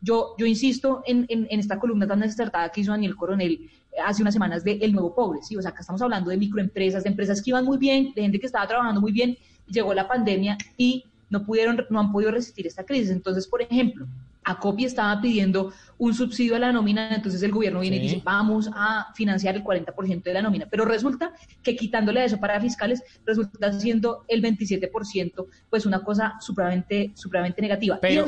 yo, 0.00 0.34
yo 0.38 0.46
insisto 0.46 1.02
en, 1.06 1.26
en, 1.28 1.60
esta 1.60 1.78
columna 1.78 2.06
tan 2.06 2.20
desertada 2.20 2.70
que 2.70 2.80
hizo 2.80 2.90
Daniel 2.90 3.16
Coronel 3.16 3.68
hace 4.02 4.22
unas 4.22 4.32
semanas 4.32 4.64
de 4.64 4.78
El 4.80 4.92
Nuevo 4.92 5.14
Pobre, 5.14 5.40
¿sí? 5.42 5.56
O 5.56 5.62
sea, 5.62 5.72
acá 5.72 5.80
estamos 5.80 6.00
hablando 6.00 6.30
de 6.30 6.38
microempresas, 6.38 7.04
de 7.04 7.10
empresas 7.10 7.42
que 7.42 7.50
iban 7.50 7.66
muy 7.66 7.76
bien, 7.76 8.12
de 8.14 8.22
gente 8.22 8.40
que 8.40 8.46
estaba 8.46 8.66
trabajando 8.66 9.00
muy 9.00 9.12
bien, 9.12 9.36
llegó 9.66 9.92
la 9.92 10.08
pandemia 10.08 10.56
y 10.78 11.04
no 11.28 11.44
pudieron, 11.44 11.84
no 11.90 12.00
han 12.00 12.12
podido 12.12 12.30
resistir 12.30 12.66
esta 12.66 12.84
crisis. 12.84 13.10
Entonces, 13.10 13.46
por 13.46 13.60
ejemplo, 13.60 14.06
Acopi 14.44 14.84
estaba 14.84 15.20
pidiendo 15.20 15.72
un 15.98 16.14
subsidio 16.14 16.56
a 16.56 16.58
la 16.58 16.72
nómina, 16.72 17.14
entonces 17.14 17.42
el 17.42 17.52
gobierno 17.52 17.80
viene 17.80 17.96
y 17.96 18.00
dice, 18.00 18.22
vamos 18.24 18.70
a 18.74 19.12
financiar 19.14 19.54
el 19.54 19.62
40% 19.62 20.22
de 20.22 20.32
la 20.32 20.40
nómina, 20.40 20.66
pero 20.70 20.86
resulta 20.86 21.34
que 21.62 21.76
quitándole 21.76 22.24
eso 22.24 22.40
para 22.40 22.58
fiscales, 22.58 23.02
resulta 23.26 23.70
siendo 23.74 24.24
el 24.26 24.42
27%, 24.42 25.46
pues 25.68 25.84
una 25.84 26.02
cosa 26.02 26.38
supremamente, 26.40 27.12
supremamente 27.14 27.60
negativa. 27.60 27.98
Pero, 28.00 28.24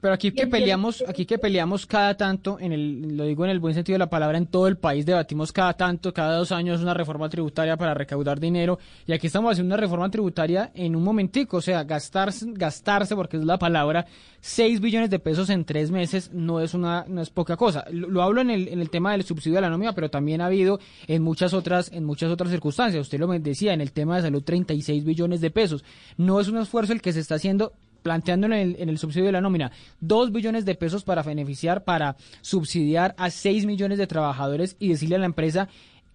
pero 0.00 0.14
aquí 0.14 0.32
que 0.32 0.48
peleamos, 0.48 1.04
aquí 1.06 1.24
que 1.24 1.38
peleamos 1.38 1.86
cada 1.86 2.16
tanto, 2.16 2.58
en 2.58 2.72
el, 2.72 3.16
lo 3.16 3.24
digo 3.24 3.44
en 3.44 3.52
el 3.52 3.60
buen 3.60 3.74
sentido 3.74 3.94
de 3.94 4.00
la 4.00 4.10
palabra, 4.10 4.36
en 4.36 4.46
todo 4.46 4.66
el 4.66 4.76
país 4.76 5.06
debatimos 5.06 5.52
cada 5.52 5.74
tanto, 5.74 6.12
cada 6.12 6.36
dos 6.36 6.50
años 6.50 6.82
una 6.82 6.94
reforma 6.94 7.28
tributaria 7.28 7.76
para 7.76 7.94
recaudar 7.94 8.40
dinero, 8.40 8.80
y 9.06 9.12
aquí 9.12 9.28
estamos 9.28 9.52
haciendo 9.52 9.72
una 9.72 9.80
reforma 9.80 10.10
tributaria 10.10 10.72
en 10.74 10.96
un 10.96 11.04
momentico, 11.04 11.58
o 11.58 11.62
sea, 11.62 11.84
gastarse, 11.84 12.44
gastarse, 12.48 13.14
porque 13.14 13.36
es 13.36 13.44
la 13.44 13.56
palabra, 13.56 14.04
6 14.40 14.80
billones 14.80 15.10
de 15.10 15.20
pesos 15.20 15.48
en 15.48 15.53
tres 15.62 15.92
meses 15.92 16.32
no 16.32 16.58
es 16.60 16.74
una 16.74 17.04
no 17.06 17.22
es 17.22 17.30
poca 17.30 17.56
cosa. 17.56 17.84
Lo, 17.92 18.20
hablo 18.20 18.40
en 18.40 18.50
el, 18.50 18.66
en 18.66 18.80
el 18.80 18.90
tema 18.90 19.12
del 19.12 19.22
subsidio 19.22 19.58
a 19.58 19.60
la 19.60 19.70
nómina, 19.70 19.94
pero 19.94 20.10
también 20.10 20.40
ha 20.40 20.46
habido 20.46 20.80
en 21.06 21.22
muchas 21.22 21.54
otras 21.54 21.92
en 21.92 22.04
muchas 22.04 22.32
otras 22.32 22.50
circunstancias. 22.50 23.02
Usted 23.02 23.20
lo 23.20 23.28
decía 23.28 23.72
en 23.72 23.80
el 23.80 23.92
tema 23.92 24.16
de 24.16 24.22
salud 24.22 24.42
36 24.42 25.04
billones 25.04 25.40
de 25.40 25.52
pesos. 25.52 25.84
No 26.16 26.40
es 26.40 26.48
un 26.48 26.58
esfuerzo 26.58 26.92
el 26.92 27.00
que 27.00 27.12
se 27.12 27.20
está 27.20 27.36
haciendo 27.36 27.72
planteando 28.02 28.46
en 28.46 28.52
el, 28.52 28.76
en 28.78 28.90
el 28.90 28.98
subsidio 28.98 29.26
de 29.26 29.32
la 29.32 29.40
nómina, 29.40 29.72
2 30.00 30.30
billones 30.30 30.66
de 30.66 30.74
pesos 30.74 31.04
para 31.04 31.22
beneficiar, 31.22 31.84
para 31.84 32.16
subsidiar 32.42 33.14
a 33.16 33.30
6 33.30 33.64
millones 33.64 33.96
de 33.96 34.06
trabajadores 34.06 34.76
y 34.78 34.90
decirle 34.90 35.16
a 35.16 35.20
la 35.20 35.24
empresa 35.24 35.70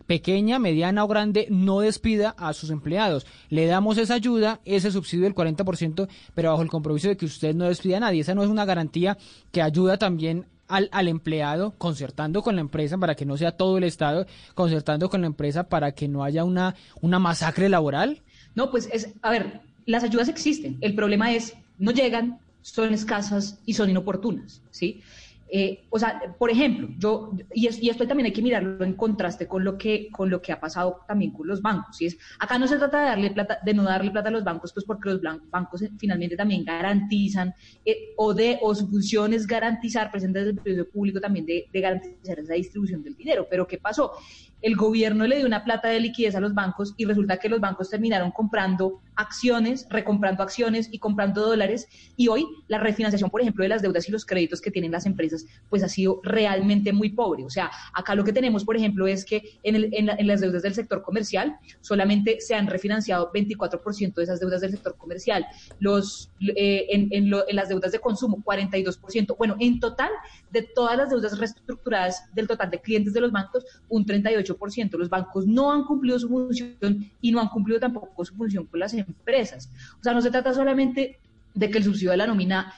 pequeña, 0.10 0.58
mediana 0.58 1.04
o 1.04 1.08
grande, 1.08 1.46
no 1.52 1.82
despida 1.82 2.34
a 2.40 2.54
sus 2.54 2.72
empleados. 2.72 3.28
Le 3.52 3.68
damos 3.68 4.00
esa 4.00 4.16
ayuda, 4.16 4.60
ese 4.66 4.92
subsidio 4.92 5.26
del 5.26 5.36
40%, 5.36 6.08
pero 6.34 6.50
bajo 6.50 6.64
el 6.64 6.70
compromiso 6.72 7.10
de 7.10 7.16
que 7.16 7.28
usted 7.28 7.54
no 7.54 7.66
despida 7.66 7.98
a 7.98 8.00
nadie. 8.00 8.22
Esa 8.22 8.34
no 8.34 8.42
es 8.42 8.50
una 8.50 8.66
garantía 8.66 9.20
que 9.52 9.62
ayuda 9.62 10.00
también 10.00 10.48
al, 10.68 10.90
al, 10.92 11.10
empleado, 11.10 11.76
concertando 11.78 12.42
con 12.42 12.56
la 12.56 12.62
empresa 12.62 12.98
para 12.98 13.14
que 13.14 13.28
no 13.28 13.38
sea 13.38 13.52
todo 13.52 13.78
el 13.78 13.84
Estado, 13.84 14.26
concertando 14.56 15.12
con 15.12 15.22
la 15.22 15.28
empresa 15.28 15.70
para 15.70 15.92
que 15.92 16.08
no 16.08 16.24
haya 16.24 16.44
una, 16.44 16.74
una 17.02 17.20
masacre 17.20 17.70
laboral? 17.70 18.24
No, 18.56 18.72
pues 18.72 18.90
es, 18.92 19.14
a 19.22 19.30
ver, 19.30 19.62
las 19.86 20.04
ayudas 20.04 20.28
existen. 20.28 20.80
El 20.82 20.96
problema 20.96 21.32
es, 21.34 21.54
no 21.78 21.92
llegan, 21.92 22.40
son 22.64 22.96
escasas 22.96 23.60
y 23.64 23.76
son 23.76 23.92
inoportunas, 23.92 24.64
¿sí? 24.72 25.04
Eh, 25.52 25.86
o 25.90 25.98
sea, 25.98 26.36
por 26.38 26.52
ejemplo, 26.52 26.90
yo, 26.98 27.32
y, 27.54 27.68
esto 27.68 28.08
también 28.08 28.28
hay 28.28 28.34
que 28.34 28.42
mirarlo 28.42 28.84
en 28.84 28.94
contraste 28.94 29.48
con 29.48 29.64
lo 29.64 29.78
que, 29.78 30.10
con 30.12 30.30
lo 30.30 30.42
que 30.42 30.52
ha 30.52 30.60
pasado 30.60 31.02
también 31.08 31.32
con 31.32 31.48
los 31.48 31.62
bancos. 31.62 32.00
Y 32.02 32.06
es, 32.06 32.18
acá 32.40 32.60
no 32.60 32.68
se 32.68 32.78
trata 32.78 33.00
de 33.00 33.06
darle 33.06 33.32
plata, 33.32 33.60
de 33.64 33.74
no 33.74 33.84
darle 33.84 34.12
plata 34.12 34.30
a 34.30 34.32
los 34.32 34.44
bancos, 34.44 34.72
pues 34.74 34.86
porque 34.86 35.10
los 35.10 35.22
bancos 35.50 35.84
finalmente 35.98 36.38
también 36.38 36.64
garantizan, 36.64 37.54
eh, 37.84 38.14
o 38.18 38.34
de, 38.34 38.60
o 38.62 38.76
su 38.76 38.88
función 38.88 39.34
es 39.34 39.48
garantizar, 39.48 40.12
presente 40.12 40.40
desde 40.40 40.52
el 40.52 40.58
periodo 40.58 40.90
público 40.90 41.20
también 41.20 41.46
de 41.46 41.68
garantizar 41.74 42.40
esa 42.40 42.54
distribución 42.54 43.04
del 43.04 43.16
dinero. 43.16 43.48
Pero 43.50 43.66
¿qué 43.68 43.78
pasó? 43.78 44.14
El 44.62 44.76
gobierno 44.76 45.26
le 45.26 45.38
dio 45.38 45.46
una 45.46 45.64
plata 45.64 45.88
de 45.88 46.00
liquidez 46.00 46.36
a 46.36 46.40
los 46.40 46.54
bancos 46.54 46.94
y 46.98 47.06
resulta 47.06 47.38
que 47.38 47.50
los 47.50 47.60
bancos 47.60 47.90
terminaron 47.90 48.32
comprando 48.32 49.02
acciones, 49.16 49.86
recomprando 49.90 50.44
acciones 50.44 50.90
y 50.92 51.00
comprando 51.00 51.46
dólares 51.46 51.88
y 52.16 52.28
hoy 52.28 52.46
la 52.68 52.78
refinanciación, 52.78 53.30
por 53.30 53.42
ejemplo, 53.42 53.64
de 53.64 53.70
las 53.70 53.82
deudas 53.82 54.08
y 54.08 54.12
los 54.12 54.26
créditos 54.26 54.62
que 54.62 54.72
tienen 54.72 54.92
las 54.92 55.06
empresas, 55.06 55.46
pues 55.70 55.84
ha 55.84 55.90
sido 55.90 56.22
realmente 56.24 56.94
muy 56.94 57.10
pobre. 57.10 57.44
O 57.44 57.50
sea, 57.50 57.70
acá 57.94 58.16
lo 58.16 58.24
que 58.24 58.34
tenemos, 58.34 58.64
por 58.64 58.76
ejemplo, 58.76 59.08
es 59.08 59.26
que 59.26 59.60
en, 59.64 60.28
las 60.28 60.42
deudas 60.42 60.62
del 60.62 60.74
sector 60.74 61.02
comercial 61.02 61.58
solamente 61.82 62.40
se 62.40 62.56
han 62.56 62.68
refinanciado 62.68 63.32
24% 63.34 64.14
de 64.14 64.24
esas 64.24 64.40
deudas 64.40 64.62
del 64.62 64.72
sector 64.72 64.96
comercial, 64.98 65.46
los, 65.80 66.32
eh, 66.56 66.88
en, 66.90 67.10
en 67.12 67.56
las 67.56 67.70
deudas 67.70 67.92
de 67.92 68.00
consumo 68.00 68.38
42%. 68.44 69.38
Bueno, 69.38 69.56
en 69.60 69.80
total, 69.80 70.12
de 70.52 70.64
todas 70.64 70.98
las 70.98 71.10
deudas 71.10 71.38
reestructuradas 71.38 72.24
del 72.34 72.48
total 72.48 72.70
de 72.72 72.82
clientes 72.82 73.14
de 73.14 73.22
los 73.22 73.32
bancos, 73.32 73.66
un 73.90 74.06
38% 74.06 74.49
los 74.98 75.10
bancos 75.10 75.46
no 75.48 75.72
han 75.72 75.84
cumplido 75.84 76.20
su 76.20 76.30
función 76.30 77.10
y 77.22 77.32
no 77.32 77.40
han 77.40 77.50
cumplido 77.50 77.80
tampoco 77.80 78.26
su 78.26 78.36
función 78.36 78.66
con 78.66 78.80
las 78.80 78.94
empresas. 78.94 79.70
O 80.00 80.04
sea, 80.04 80.14
no 80.14 80.22
se 80.22 80.32
trata 80.32 80.54
solamente 80.54 81.20
de 81.54 81.70
que 81.70 81.78
el 81.78 81.84
subsidio 81.84 82.12
de 82.12 82.18
la 82.18 82.28
nómina 82.28 82.74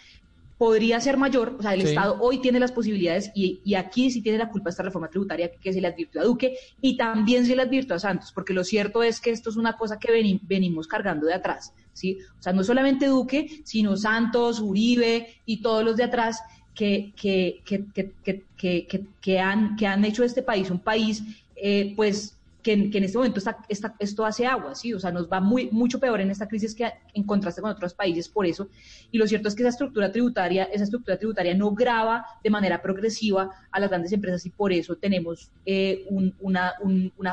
podría 0.62 1.02
ser 1.02 1.18
mayor, 1.18 1.56
o 1.58 1.62
sea, 1.64 1.74
el 1.74 1.82
Estado 1.82 2.18
hoy 2.22 2.38
tiene 2.38 2.60
las 2.60 2.72
posibilidades 2.72 3.32
y, 3.34 3.74
aquí 3.74 4.12
sí 4.12 4.22
tiene 4.22 4.38
la 4.38 4.50
culpa 4.50 4.70
esta 4.70 4.84
reforma 4.84 5.10
tributaria 5.10 5.50
que 5.50 5.74
se 5.74 5.82
le 5.82 5.88
advirtió 5.88 6.22
a 6.22 6.24
Duque 6.24 6.56
y 6.80 6.98
también 6.98 7.48
se 7.48 7.56
le 7.56 7.64
advirtió 7.64 7.96
a 7.96 8.00
Santos, 8.00 8.32
porque 8.32 8.54
lo 8.54 8.64
cierto 8.64 9.02
es 9.02 9.20
que 9.20 9.32
esto 9.32 9.50
es 9.50 9.56
una 9.56 9.76
cosa 9.76 9.98
que 9.98 10.12
venimos 10.44 10.86
cargando 10.86 11.26
de 11.26 11.34
atrás, 11.34 11.74
¿sí? 11.94 12.20
O 12.38 12.44
sea, 12.44 12.54
no 12.54 12.64
solamente 12.64 13.08
Duque, 13.08 13.62
sino 13.64 13.98
Santos, 13.98 14.60
Uribe 14.60 15.34
y 15.48 15.64
todos 15.64 15.84
los 15.84 15.98
de 15.98 16.04
atrás 16.04 16.44
que, 16.76 17.12
que, 17.20 17.64
que, 17.66 19.04
que, 19.20 19.40
han, 19.40 19.76
que 19.76 19.88
han 19.88 20.06
hecho 20.06 20.24
este 20.24 20.44
país 20.44 20.70
un 20.70 20.80
país 20.80 21.24
eh, 21.62 21.94
pues 21.96 22.38
que, 22.64 22.74
en 22.74 23.04
este 23.04 23.18
momento 23.18 23.40
está, 23.40 23.96
esto 24.00 24.26
hace 24.26 24.46
agua, 24.46 24.76
¿sí? 24.76 24.94
O 24.94 25.00
sea, 25.00 25.12
nos 25.12 25.28
va 25.28 25.40
muy, 25.40 25.70
mucho 25.72 26.00
peor 26.00 26.22
en 26.22 26.32
esta 26.32 26.48
crisis 26.48 26.76
que 26.76 26.92
en 27.14 27.24
contraste 27.24 27.62
con 27.62 27.72
otros 27.72 27.94
países 27.94 28.30
por 28.30 28.46
eso. 28.46 28.70
Y 29.12 29.18
lo 29.18 29.28
cierto 29.28 29.48
es 29.48 29.56
que 29.56 29.64
esa 29.64 29.70
estructura 29.70 30.12
tributaria, 30.12 30.66
esa 30.66 30.84
estructura 30.84 31.18
tributaria 31.18 31.56
no 31.56 31.72
grava 31.74 32.26
de 32.44 32.50
manera 32.50 32.82
progresiva 32.82 33.50
a 33.72 33.80
las 33.80 33.90
grandes 33.90 34.12
empresas 34.12 34.46
y 34.46 34.50
por 34.52 34.72
eso 34.72 34.96
tenemos 34.96 35.52
eh, 35.66 36.06
una, 36.40 36.74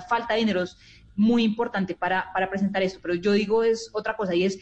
falta 0.09 0.35
de 0.35 0.41
dineros 0.41 0.79
muy 1.15 1.43
importante 1.43 1.95
para, 1.95 2.33
para 2.33 2.49
presentar 2.49 2.83
esto. 2.83 3.01
Pero 3.03 3.15
yo 3.15 3.33
digo 3.33 3.65
es 3.65 3.91
otra 3.93 4.17
cosa 4.17 4.35
y 4.35 4.45
es 4.45 4.59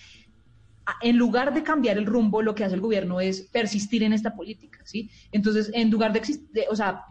en 1.03 1.17
lugar 1.17 1.53
de 1.53 1.65
cambiar 1.65 1.99
el 1.99 2.07
rumbo, 2.07 2.43
lo 2.43 2.55
que 2.55 2.65
hace 2.65 2.77
el 2.77 2.81
gobierno 2.81 3.21
es 3.21 3.43
persistir 3.43 4.05
en 4.05 4.13
esta 4.13 4.37
política, 4.37 4.79
¿sí? 4.85 5.11
Entonces, 5.33 5.69
en 5.75 5.91
lugar 5.91 6.13
de, 6.13 6.21
de 6.53 6.67
o 6.71 6.77
sea, 6.77 7.05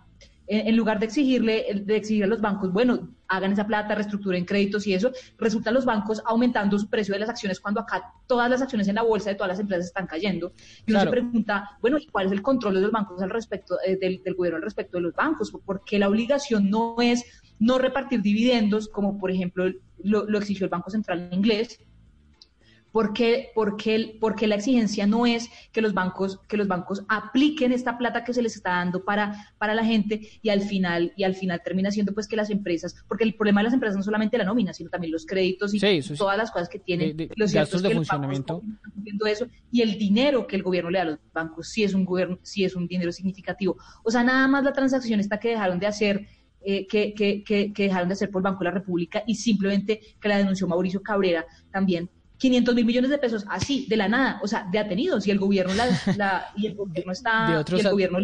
en 0.48 0.76
lugar 0.76 1.00
de 1.00 1.08
exigirle, 1.08 1.82
de 1.84 1.96
exigir 1.96 2.24
a 2.24 2.28
los 2.28 2.40
bancos, 2.40 2.72
bueno, 2.72 3.10
hagan 3.28 3.54
esa 3.54 3.66
plata, 3.66 3.96
reestructuren 3.96 4.46
créditos 4.46 4.86
y 4.86 4.94
eso, 4.94 5.12
resultan 5.38 5.74
los 5.74 5.86
bancos 5.86 6.22
aumentando 6.26 6.78
su 6.78 6.88
precio 6.90 7.14
de 7.14 7.20
las 7.20 7.30
acciones 7.30 7.60
cuando 7.60 7.82
acá 7.82 8.14
todas 8.28 8.50
las 8.50 8.62
acciones 8.62 8.88
en 8.88 8.96
la 8.96 9.02
bolsa 9.02 9.32
de 9.32 9.36
todas 9.36 9.50
las 9.50 9.60
empresas 9.60 9.88
están 9.88 10.08
cayendo. 10.08 10.54
Y 10.86 10.92
uno 10.92 11.02
se 11.02 11.08
pregunta, 11.08 11.72
bueno, 11.82 11.98
¿y 11.98 12.06
cuál 12.08 12.28
es 12.28 12.32
el 12.32 12.42
control 12.42 12.76
de 12.76 12.82
los 12.82 12.92
bancos 12.92 13.22
al 13.22 13.30
respecto, 13.30 13.78
eh, 13.86 13.98
del, 13.98 14.22
gobierno 14.36 14.58
al 14.58 14.64
respecto 14.64 14.98
de 14.98 15.04
los 15.04 15.14
bancos? 15.14 15.52
Porque 15.66 15.98
la 15.98 16.10
obligación 16.10 16.70
no 16.70 16.98
es 17.02 17.24
no 17.58 17.80
repartir 17.80 18.22
dividendos, 18.22 18.88
como 18.88 19.18
por 19.18 19.32
ejemplo 19.32 19.72
lo, 20.04 20.26
lo 20.26 20.38
exigió 20.38 20.66
el 20.66 20.70
Banco 20.70 20.92
Central 20.92 21.30
inglés, 21.32 21.80
porque, 22.96 23.52
porque, 23.54 24.18
porque 24.22 24.48
la 24.48 24.56
exigencia 24.56 25.06
no 25.06 25.26
es 25.26 25.50
que 25.74 25.82
los 25.82 25.94
bancos, 25.94 26.40
que 26.48 26.56
los 26.56 26.70
bancos 26.70 27.04
apliquen 27.10 27.74
esta 27.74 27.98
plata 27.98 28.24
que 28.24 28.34
se 28.34 28.42
les 28.42 28.56
está 28.56 28.70
dando 28.70 29.04
para, 29.04 29.54
para 29.58 29.76
la 29.76 29.84
gente 29.84 30.22
y 30.42 30.48
al 30.48 30.62
final, 30.62 31.12
y 31.18 31.26
al 31.26 31.36
final 31.36 31.62
termina 31.62 31.92
siendo 31.92 32.14
pues 32.14 32.26
que 32.26 32.38
las 32.38 32.50
empresas, 32.50 32.96
porque 33.10 33.26
el 33.26 33.36
problema 33.36 33.60
de 33.60 33.66
las 33.66 33.74
empresas 33.74 33.98
no 33.98 34.02
solamente 34.02 34.38
la 34.38 34.46
nómina, 34.46 34.74
sino 34.74 34.90
también 34.90 35.12
los 35.12 35.26
créditos 35.26 35.74
y 35.74 35.80
todas 36.16 36.38
las 36.38 36.52
cosas 36.52 36.70
que 36.70 36.80
tienen, 36.80 37.30
los 37.36 37.52
gastos 37.52 37.84
de 37.84 37.94
funcionamiento. 37.94 38.62
eso, 39.28 39.48
y 39.74 39.82
el 39.82 39.98
dinero 39.98 40.48
que 40.48 40.56
el 40.56 40.64
gobierno 40.64 40.90
le 40.90 41.00
da 41.00 41.02
a 41.02 41.08
los 41.08 41.20
bancos, 41.34 41.68
si 41.68 41.84
es 41.84 41.94
un 41.94 42.06
gobierno, 42.06 42.40
si 42.44 42.64
es 42.64 42.78
un 42.78 42.88
dinero 42.88 43.12
significativo. 43.12 43.76
O 44.06 44.10
sea, 44.10 44.24
nada 44.24 44.48
más 44.48 44.64
la 44.64 44.72
transacción 44.72 45.20
está 45.20 45.38
que 45.38 45.50
dejaron 45.50 45.80
de 45.80 45.88
hacer 45.88 46.30
eh, 46.62 46.88
que, 46.88 47.14
que, 47.14 47.44
que, 47.44 47.74
que, 47.74 47.84
dejaron 47.84 48.08
de 48.08 48.14
hacer 48.14 48.32
por 48.32 48.40
el 48.40 48.44
Banco 48.44 48.60
de 48.60 48.66
la 48.66 48.72
República 48.72 49.22
y 49.28 49.36
simplemente 49.36 50.00
que 50.22 50.30
la 50.30 50.38
denunció 50.38 50.66
Mauricio 50.66 51.04
Cabrera 51.04 51.46
también 51.70 52.10
500 52.38 52.76
mil 52.76 52.86
millones 52.86 53.10
de 53.10 53.18
pesos 53.18 53.46
así, 53.50 53.86
de 53.90 53.98
la 53.98 54.08
nada, 54.08 54.40
o 54.44 54.48
sea, 54.48 54.68
de 54.72 54.80
atenidos, 54.80 55.28
y 55.28 55.32
el 55.32 55.40
gobierno, 55.40 55.74
la, 56.18 56.48
y 56.56 56.68
el 56.68 56.76
gobierno 56.76 57.12
está, 57.12 57.64
y 57.74 57.80
el 57.80 57.90
gobierno 57.90 58.20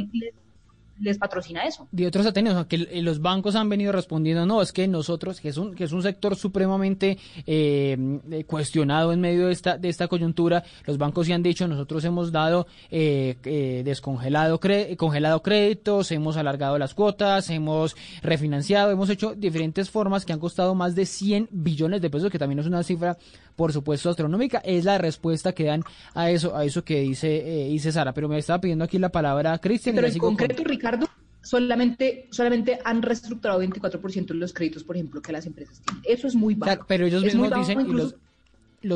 les 1.02 1.18
patrocina 1.18 1.64
eso. 1.64 1.88
De 1.92 2.08
otros 2.08 2.26
atenidos, 2.26 2.66
que 2.68 2.78
los 3.02 3.22
bancos 3.22 3.56
han 3.56 3.68
venido 3.70 3.92
respondiendo, 3.92 4.46
no, 4.46 4.62
es 4.62 4.72
que 4.72 4.88
nosotros, 4.88 5.42
que 5.42 5.50
es 5.50 5.58
un, 5.58 5.74
que 5.74 5.86
es 5.86 5.92
un 5.92 6.04
sector 6.04 6.36
supremamente 6.36 7.18
eh, 7.48 7.98
eh, 8.30 8.44
cuestionado 8.46 9.12
en 9.12 9.20
medio 9.20 9.48
de 9.48 9.54
esta, 9.54 9.78
de 9.78 9.90
esta 9.90 10.08
coyuntura, 10.08 10.64
los 10.86 10.98
bancos 10.98 11.26
sí 11.26 11.34
han 11.34 11.44
dicho, 11.44 11.68
nosotros 11.68 12.06
hemos 12.06 12.32
dado 12.32 12.68
eh, 12.90 13.82
descongelado 13.84 14.60
congelado 14.98 15.42
créditos, 15.42 16.12
hemos 16.12 16.38
alargado 16.38 16.78
las 16.78 16.94
cuotas, 16.94 17.50
hemos 17.50 17.96
refinanciado, 18.22 18.92
hemos 18.92 19.10
hecho 19.10 19.34
diferentes 19.36 19.90
formas 19.90 20.26
que 20.26 20.34
han 20.34 20.40
costado 20.40 20.76
más 20.76 20.94
de 20.94 21.06
100 21.06 21.50
billones 21.52 22.02
de 22.02 22.10
pesos, 22.10 22.30
que 22.30 22.38
también 22.38 22.60
es 22.60 22.68
una 22.68 22.84
cifra, 22.84 23.18
por 23.56 23.74
supuesto, 23.74 24.10
astronómica, 24.10 24.60
es 24.60 24.86
la 24.86 24.98
respuesta 24.98 25.54
que 25.54 25.66
dan 25.66 25.84
a 26.14 26.32
eso, 26.32 26.56
a 26.56 26.66
eso 26.66 26.84
que 26.84 27.02
dice, 27.02 27.68
dice 27.70 27.92
Sara, 27.92 28.14
pero 28.14 28.28
me 28.28 28.38
estaba 28.38 28.62
pidiendo 28.62 28.86
aquí 28.86 28.98
la 29.00 29.10
palabra 29.10 29.58
Cristian. 29.60 29.96
Pero 29.96 30.08
en 30.08 30.18
concreto, 30.18 30.64
Ricardo, 30.64 31.08
solamente, 31.42 32.28
solamente 32.32 32.80
han 32.84 33.02
reestructurado 33.02 33.62
24% 33.62 34.28
de 34.28 34.34
los 34.36 34.54
créditos, 34.54 34.84
por 34.84 34.96
ejemplo, 34.96 35.22
que 35.22 35.32
las 35.32 35.46
empresas 35.46 35.82
tienen. 35.82 36.04
Eso 36.08 36.28
es 36.28 36.36
muy 36.36 36.56
bajo. 36.56 36.86
pero 36.88 37.06
ellos 37.06 37.24
mismos 37.24 37.52
dicen, 37.56 37.96
los 37.96 38.16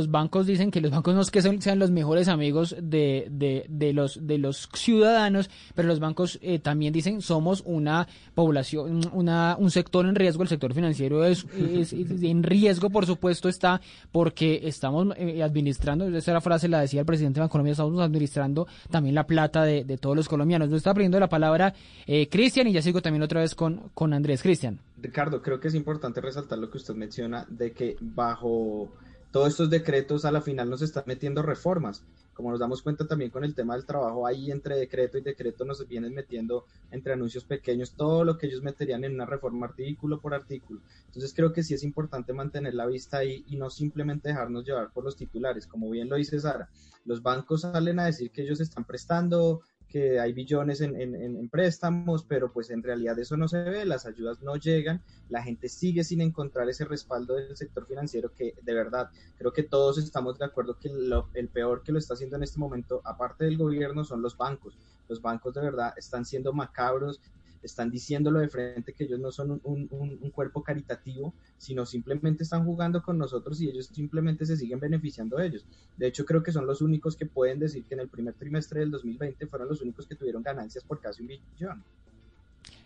bancos 0.09 0.47
dicen 0.47 0.71
que 0.71 0.81
los 0.81 0.91
bancos 0.91 1.15
no 1.15 1.21
es 1.21 1.31
que 1.31 1.41
sean 1.41 1.79
los 1.79 1.91
mejores 1.91 2.27
amigos 2.27 2.75
de, 2.81 3.27
de, 3.29 3.93
los, 3.93 4.25
de 4.25 4.37
los 4.37 4.69
ciudadanos, 4.73 5.49
pero 5.75 5.87
los 5.87 5.99
bancos 5.99 6.39
eh, 6.41 6.59
también 6.59 6.93
dicen 6.93 7.21
somos 7.21 7.63
una 7.65 8.07
población, 8.33 9.01
una, 9.13 9.55
un 9.59 9.71
sector 9.71 10.05
en 10.05 10.15
riesgo, 10.15 10.43
el 10.43 10.49
sector 10.49 10.73
financiero 10.73 11.25
es, 11.25 11.45
en 11.55 12.43
riesgo, 12.43 12.89
por 12.89 13.05
supuesto, 13.05 13.49
está 13.49 13.81
porque 14.11 14.61
estamos 14.63 15.07
eh, 15.17 15.43
administrando, 15.43 16.07
esa 16.07 16.41
frase 16.41 16.67
la 16.67 16.81
decía 16.81 17.01
el 17.01 17.05
presidente 17.05 17.41
de 17.41 17.49
Colombia, 17.49 17.71
estamos 17.71 18.01
administrando 18.01 18.67
también 18.89 19.15
la 19.15 19.25
plata 19.25 19.63
de, 19.63 19.83
de 19.83 19.97
todos 19.97 20.15
los 20.15 20.27
colombianos. 20.27 20.69
Nos 20.69 20.77
está 20.77 20.91
aprendiendo 20.91 21.19
la 21.19 21.29
palabra 21.29 21.73
eh, 22.07 22.27
Cristian 22.29 22.67
y 22.67 22.73
ya 22.73 22.81
sigo 22.81 23.01
también 23.01 23.23
otra 23.23 23.41
vez 23.41 23.55
con, 23.55 23.89
con 23.93 24.13
Andrés 24.13 24.41
Cristian. 24.41 24.79
Ricardo, 25.01 25.41
creo 25.41 25.59
que 25.59 25.67
es 25.67 25.75
importante 25.75 26.21
resaltar 26.21 26.57
lo 26.57 26.69
que 26.69 26.77
usted 26.77 26.95
menciona 26.95 27.45
de 27.49 27.71
que 27.73 27.95
bajo 27.99 28.91
todos 29.35 29.49
estos 29.49 29.69
decretos 29.69 30.23
a 30.23 30.31
la 30.31 30.39
final 30.39 30.69
nos 30.69 30.81
están 30.81 31.03
metiendo 31.07 31.41
reformas. 31.41 32.05
Como 32.33 32.51
nos 32.51 32.59
damos 32.61 32.81
cuenta 32.81 33.05
también 33.05 33.31
con 33.31 33.43
el 33.43 33.53
tema 33.53 33.75
del 33.75 33.85
trabajo, 33.85 34.25
ahí 34.25 34.49
entre 34.49 34.77
decreto 34.77 35.17
y 35.17 35.21
decreto 35.21 35.65
nos 35.65 35.85
vienen 35.89 36.13
metiendo 36.13 36.63
entre 36.89 37.11
anuncios 37.11 37.43
pequeños 37.43 37.95
todo 37.97 38.23
lo 38.23 38.37
que 38.37 38.47
ellos 38.47 38.61
meterían 38.61 39.03
en 39.03 39.13
una 39.13 39.25
reforma 39.25 39.65
artículo 39.65 40.21
por 40.21 40.33
artículo. 40.33 40.79
Entonces 41.07 41.33
creo 41.35 41.51
que 41.51 41.63
sí 41.63 41.73
es 41.73 41.83
importante 41.83 42.31
mantener 42.31 42.75
la 42.75 42.85
vista 42.85 43.17
ahí 43.17 43.43
y 43.49 43.57
no 43.57 43.69
simplemente 43.69 44.29
dejarnos 44.29 44.63
llevar 44.63 44.93
por 44.93 45.03
los 45.03 45.17
titulares. 45.17 45.67
Como 45.67 45.89
bien 45.89 46.07
lo 46.07 46.15
dice 46.15 46.39
Sara, 46.39 46.69
los 47.03 47.21
bancos 47.21 47.63
salen 47.63 47.99
a 47.99 48.05
decir 48.05 48.31
que 48.31 48.43
ellos 48.43 48.61
están 48.61 48.85
prestando 48.85 49.63
que 49.95 50.19
hay 50.19 50.33
billones 50.33 50.81
en, 50.81 51.47
préstamos, 51.47 52.25
pero 52.25 52.51
pues 52.51 52.69
en 52.69 52.83
realidad 52.83 53.17
eso 53.17 53.37
no 53.37 53.47
se 53.47 53.63
ve, 53.63 53.85
las 53.85 54.05
ayudas 54.05 54.41
no 54.41 54.57
llegan, 54.57 55.01
la 55.29 55.41
gente 55.41 55.69
sigue 55.69 56.03
sin 56.03 56.19
encontrar 56.19 56.67
ese 56.67 56.83
respaldo 56.83 57.35
del 57.35 57.55
sector 57.55 57.85
financiero 57.87 58.29
que 58.33 58.55
de 58.61 58.73
verdad 58.73 59.09
creo 59.37 59.53
que 59.53 59.63
todos 59.63 59.97
estamos 59.97 60.37
de 60.37 60.43
acuerdo 60.43 60.77
que 60.77 60.89
el 61.35 61.47
peor 61.47 61.81
que 61.81 61.93
lo 61.93 61.99
está 61.99 62.15
haciendo 62.15 62.35
en 62.35 62.43
este 62.43 62.59
momento, 62.59 62.99
aparte 63.05 63.45
del 63.45 63.57
gobierno, 63.57 64.03
son 64.03 64.21
los 64.21 64.35
bancos. 64.35 64.77
Los 65.07 65.21
bancos 65.21 65.53
de 65.53 65.61
verdad 65.61 65.93
están 65.95 66.25
siendo 66.25 66.51
macabros, 66.51 67.21
están 67.65 67.89
diciéndolo 67.89 68.39
de 68.39 68.49
frente 68.49 68.93
que 68.93 69.05
ellos 69.05 69.19
no 69.19 69.31
son 69.31 69.59
un, 69.63 69.87
un, 69.91 70.29
cuerpo 70.31 70.63
caritativo, 70.63 71.33
sino 71.57 71.85
simplemente 71.85 72.43
están 72.43 72.65
jugando 72.65 73.01
con 73.01 73.17
nosotros 73.17 73.59
y 73.61 73.69
ellos 73.69 73.87
simplemente 73.87 74.45
se 74.45 74.57
siguen 74.57 74.79
beneficiando 74.79 75.37
de 75.37 75.47
ellos. 75.47 75.65
De 75.97 76.07
hecho, 76.07 76.25
creo 76.25 76.43
que 76.43 76.51
son 76.51 76.65
los 76.65 76.81
únicos 76.81 77.15
que 77.15 77.25
pueden 77.25 77.59
decir 77.59 77.85
que 77.85 77.95
en 77.95 78.01
el 78.01 78.09
primer 78.09 78.33
trimestre 78.35 78.81
del 78.81 78.91
2020 78.91 79.47
fueron 79.47 79.69
los 79.69 79.81
únicos 79.81 80.07
que 80.07 80.15
tuvieron 80.15 80.43
ganancias 80.43 80.83
por 80.83 80.99
casi 80.99 81.21
un 81.21 81.27
billón. 81.27 81.83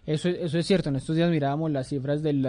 Eso, 0.05 0.29
eso 0.29 0.57
es 0.57 0.65
cierto. 0.65 0.89
En 0.89 0.95
estos 0.95 1.15
días 1.15 1.29
mirábamos 1.29 1.71
las 1.71 1.87
cifras 1.87 2.23
del 2.23 2.47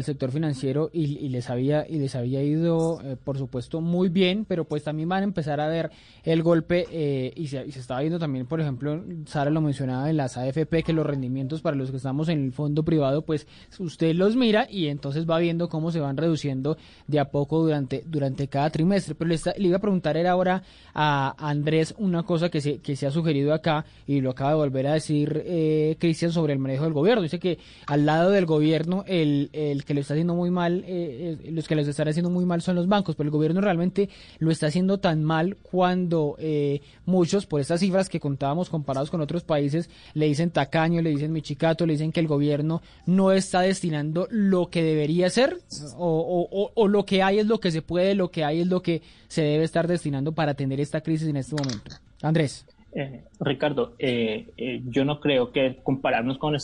sector 0.00 0.30
financiero 0.30 0.90
y, 0.92 1.28
les 1.28 1.50
había 1.50 1.86
y 1.88 1.98
les 1.98 2.14
había 2.14 2.42
ido, 2.42 3.00
eh, 3.02 3.16
por 3.22 3.38
supuesto, 3.38 3.80
muy 3.80 4.08
bien, 4.08 4.44
pero 4.46 4.64
pues 4.64 4.84
también 4.84 5.08
van 5.08 5.20
a 5.20 5.24
empezar 5.24 5.60
a 5.60 5.68
ver 5.68 5.90
el 6.24 6.42
golpe 6.42 6.86
eh, 6.90 7.32
y, 7.36 7.48
se, 7.48 7.70
se 7.70 7.80
estaba 7.80 8.00
viendo 8.00 8.18
también, 8.18 8.46
por 8.46 8.60
ejemplo, 8.60 9.04
Sara 9.26 9.50
lo 9.50 9.60
mencionaba 9.60 10.08
en 10.08 10.16
las 10.16 10.36
AFP, 10.36 10.82
que 10.82 10.92
los 10.92 11.06
rendimientos 11.06 11.60
para 11.60 11.76
los 11.76 11.90
que 11.90 11.98
estamos 11.98 12.28
en 12.28 12.44
el 12.44 12.52
fondo 12.52 12.84
privado, 12.84 13.22
pues 13.22 13.46
usted 13.78 14.14
los 14.14 14.36
mira 14.36 14.66
y 14.70 14.88
entonces 14.88 15.28
va 15.28 15.38
viendo 15.38 15.68
cómo 15.68 15.90
se 15.90 16.00
van 16.00 16.16
reduciendo 16.16 16.76
de 17.06 17.20
a 17.20 17.30
poco 17.30 17.62
durante, 17.62 18.02
durante 18.06 18.48
cada 18.48 18.70
trimestre. 18.70 19.14
Pero 19.14 19.28
le, 19.28 19.38
le 19.58 19.68
iba 19.68 19.76
a 19.76 19.80
preguntar 19.80 20.16
era 20.16 20.30
ahora 20.30 20.62
a 20.94 21.34
Andrés 21.38 21.94
una 21.98 22.22
cosa 22.22 22.48
que 22.48 22.60
se, 22.60 22.78
que 22.78 22.96
se 22.96 23.06
ha 23.06 23.10
sugerido 23.10 23.52
acá 23.52 23.84
y 24.06 24.20
lo 24.20 24.30
acaba 24.30 24.50
de 24.50 24.56
volver 24.56 24.86
a 24.86 24.94
decir 24.94 25.42
eh, 25.44 25.96
Cristian 25.98 26.32
sobre 26.32 26.52
el 26.52 26.58
manejo 26.58 26.83
del 26.84 26.92
gobierno. 26.92 27.22
Dice 27.22 27.38
que 27.38 27.58
al 27.86 28.06
lado 28.06 28.30
del 28.30 28.46
gobierno, 28.46 29.04
el, 29.06 29.50
el 29.52 29.84
que 29.84 29.94
lo 29.94 30.00
está 30.00 30.14
haciendo 30.14 30.34
muy 30.34 30.50
mal, 30.50 30.84
eh, 30.86 31.38
los 31.50 31.68
que 31.68 31.74
lo 31.74 31.82
están 31.82 32.08
haciendo 32.08 32.30
muy 32.30 32.44
mal 32.44 32.62
son 32.62 32.76
los 32.76 32.88
bancos, 32.88 33.16
pero 33.16 33.28
el 33.28 33.30
gobierno 33.32 33.60
realmente 33.60 34.08
lo 34.38 34.50
está 34.50 34.66
haciendo 34.66 34.98
tan 34.98 35.24
mal 35.24 35.56
cuando 35.56 36.36
eh, 36.38 36.80
muchos, 37.06 37.46
por 37.46 37.60
estas 37.60 37.80
cifras 37.80 38.08
que 38.08 38.20
contábamos 38.20 38.70
comparados 38.70 39.10
con 39.10 39.20
otros 39.20 39.44
países, 39.44 39.90
le 40.14 40.26
dicen 40.26 40.50
tacaño, 40.50 41.02
le 41.02 41.10
dicen 41.10 41.32
michicato, 41.32 41.86
le 41.86 41.94
dicen 41.94 42.12
que 42.12 42.20
el 42.20 42.28
gobierno 42.28 42.82
no 43.06 43.32
está 43.32 43.60
destinando 43.60 44.28
lo 44.30 44.68
que 44.68 44.82
debería 44.82 45.30
ser, 45.30 45.58
o, 45.96 46.48
o, 46.50 46.72
o 46.74 46.88
lo 46.88 47.04
que 47.04 47.22
hay 47.22 47.38
es 47.38 47.46
lo 47.46 47.60
que 47.60 47.70
se 47.70 47.82
puede, 47.82 48.14
lo 48.14 48.30
que 48.30 48.44
hay 48.44 48.60
es 48.60 48.66
lo 48.66 48.82
que 48.82 49.02
se 49.28 49.42
debe 49.42 49.64
estar 49.64 49.88
destinando 49.88 50.32
para 50.32 50.52
atender 50.52 50.80
esta 50.80 51.00
crisis 51.00 51.28
en 51.28 51.36
este 51.36 51.54
momento. 51.54 51.96
Andrés. 52.22 52.64
Eh, 52.96 53.24
Ricardo, 53.40 53.94
eh, 53.98 54.46
eh, 54.56 54.80
yo 54.86 55.04
no 55.04 55.18
creo 55.18 55.50
que 55.50 55.78
compararnos 55.82 56.38
con, 56.38 56.56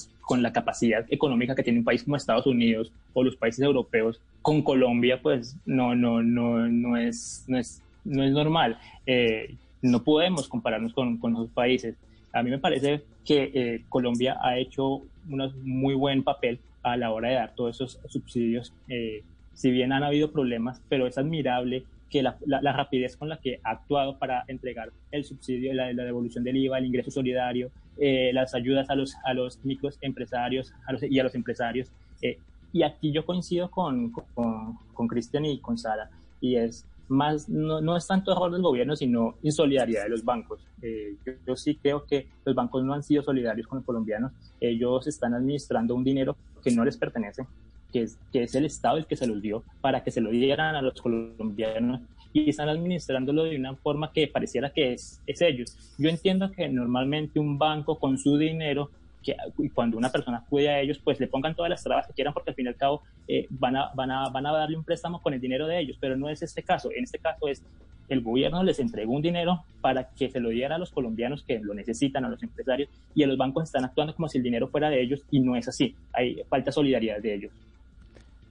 la 0.43 0.53
capacidad 0.53 1.05
económica 1.11 1.57
que 1.57 1.65
tiene 1.65 1.81
un 1.81 1.85
país 1.85 2.05
como 2.05 2.15
Estados 2.15 2.47
Unidos 2.47 2.93
o 3.15 3.25
los 3.25 3.35
países 3.35 3.65
europeos 3.65 4.21
con 4.41 4.63
Colombia, 4.63 5.21
pues 5.21 5.57
no, 5.67 5.97
no, 5.97 6.23
no, 6.23 6.69
no, 6.69 6.97
es, 6.97 7.45
no, 7.49 7.59
es, 7.59 7.83
no 8.05 8.23
es 8.23 8.31
normal. 8.31 8.79
no 9.83 10.05
podemos 10.05 10.47
compararnos 10.49 10.93
con, 10.93 11.19
con 11.19 11.33
esos 11.33 11.51
países. 11.51 11.97
A 12.33 12.45
mí 12.45 12.51
me 12.51 12.59
parece 12.59 13.03
que 13.25 13.83
Colombia 13.89 14.39
ha 14.41 14.57
hecho 14.57 15.03
un 15.29 15.53
muy 15.65 15.95
buen 15.95 16.23
papel 16.23 16.61
a 16.85 16.97
la 16.97 17.11
hora 17.11 17.29
de 17.29 17.35
dar 17.35 17.55
todos 17.57 17.75
esos 17.75 17.99
subsidios. 18.07 18.73
si 19.55 19.71
bien 19.73 19.93
han 19.93 20.05
habido 20.05 20.31
problemas, 20.31 20.81
pero 20.89 21.09
es 21.09 21.19
admirable 21.19 21.83
que 22.11 22.23
la, 22.23 22.37
la, 22.45 22.73
rapidez 22.73 23.17
con 23.17 23.29
la 23.29 23.39
que 23.39 23.61
ha 23.63 23.71
actuado 23.71 24.19
para 24.19 24.45
entregar 24.49 24.91
el 25.13 25.25
subsidio, 25.25 25.73
la, 25.73 25.93
la 25.93 26.05
devolución 26.05 26.43
del 26.43 26.57
IVA, 26.57 26.79
el 26.79 26.87
ingreso 26.87 27.11
solidario, 27.11 27.71
eh, 27.97 28.33
las 28.35 28.55
ayudas 28.55 28.91
a 28.91 28.95
los, 28.95 29.15
a 29.25 29.33
los 29.33 29.65
microempresarios 29.65 30.75
a 30.87 30.93
los, 30.93 31.03
y 31.03 31.21
a 31.21 31.23
los 31.23 31.35
empresarios. 31.35 31.93
Eh, 32.21 32.39
y 32.73 32.83
aquí 32.83 33.13
yo 33.13 33.25
coincido 33.25 33.71
con 33.71 34.13
Cristian 35.09 35.45
con, 35.45 35.53
y 35.53 35.59
con 35.59 35.79
Sara, 35.79 36.11
y 36.41 36.57
es 36.57 36.85
más, 37.09 37.49
no, 37.49 37.81
no, 37.81 37.97
es 37.97 38.07
tanto 38.07 38.33
error 38.33 38.53
del 38.53 38.63
gobierno, 38.63 38.95
sino 38.95 39.35
insolidaridad 39.43 40.05
de 40.05 40.11
los 40.11 40.25
bancos. 40.25 40.61
Eh, 40.81 41.17
yo, 41.27 41.33
yo, 41.47 41.57
sí 41.57 41.75
creo 41.75 42.05
que 42.05 42.29
los 42.45 42.55
bancos 42.55 42.85
no 42.85 42.95
han 42.95 43.03
sido 43.03 43.23
solidarios 43.23 43.67
con 43.67 43.79
los 43.79 43.85
colombianos. 43.85 44.33
Ellos 44.61 45.07
están 45.07 45.35
administrando 45.35 45.95
un 45.95 46.05
dinero 46.05 46.37
que 46.63 46.71
no 46.71 46.85
les 46.85 46.97
pertenece, 46.97 47.47
que 47.91 48.03
es, 48.03 48.19
que 48.33 48.43
es 48.45 48.55
el 48.55 48.65
Estado 48.65 48.97
el 48.97 49.07
que 49.07 49.17
se 49.17 49.27
los 49.27 49.41
dio, 49.43 49.63
para 49.81 50.03
que 50.03 50.11
se 50.11 50.21
lo 50.21 50.31
dieran 50.31 50.75
a 50.77 50.83
los 50.83 51.01
colombianos 51.01 52.01
y 52.33 52.49
están 52.49 52.69
administrándolo 52.69 53.45
de 53.45 53.57
una 53.57 53.75
forma 53.75 54.13
que 54.13 54.29
pareciera 54.29 54.71
que 54.71 54.93
es, 54.93 55.21
es 55.27 55.41
ellos. 55.43 55.77
Yo 55.99 56.09
entiendo 56.09 56.51
que 56.51 56.69
normalmente 56.69 57.41
un 57.41 57.59
banco 57.59 57.99
con 57.99 58.19
su 58.19 58.37
dinero 58.37 58.91
que 59.23 59.37
cuando 59.75 59.99
una 59.99 60.11
persona 60.11 60.39
acude 60.39 60.71
a 60.71 60.81
ellos, 60.81 60.99
pues 61.03 61.21
le 61.21 61.27
pongan 61.27 61.55
todas 61.55 61.69
las 61.69 61.83
trabas 61.83 62.07
que 62.07 62.15
quieran, 62.15 62.33
porque 62.33 62.51
al 62.51 62.57
fin 62.57 62.67
y 62.67 62.69
al 62.69 62.77
cabo 62.77 63.03
eh, 63.29 63.47
van, 63.51 63.77
a, 63.77 63.91
van, 63.95 64.11
a, 64.11 64.31
van 64.31 64.47
a 64.47 64.53
darle 64.53 64.79
un 64.79 64.85
préstamo 64.85 65.21
con 65.21 65.35
el 65.35 65.41
dinero 65.41 65.67
de 65.67 65.79
ellos, 65.79 65.99
pero 66.01 66.17
no 66.17 66.29
es 66.31 66.43
este 66.43 66.63
caso. 66.63 66.91
En 66.95 67.05
este 67.05 67.19
caso 67.19 67.49
es 67.49 67.63
el 68.09 68.23
gobierno 68.23 68.65
les 68.65 68.81
entregó 68.81 69.13
un 69.13 69.23
dinero 69.23 69.63
para 69.81 70.09
que 70.11 70.31
se 70.31 70.41
lo 70.41 70.49
diera 70.49 70.75
a 70.75 70.79
los 70.79 70.91
colombianos 70.91 71.45
que 71.45 71.61
lo 71.61 71.75
necesitan, 71.75 72.25
a 72.25 72.29
los 72.29 72.43
empresarios, 72.43 72.89
y 73.15 73.23
a 73.23 73.27
los 73.27 73.39
bancos 73.39 73.65
están 73.65 73.85
actuando 73.85 74.15
como 74.15 74.29
si 74.29 74.39
el 74.39 74.45
dinero 74.45 74.69
fuera 74.69 74.91
de 74.91 75.01
ellos, 75.01 75.23
y 75.31 75.41
no 75.41 75.55
es 75.55 75.69
así. 75.69 75.95
Hay 76.13 76.43
falta 76.49 76.73
solidaridad 76.73 77.21
de 77.21 77.35
ellos. 77.35 77.53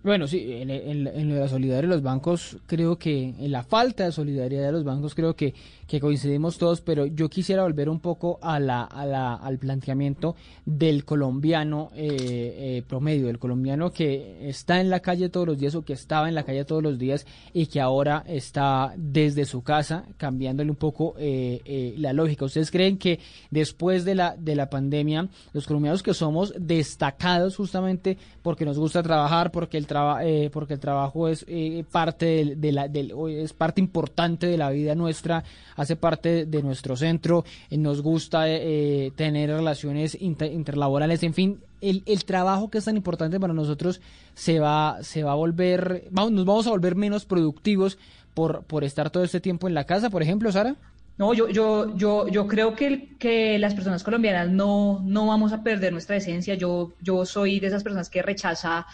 Bueno, 0.02 0.28
sí, 0.28 0.54
en, 0.54 0.70
en, 0.70 1.38
la 1.38 1.50
solidaridad 1.50 1.82
de 1.82 1.96
los 1.96 2.02
bancos, 2.02 2.56
creo 2.68 2.98
que 2.98 3.36
en 3.38 3.52
la 3.52 3.64
falta 3.64 4.06
de 4.06 4.14
solidaridad 4.14 4.68
de 4.68 4.72
los 4.72 4.86
bancos, 4.86 5.14
creo 5.14 5.36
que, 5.36 5.54
que 5.88 6.00
coincidimos 6.00 6.58
todos, 6.58 6.80
pero 6.80 7.06
yo 7.06 7.30
quisiera 7.30 7.64
volver 7.64 7.90
un 7.90 8.00
poco 8.00 8.40
a 8.42 8.62
la, 8.62 8.84
a 8.84 9.06
la, 9.06 9.34
al 9.34 9.60
planteamiento 9.60 10.38
del 10.66 11.04
colombiano 11.04 11.92
eh, 11.96 12.08
eh, 12.18 12.84
promedio, 12.88 13.28
del 13.28 13.40
colombiano 13.40 13.92
que 13.92 14.48
está 14.48 14.80
en 14.80 14.90
la 14.90 15.02
calle 15.02 15.28
todos 15.28 15.48
los 15.48 15.58
días 15.58 15.76
o 15.76 15.82
que 15.82 15.94
estaba 15.94 16.30
en 16.30 16.36
la 16.36 16.44
calle 16.44 16.64
todos 16.64 16.82
los 16.82 16.98
días 16.98 17.26
y 17.52 17.66
que 17.66 17.82
ahora 17.82 18.24
está 18.26 18.94
desde 18.96 19.44
su 19.44 19.64
casa 19.64 20.06
cambiándole 20.16 20.70
un 20.70 20.78
poco 20.78 21.16
eh, 21.18 21.94
la 21.98 22.14
lógica. 22.14 22.46
¿Ustedes 22.46 22.72
creen 22.72 22.98
que 22.98 23.20
después 23.52 24.06
de 24.06 24.16
la, 24.16 24.38
de 24.38 24.56
la 24.56 24.70
pandemia, 24.70 25.28
los 25.52 25.68
colombianos 25.68 26.04
que 26.04 26.14
somos 26.14 26.54
destacados 26.58 27.58
justamente 27.58 28.18
porque 28.42 28.64
nos 28.64 28.80
gusta 28.80 29.04
trabajar, 29.04 29.52
porque 29.52 29.78
el 29.78 29.89
eh, 30.22 30.50
porque 30.52 30.76
el 30.76 30.80
trabajo 30.80 31.28
es 31.28 31.46
eh, 31.48 31.84
parte 31.92 32.56
de, 32.56 32.72
la, 32.72 32.86
es 32.86 33.54
parte 33.54 33.82
importante 33.82 34.48
de 34.48 34.58
la 34.58 34.70
vida 34.70 34.96
nuestra, 34.96 35.44
hace 35.76 35.96
parte 35.96 36.46
de 36.46 36.64
nuestro 36.64 36.96
centro, 36.96 37.46
eh, 37.70 37.78
nos 37.78 38.02
gusta 38.02 38.46
tener 38.46 39.50
relaciones 39.50 40.18
interlaborales, 40.20 41.24
en 41.24 41.34
fin, 41.34 41.60
el, 41.82 42.04
el, 42.06 42.26
trabajo 42.26 42.70
que 42.70 42.78
es 42.78 42.86
tan 42.86 42.98
importante 42.98 43.40
para 43.40 43.54
nosotros 43.54 44.02
se 44.34 44.60
va, 44.60 44.98
se 45.02 45.24
va 45.24 45.32
a 45.32 45.36
volver, 45.36 46.08
vamos, 46.12 46.32
nos 46.32 46.46
vamos 46.46 46.68
a 46.68 46.72
volver 46.72 46.96
menos 46.96 47.26
productivos 47.26 47.98
por, 48.34 48.64
por 48.64 48.84
estar 48.84 49.10
todo 49.10 49.24
este 49.24 49.40
tiempo 49.40 49.68
en 49.68 49.74
la 49.74 49.86
casa, 49.86 50.10
por 50.10 50.22
ejemplo, 50.22 50.52
Sara. 50.52 50.76
No, 51.20 51.34
yo, 51.34 51.50
yo, 51.50 51.98
yo, 51.98 52.30
yo 52.30 52.48
creo 52.48 52.76
que, 52.76 53.10
que 53.20 53.60
las 53.60 53.74
personas 53.74 54.06
colombianas 54.06 54.50
no, 54.50 55.02
no 55.04 55.28
vamos 55.28 55.52
a 55.52 55.62
perder 55.64 55.92
nuestra 55.92 56.16
esencia. 56.16 56.56
Yo, 56.56 56.94
yo 57.02 57.26
soy 57.26 57.60
de 57.60 57.68
esas 57.68 57.84
personas 57.84 58.10
que 58.10 58.22
rechaza 58.22 58.88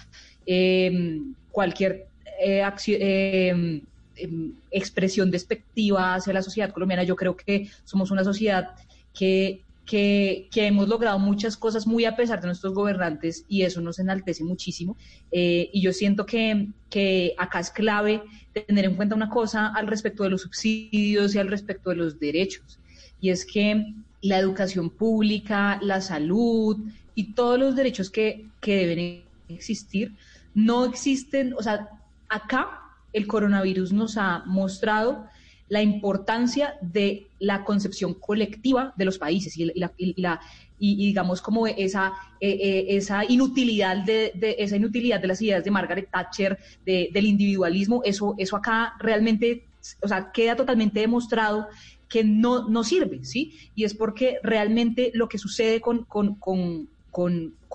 Em, 0.45 1.33
cualquier 1.51 2.07
eh, 2.39 2.63
em, 2.87 3.81
em, 4.17 4.51
expresión 4.71 5.31
despectiva 5.31 6.15
hacia 6.15 6.33
la 6.33 6.41
sociedad 6.41 6.71
colombiana. 6.71 7.03
Yo 7.03 7.15
creo 7.15 7.35
que 7.35 7.69
somos 7.83 8.11
una 8.11 8.23
sociedad 8.23 8.75
que, 9.13 9.61
que, 9.85 10.47
hemos 10.55 10.87
logrado 10.87 11.17
muchas 11.17 11.55
cosas 11.57 11.87
muy 11.87 12.05
a 12.05 12.15
pesar 12.15 12.41
de 12.41 12.47
nuestros 12.47 12.73
gobernantes 12.73 13.45
y 13.47 13.61
eso 13.61 13.81
nos 13.81 13.99
enaltece 13.99 14.43
muchísimo. 14.43 14.97
Eh, 15.31 15.69
y 15.73 15.81
yo 15.81 15.93
siento 15.93 16.25
que, 16.25 16.67
que 16.89 17.33
acá 17.37 17.59
es 17.59 17.71
clave 17.71 18.21
tener 18.67 18.85
en 18.85 18.95
cuenta 18.95 19.15
una 19.15 19.29
cosa 19.29 19.67
al 19.67 19.87
respecto 19.87 20.23
de 20.23 20.29
los 20.29 20.41
subsidios 20.41 21.35
y 21.35 21.39
al 21.39 21.47
respecto 21.47 21.89
de 21.89 21.95
los 21.95 22.19
derechos. 22.19 22.79
Y 23.21 23.29
es 23.29 23.45
que 23.45 23.93
la 24.21 24.39
educación 24.39 24.89
pública, 24.89 25.79
la 25.81 26.01
salud 26.01 26.77
y 27.15 27.33
todos 27.33 27.57
los 27.59 27.75
derechos 27.75 28.09
que, 28.09 28.45
que 28.59 28.75
deben 28.75 29.23
existir 29.49 30.11
no 30.55 30.85
existen, 30.85 31.53
o 31.53 31.61
sea, 31.61 31.89
acá 32.29 32.81
el 33.13 33.27
coronavirus 33.27 33.93
nos 33.93 34.17
ha 34.17 34.43
mostrado 34.45 35.27
la 35.67 35.81
importancia 35.81 36.75
de 36.81 37.27
la 37.39 37.63
concepción 37.63 38.13
colectiva 38.13 38.93
de 38.97 39.05
los 39.05 39.17
países 39.17 39.57
y, 39.57 39.71
la, 39.75 40.39
y, 40.79 41.07
digamos 41.07 41.41
como 41.41 41.67
esa, 41.67 42.13
eh, 42.39 42.49
eh, 42.49 42.85
esa, 42.89 43.25
inutilidad 43.25 43.97
de, 43.97 44.31
esa 44.59 44.75
inutilidad 44.75 45.19
de 45.19 45.27
las 45.27 45.41
ideas 45.41 45.63
de 45.63 45.71
Margaret 45.71 46.09
Thatcher, 46.11 46.57
del 46.85 47.25
individualismo, 47.25 48.01
eso, 48.05 48.35
eso 48.37 48.55
acá 48.55 48.93
realmente, 48.99 49.65
o 50.01 50.07
sea, 50.07 50.31
queda 50.31 50.55
totalmente 50.55 50.99
demostrado 50.99 51.67
que 52.07 52.23
no, 52.23 52.69
no 52.69 52.83
sirve, 52.83 53.25
¿sí? 53.25 53.53
Y 53.73 53.83
es 53.83 53.95
porque 53.95 54.37
realmente 54.43 55.11
lo 55.15 55.27
que 55.27 55.39
sucede 55.39 55.81
con, 55.81 56.05
con 56.05 56.87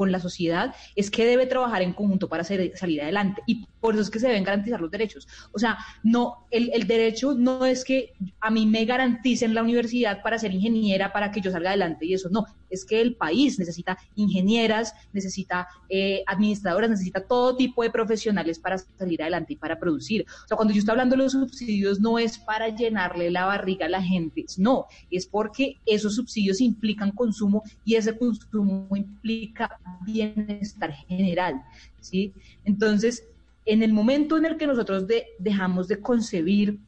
con 0.01 0.13
la 0.13 0.19
sociedad 0.19 0.75
es 0.97 1.11
que 1.11 1.27
debe 1.27 1.45
trabajar 1.45 1.83
en 1.83 1.93
conjunto 1.93 2.27
para 2.27 2.43
salir 2.43 3.03
adelante. 3.03 3.43
Y 3.45 3.67
por 3.81 3.93
eso 3.93 4.03
es 4.05 4.09
que 4.09 4.19
se 4.19 4.29
deben 4.29 4.45
garantizar 4.45 4.81
los 4.81 4.91
derechos. 4.91 5.29
O 5.53 5.59
sea, 5.59 5.77
no, 6.03 6.47
el, 6.51 6.71
el, 6.73 6.87
derecho 6.87 7.35
no 7.35 7.67
es 7.67 7.85
que 7.85 8.15
a 8.41 8.51
mí 8.51 8.65
me 8.65 8.87
garanticen 8.87 9.53
la 9.53 9.63
universidad 9.63 10.23
para 10.23 10.39
ser 10.39 10.55
ingeniera 10.55 11.13
para 11.13 11.31
que 11.31 11.43
yo 11.43 11.51
salga 11.51 11.69
adelante 11.69 12.07
y 12.07 12.15
eso 12.15 12.31
no, 12.31 12.47
es 12.71 12.85
que 12.85 13.01
el 13.01 13.17
país 13.17 13.59
necesita 13.59 13.99
ingenieras, 14.15 14.95
necesita 15.13 15.69
eh, 15.89 16.23
administradoras, 16.27 16.89
necesita 16.89 17.21
todo 17.21 17.57
tipo 17.57 17.83
de 17.83 17.91
profesionales 17.91 18.59
para 18.59 18.79
salir 18.79 19.23
adelante 19.23 19.55
y 19.55 19.57
para 19.57 19.79
producir. 19.79 20.25
O 20.45 20.49
sea, 20.49 20.57
cuando 20.57 20.73
yo 20.73 20.79
estoy 20.79 20.93
hablando 20.93 21.17
de 21.17 21.23
los 21.25 21.33
subsidios 21.33 22.01
no 22.01 22.19
es 22.19 22.39
para 22.39 22.69
llenarle 22.69 23.31
la 23.31 23.45
barriga 23.45 23.87
a 23.87 23.89
la 23.89 24.03
gente, 24.03 24.45
no, 24.59 24.87
es 25.11 25.27
porque 25.27 25.77
esos 25.87 26.15
subsidios 26.15 26.61
implican 26.61 27.11
consumo 27.13 27.63
y 27.85 27.97
ese 27.97 28.17
consumo 28.17 28.89
implica 28.97 29.79
bienestar 30.05 30.93
general, 30.93 31.63
¿sí? 32.01 32.33
Entonces, 32.65 33.25
en 33.67 33.83
el 33.83 33.93
momento 33.93 34.39
en 34.39 34.47
el 34.47 34.57
que 34.57 34.67
nosotros 34.67 35.07
dejamos 35.39 35.89
de 35.89 36.01
concebir 36.01 36.79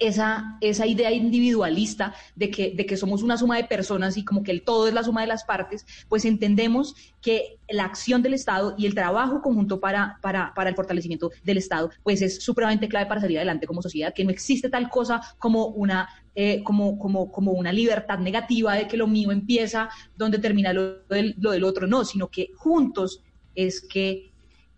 esa, 0.00 0.56
esa 0.60 0.86
idea 0.86 1.12
individualista 1.12 2.14
de 2.34 2.50
que, 2.50 2.72
de 2.74 2.86
que 2.86 2.96
somos 2.96 3.22
una 3.22 3.36
suma 3.36 3.56
de 3.56 3.64
personas 3.64 4.16
y 4.16 4.24
como 4.24 4.42
que 4.42 4.50
el 4.50 4.62
todo 4.62 4.88
es 4.88 4.94
la 4.94 5.04
suma 5.04 5.20
de 5.20 5.26
las 5.26 5.44
partes, 5.44 5.86
pues 6.08 6.24
entendemos 6.24 6.94
que 7.20 7.58
la 7.68 7.84
acción 7.84 8.22
del 8.22 8.34
Estado 8.34 8.74
y 8.76 8.86
el 8.86 8.94
trabajo 8.94 9.42
conjunto 9.42 9.78
para, 9.78 10.18
para, 10.22 10.52
para 10.54 10.70
el 10.70 10.74
fortalecimiento 10.74 11.30
del 11.44 11.58
Estado, 11.58 11.90
pues 12.02 12.22
es 12.22 12.42
supremamente 12.42 12.88
clave 12.88 13.06
para 13.06 13.20
salir 13.20 13.36
adelante 13.38 13.66
como 13.66 13.82
sociedad, 13.82 14.14
que 14.14 14.24
no 14.24 14.30
existe 14.30 14.70
tal 14.70 14.88
cosa 14.88 15.20
como 15.38 15.66
una 15.66 16.08
eh, 16.34 16.62
como, 16.62 16.98
como, 16.98 17.30
como 17.30 17.52
una 17.52 17.72
libertad 17.72 18.18
negativa 18.18 18.74
de 18.74 18.88
que 18.88 18.96
lo 18.96 19.06
mío 19.06 19.32
empieza 19.32 19.90
donde 20.16 20.38
termina 20.38 20.72
lo 20.72 21.02
del, 21.04 21.34
lo 21.38 21.50
del 21.50 21.64
otro, 21.64 21.86
no, 21.86 22.04
sino 22.04 22.28
que 22.28 22.50
juntos 22.56 23.20
es 23.54 23.80
que 23.80 24.29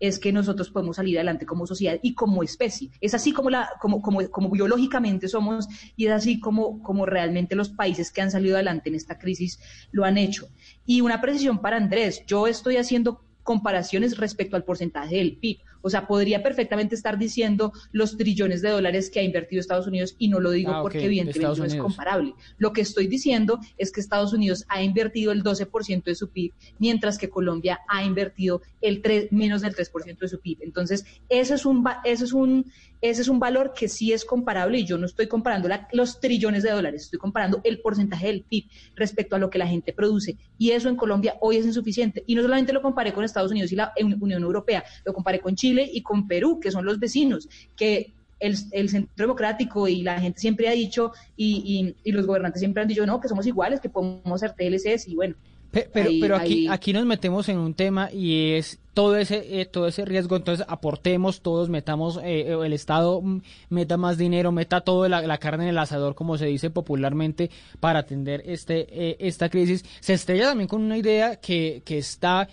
es 0.03 0.19
que 0.19 0.33
nosotros 0.33 0.69
podemos 0.69 0.97
salir 0.97 1.17
adelante 1.17 1.45
como 1.45 1.65
sociedad 1.65 1.97
y 2.03 2.13
como 2.13 2.43
especie. 2.43 2.91
Es 2.99 3.13
así 3.13 3.31
como, 3.31 3.49
la, 3.49 3.69
como, 3.79 4.01
como, 4.01 4.29
como 4.29 4.49
biológicamente 4.49 5.29
somos 5.29 5.65
y 5.95 6.07
es 6.07 6.11
así 6.11 6.41
como, 6.41 6.83
como 6.83 7.05
realmente 7.05 7.55
los 7.55 7.69
países 7.69 8.11
que 8.11 8.21
han 8.21 8.29
salido 8.29 8.55
adelante 8.55 8.89
en 8.89 8.95
esta 8.95 9.17
crisis 9.17 9.61
lo 9.93 10.03
han 10.03 10.17
hecho. 10.17 10.49
Y 10.85 10.99
una 10.99 11.21
precisión 11.21 11.59
para 11.59 11.77
Andrés, 11.77 12.25
yo 12.27 12.47
estoy 12.47 12.75
haciendo 12.75 13.23
comparaciones 13.43 14.17
respecto 14.17 14.57
al 14.57 14.65
porcentaje 14.65 15.15
del 15.15 15.37
PIB. 15.37 15.59
O 15.83 15.89
sea, 15.89 16.07
podría 16.07 16.41
perfectamente 16.41 16.95
estar 16.95 17.17
diciendo 17.17 17.73
los 17.91 18.17
trillones 18.17 18.61
de 18.61 18.69
dólares 18.69 19.09
que 19.11 19.19
ha 19.19 19.23
invertido 19.23 19.59
Estados 19.59 19.85
Unidos 19.85 20.15
y 20.17 20.29
no 20.29 20.39
lo 20.39 20.51
digo 20.51 20.71
ah, 20.71 20.81
porque 20.81 21.03
evidentemente 21.05 21.59
no 21.59 21.65
es 21.65 21.75
comparable. 21.75 22.33
Lo 22.57 22.71
que 22.73 22.81
estoy 22.81 23.07
diciendo 23.07 23.59
es 23.77 23.91
que 23.91 23.99
Estados 23.99 24.33
Unidos 24.33 24.65
ha 24.69 24.81
invertido 24.81 25.31
el 25.31 25.43
12% 25.43 26.03
de 26.03 26.15
su 26.15 26.29
PIB, 26.29 26.53
mientras 26.79 27.17
que 27.17 27.29
Colombia 27.29 27.81
ha 27.89 28.03
invertido 28.03 28.61
el 28.81 29.01
3, 29.01 29.31
menos 29.31 29.61
del 29.61 29.75
3% 29.75 30.17
de 30.17 30.27
su 30.27 30.39
PIB. 30.39 30.59
Entonces, 30.61 31.05
eso 31.29 31.53
es 31.53 31.65
un, 31.65 31.85
eso 32.05 32.23
es 32.23 32.33
un, 32.33 32.71
ese 33.01 33.21
es 33.21 33.27
un 33.27 33.39
valor 33.39 33.73
que 33.75 33.89
sí 33.89 34.13
es 34.13 34.23
comparable 34.23 34.79
y 34.79 34.85
yo 34.85 34.97
no 34.97 35.05
estoy 35.05 35.27
comparando 35.27 35.67
los 35.91 36.21
trillones 36.21 36.63
de 36.63 36.71
dólares, 36.71 37.03
estoy 37.03 37.19
comparando 37.19 37.59
el 37.65 37.81
porcentaje 37.81 38.27
del 38.27 38.43
PIB 38.43 38.69
respecto 38.95 39.35
a 39.35 39.39
lo 39.39 39.49
que 39.49 39.57
la 39.57 39.67
gente 39.67 39.91
produce. 39.91 40.37
Y 40.57 40.71
eso 40.71 40.87
en 40.87 40.95
Colombia 40.95 41.35
hoy 41.41 41.57
es 41.57 41.65
insuficiente. 41.65 42.23
Y 42.25 42.35
no 42.35 42.41
solamente 42.41 42.71
lo 42.71 42.81
comparé 42.81 43.11
con 43.11 43.25
Estados 43.25 43.51
Unidos 43.51 43.73
y 43.73 43.75
la 43.75 43.93
Unión 43.99 44.43
Europea, 44.43 44.85
lo 45.03 45.13
comparé 45.13 45.41
con 45.41 45.55
Chile 45.55 45.72
y 45.81 46.01
con 46.01 46.27
Perú, 46.27 46.59
que 46.59 46.71
son 46.71 46.85
los 46.85 46.99
vecinos, 46.99 47.49
que 47.75 48.13
el, 48.39 48.57
Centro 48.57 49.09
Democrático 49.15 49.87
y 49.87 50.01
la 50.01 50.19
gente 50.19 50.39
siempre 50.39 50.67
ha 50.67 50.71
dicho, 50.71 51.11
y, 51.37 51.95
y, 52.03 52.11
los 52.11 52.25
gobernantes 52.25 52.59
siempre 52.59 52.81
han 52.81 52.89
dicho, 52.89 53.05
no, 53.05 53.19
que 53.19 53.29
somos 53.29 53.47
iguales, 53.47 53.79
que 53.79 53.89
podemos 53.89 54.39
ser 54.39 54.53
TLCs, 54.53 55.07
y 55.07 55.15
bueno. 55.15 55.35
Pero, 55.71 55.89
pero 55.93 56.35
aquí, 56.35 56.67
aquí 56.69 56.93
nos 56.93 57.05
metemos 57.05 57.49
en 57.49 57.57
un 57.57 57.73
tema 57.73 58.11
y 58.11 58.51
es 58.51 58.79
todo 58.93 59.17
ese 59.17 59.61
eh, 59.61 59.65
todo 59.65 59.87
ese 59.87 60.05
riesgo 60.05 60.35
entonces 60.35 60.65
aportemos 60.69 61.41
todos 61.41 61.69
metamos 61.69 62.19
eh, 62.23 62.55
el 62.63 62.73
estado 62.73 63.21
mm, 63.21 63.41
meta 63.69 63.97
más 63.97 64.17
dinero 64.17 64.51
meta 64.51 64.81
toda 64.81 65.09
la, 65.09 65.37
carne 65.37 65.63
en 65.63 65.69
el 65.71 65.77
asador 65.77 66.15
como 66.15 66.37
se 66.37 66.45
dice 66.45 66.69
popularmente 66.69 67.49
para 67.79 67.99
atender 67.99 68.43
este 68.45 68.87
eh, 68.89 69.17
esta 69.19 69.49
crisis. 69.49 69.83
Se 69.99 70.13
estrella 70.13 70.45
también 70.45 70.67
con 70.67 70.81
una 70.81 70.97
idea 70.97 71.37
que, 71.37 71.81
que 71.85 71.97
está 71.97 72.47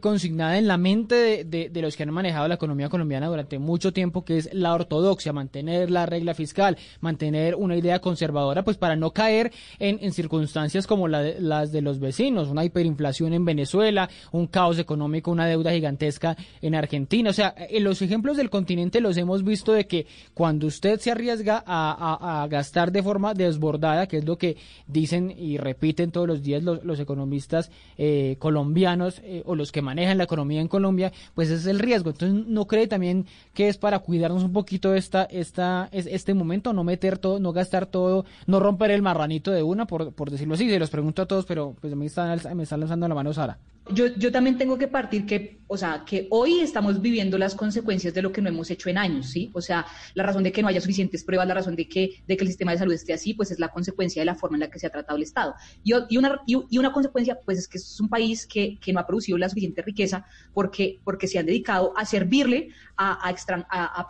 consignada 0.00 0.56
en 0.56 0.66
la 0.66 0.78
mente 0.78 1.44
de, 1.44 1.68
de, 1.68 1.82
los 1.82 1.94
que 1.94 2.04
han 2.04 2.10
manejado 2.10 2.48
la 2.48 2.54
economía 2.54 2.88
colombiana 2.88 3.26
durante 3.26 3.58
mucho 3.58 3.92
tiempo 3.92 4.24
que 4.24 4.38
es 4.38 4.54
la 4.54 4.72
ortodoxia 4.72 5.34
mantener 5.34 5.90
la 5.90 6.06
regla 6.06 6.32
fiscal 6.32 6.78
mantener 7.02 7.54
una 7.54 7.76
idea 7.76 7.98
conservadora 7.98 8.64
pues 8.64 8.78
para 8.78 8.96
no 8.96 9.10
caer 9.10 9.52
en, 9.78 9.98
en 10.00 10.14
circunstancias 10.14 10.86
como 10.86 11.06
las 11.06 11.70
de 11.70 11.82
los 11.82 12.00
vecinos 12.00 12.48
una 12.48 12.64
hiperinflación 12.64 13.34
en 13.34 13.44
Venezuela 13.44 14.08
un 14.32 14.46
caos 14.46 14.78
económico 14.78 15.30
una 15.30 15.46
deuda 15.46 15.70
gigante 15.72 15.83
gigantesca 15.84 16.36
en 16.62 16.74
Argentina. 16.74 17.30
O 17.30 17.32
sea, 17.32 17.54
en 17.56 17.84
los 17.84 18.00
ejemplos 18.00 18.36
del 18.36 18.48
continente 18.48 19.00
los 19.00 19.16
hemos 19.18 19.44
visto 19.44 19.72
de 19.72 19.86
que 19.86 20.06
cuando 20.32 20.66
usted 20.66 20.98
se 20.98 21.10
arriesga 21.10 21.62
a, 21.66 22.46
gastar 22.50 22.90
de 22.90 23.02
forma 23.02 23.34
desbordada, 23.34 24.06
que 24.06 24.18
es 24.18 24.24
lo 24.24 24.36
que 24.36 24.56
dicen 24.86 25.34
y 25.36 25.58
repiten 25.58 26.10
todos 26.10 26.26
los 26.26 26.42
días 26.42 26.62
los, 26.62 27.00
economistas 27.00 27.70
eh, 27.98 28.36
colombianos 28.38 29.20
eh, 29.24 29.42
o 29.44 29.56
los 29.56 29.72
que 29.72 29.82
manejan 29.82 30.18
la 30.18 30.24
economía 30.24 30.60
en 30.60 30.68
Colombia, 30.68 31.12
pues 31.34 31.50
es 31.50 31.66
el 31.66 31.78
riesgo. 31.78 32.10
Entonces, 32.10 32.46
¿no 32.46 32.66
cree 32.66 32.86
también 32.86 33.26
que 33.52 33.68
es 33.68 33.76
para 33.76 33.98
cuidarnos 33.98 34.44
un 34.44 34.52
poquito 34.52 34.94
esta, 34.94 35.24
esta, 35.24 35.88
este 35.92 36.32
momento, 36.34 36.72
no 36.72 36.84
meter 36.84 37.18
todo, 37.18 37.40
no 37.40 37.52
gastar 37.52 37.86
todo, 37.86 38.24
no 38.46 38.60
romper 38.60 38.90
el 38.92 39.02
marranito 39.02 39.50
de 39.50 39.62
una, 39.62 39.86
por, 39.86 40.12
por 40.12 40.30
decirlo 40.30 40.54
así? 40.54 40.70
Se 40.70 40.78
los 40.78 40.90
pregunto 40.90 41.22
a 41.22 41.26
todos, 41.26 41.44
pero 41.44 41.74
pues 41.80 41.94
me 41.94 42.06
están, 42.06 42.40
me 42.56 42.62
están 42.62 42.80
lanzando 42.80 43.08
la 43.08 43.14
mano 43.14 43.32
Sara. 43.32 43.58
Yo, 43.90 44.06
yo 44.16 44.32
también 44.32 44.56
tengo 44.56 44.78
que 44.78 44.88
partir 44.88 45.26
que, 45.26 45.60
o 45.66 45.76
sea, 45.76 46.04
que 46.06 46.26
hoy 46.30 46.60
estamos 46.60 47.02
viviendo 47.02 47.36
las 47.36 47.54
consecuencias 47.54 48.14
de 48.14 48.22
lo 48.22 48.32
que 48.32 48.40
no 48.40 48.48
hemos 48.48 48.70
hecho 48.70 48.88
en 48.88 48.96
años, 48.96 49.26
¿sí? 49.26 49.50
O 49.52 49.60
sea, 49.60 49.84
la 50.14 50.22
razón 50.22 50.42
de 50.42 50.52
que 50.52 50.62
no 50.62 50.68
haya 50.68 50.80
suficientes 50.80 51.22
pruebas, 51.22 51.46
la 51.46 51.52
razón 51.52 51.76
de 51.76 51.86
que, 51.86 52.22
de 52.26 52.36
que 52.36 52.44
el 52.44 52.48
sistema 52.48 52.72
de 52.72 52.78
salud 52.78 52.94
esté 52.94 53.12
así, 53.12 53.34
pues 53.34 53.50
es 53.50 53.58
la 53.58 53.68
consecuencia 53.68 54.22
de 54.22 54.26
la 54.26 54.36
forma 54.36 54.56
en 54.56 54.60
la 54.60 54.70
que 54.70 54.78
se 54.78 54.86
ha 54.86 54.90
tratado 54.90 55.18
el 55.18 55.22
Estado. 55.22 55.54
Y, 55.82 55.92
una, 56.16 56.40
y, 56.46 56.78
una 56.78 56.92
consecuencia, 56.92 57.38
pues 57.44 57.58
es 57.58 57.68
que 57.68 57.76
es 57.76 58.00
un 58.00 58.08
país 58.08 58.46
que, 58.46 58.78
que, 58.80 58.92
no 58.94 59.00
ha 59.00 59.06
producido 59.06 59.36
la 59.36 59.50
suficiente 59.50 59.82
riqueza 59.82 60.24
porque, 60.54 61.00
porque 61.04 61.26
se 61.26 61.38
han 61.38 61.44
dedicado 61.44 61.92
a 61.94 62.06
servirle 62.06 62.70
a, 62.96 63.30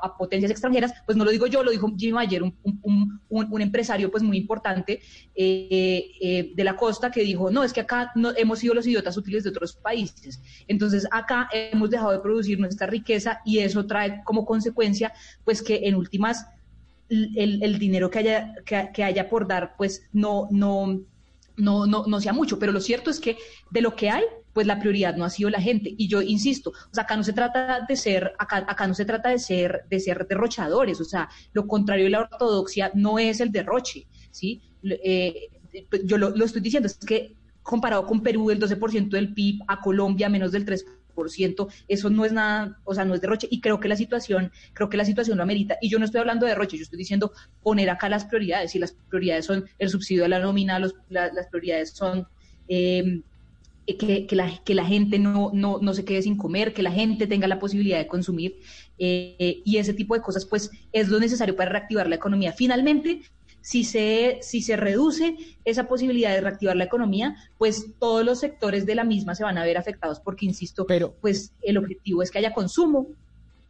a, 0.03 0.17
potencias 0.17 0.51
extranjeras, 0.51 0.93
pues 1.07 1.17
no 1.17 1.25
lo 1.25 1.31
digo 1.31 1.47
yo, 1.47 1.63
lo 1.63 1.71
dijo 1.71 1.91
Jimmy 1.97 2.19
ayer, 2.21 2.43
un, 2.43 2.57
un, 2.63 3.21
un, 3.29 3.63
empresario 3.63 4.11
pues 4.11 4.23
muy 4.23 4.37
importante 4.37 5.01
eh, 5.35 6.11
eh, 6.21 6.53
de 6.55 6.65
la 6.65 6.77
costa 6.77 7.11
que 7.11 7.23
dijo, 7.23 7.51
no, 7.51 7.65
es 7.65 7.73
que 7.73 7.81
acá 7.81 8.13
no, 8.15 8.33
hemos 8.37 8.59
sido 8.59 8.75
los 8.75 8.87
idiotas 8.87 9.17
útiles 9.17 9.45
de 9.45 9.51
otros 9.51 9.77
países. 9.77 10.41
Entonces, 10.67 11.07
acá 11.11 11.49
hemos 11.53 11.91
dejado 11.91 12.13
de 12.13 12.21
producir 12.21 12.59
nuestra 12.59 12.87
riqueza 12.87 13.41
y 13.45 13.59
eso 13.61 13.87
trae 13.87 14.23
como 14.25 14.45
consecuencia, 14.45 15.13
pues 15.45 15.63
que 15.63 15.81
en 15.85 15.95
últimas 15.95 16.47
el, 17.09 17.79
dinero 17.79 18.11
que 18.11 18.19
haya, 18.19 18.55
que, 18.65 19.05
haya 19.05 19.29
por 19.29 19.47
dar, 19.47 19.75
pues 19.77 20.09
no, 20.13 20.49
no, 20.51 21.01
no, 21.57 21.87
no, 21.87 22.07
no 22.07 22.21
sea 22.21 22.33
mucho. 22.33 22.59
Pero 22.59 22.73
lo 22.73 22.81
cierto 22.81 23.11
es 23.11 23.21
que 23.21 23.37
de 23.71 23.81
lo 23.81 23.95
que 23.95 24.11
hay, 24.11 24.25
pues 24.55 24.67
la 24.67 24.79
prioridad 24.79 25.17
no 25.17 25.25
ha 25.25 25.31
sido 25.31 25.51
la 25.51 25.61
gente. 25.61 25.95
Y 25.99 26.09
yo 26.09 26.23
insisto, 26.23 26.71
o 26.71 26.95
sea, 26.95 27.05
acá 27.05 27.17
no 27.17 27.25
se 27.25 27.35
trata 27.35 27.85
de 27.87 27.97
ser, 27.97 28.33
acá, 28.39 28.65
acá 28.67 28.87
no 28.87 28.95
se 28.95 29.05
trata 29.05 29.29
de 29.29 29.39
ser, 29.39 29.85
de 29.91 30.01
ser 30.01 30.27
derrochadores, 30.27 31.01
o 31.01 31.05
sea, 31.05 31.29
lo 31.53 31.67
contrario 31.67 32.05
de 32.05 32.11
la 32.11 32.21
ortodoxia 32.21 32.91
no 32.95 33.19
es 33.19 33.41
el 33.41 33.53
derroche, 33.53 34.07
¿sí? 34.31 34.63
Eh, 34.83 35.51
yo 36.05 36.17
lo, 36.17 36.31
lo, 36.31 36.45
estoy 36.45 36.63
diciendo, 36.63 36.87
es 36.87 36.97
que 36.97 37.37
comparado 37.63 38.07
con 38.07 38.23
Perú, 38.23 38.51
el 38.51 38.61
12% 38.61 39.09
del 39.09 39.35
PIB, 39.35 39.63
a 39.67 39.81
Colombia 39.81 40.29
menos 40.29 40.53
del 40.53 40.65
3%, 40.65 40.85
eso 41.89 42.11
no 42.11 42.25
es 42.25 42.33
nada, 42.33 42.79
o 42.85 42.95
sea, 42.95 43.05
no 43.05 43.15
es 43.15 43.21
derroche 43.21 43.49
y 43.51 43.61
creo 43.61 43.81
que 43.81 43.89
la 43.89 43.97
situación, 43.97 44.53
creo 44.73 44.89
que 44.89 44.97
la 44.97 45.05
situación 45.05 45.37
lo 45.37 45.43
amerita. 45.43 45.77
Y 45.81 45.89
yo 45.89 45.99
no 45.99 46.05
estoy 46.05 46.21
hablando 46.21 46.47
de 46.47 46.51
derroche, 46.51 46.77
yo 46.77 46.83
estoy 46.83 46.99
diciendo 46.99 47.33
poner 47.63 47.91
acá 47.91 48.09
las 48.09 48.25
prioridades 48.25 48.75
y 48.75 48.79
las 48.79 48.93
prioridades 49.09 49.47
son 49.47 49.65
el 49.79 49.89
subsidio 49.89 50.25
a 50.25 50.29
la 50.29 50.41
nómina, 50.41 50.79
los, 50.79 50.95
las 51.09 51.47
prioridades 51.49 51.91
son 51.91 52.27
em, 52.69 53.23
que, 53.87 54.27
que, 54.27 54.37
la, 54.37 54.63
que 54.65 54.75
la 54.75 54.85
gente 54.85 55.19
no, 55.19 55.51
no, 55.53 55.79
no, 55.81 55.95
se 55.95 56.05
quede 56.05 56.23
sin 56.23 56.37
comer, 56.37 56.73
que 56.73 56.83
la 56.83 56.93
gente 56.93 57.27
tenga 57.27 57.47
la 57.47 57.59
posibilidad 57.59 57.99
de 57.99 58.07
consumir 58.07 58.59
eh, 58.99 59.63
y 59.65 59.77
ese 59.77 59.95
tipo 59.95 60.15
de 60.15 60.23
cosas, 60.23 60.47
pues 60.47 60.71
es 60.93 61.09
lo 61.09 61.21
necesario 61.21 61.57
para 61.57 61.71
reactivar 61.71 62.09
la 62.09 62.17
economía. 62.17 62.53
Finalmente, 62.53 63.23
si 63.61 63.83
se, 63.85 64.39
si 64.43 64.61
se 64.61 64.77
reduce 64.77 65.37
esa 65.65 65.89
posibilidad 65.89 66.35
de 66.35 66.43
reactivar 66.43 66.77
la 66.77 66.85
economía, 66.85 67.35
pues 67.57 67.87
todos 67.99 68.25
los 68.25 68.41
sectores 68.41 68.85
de 68.85 68.95
la 68.95 69.05
misma 69.05 69.35
se 69.35 69.43
van 69.43 69.57
a 69.57 69.65
ver 69.65 69.79
afectados 69.79 70.21
porque, 70.21 70.45
insisto, 70.45 70.85
pero, 70.87 71.15
pues 71.21 71.55
el 71.63 71.79
objetivo 71.79 72.23
es 72.23 72.31
que 72.31 72.39
haya 72.39 72.53
consumo, 72.53 73.09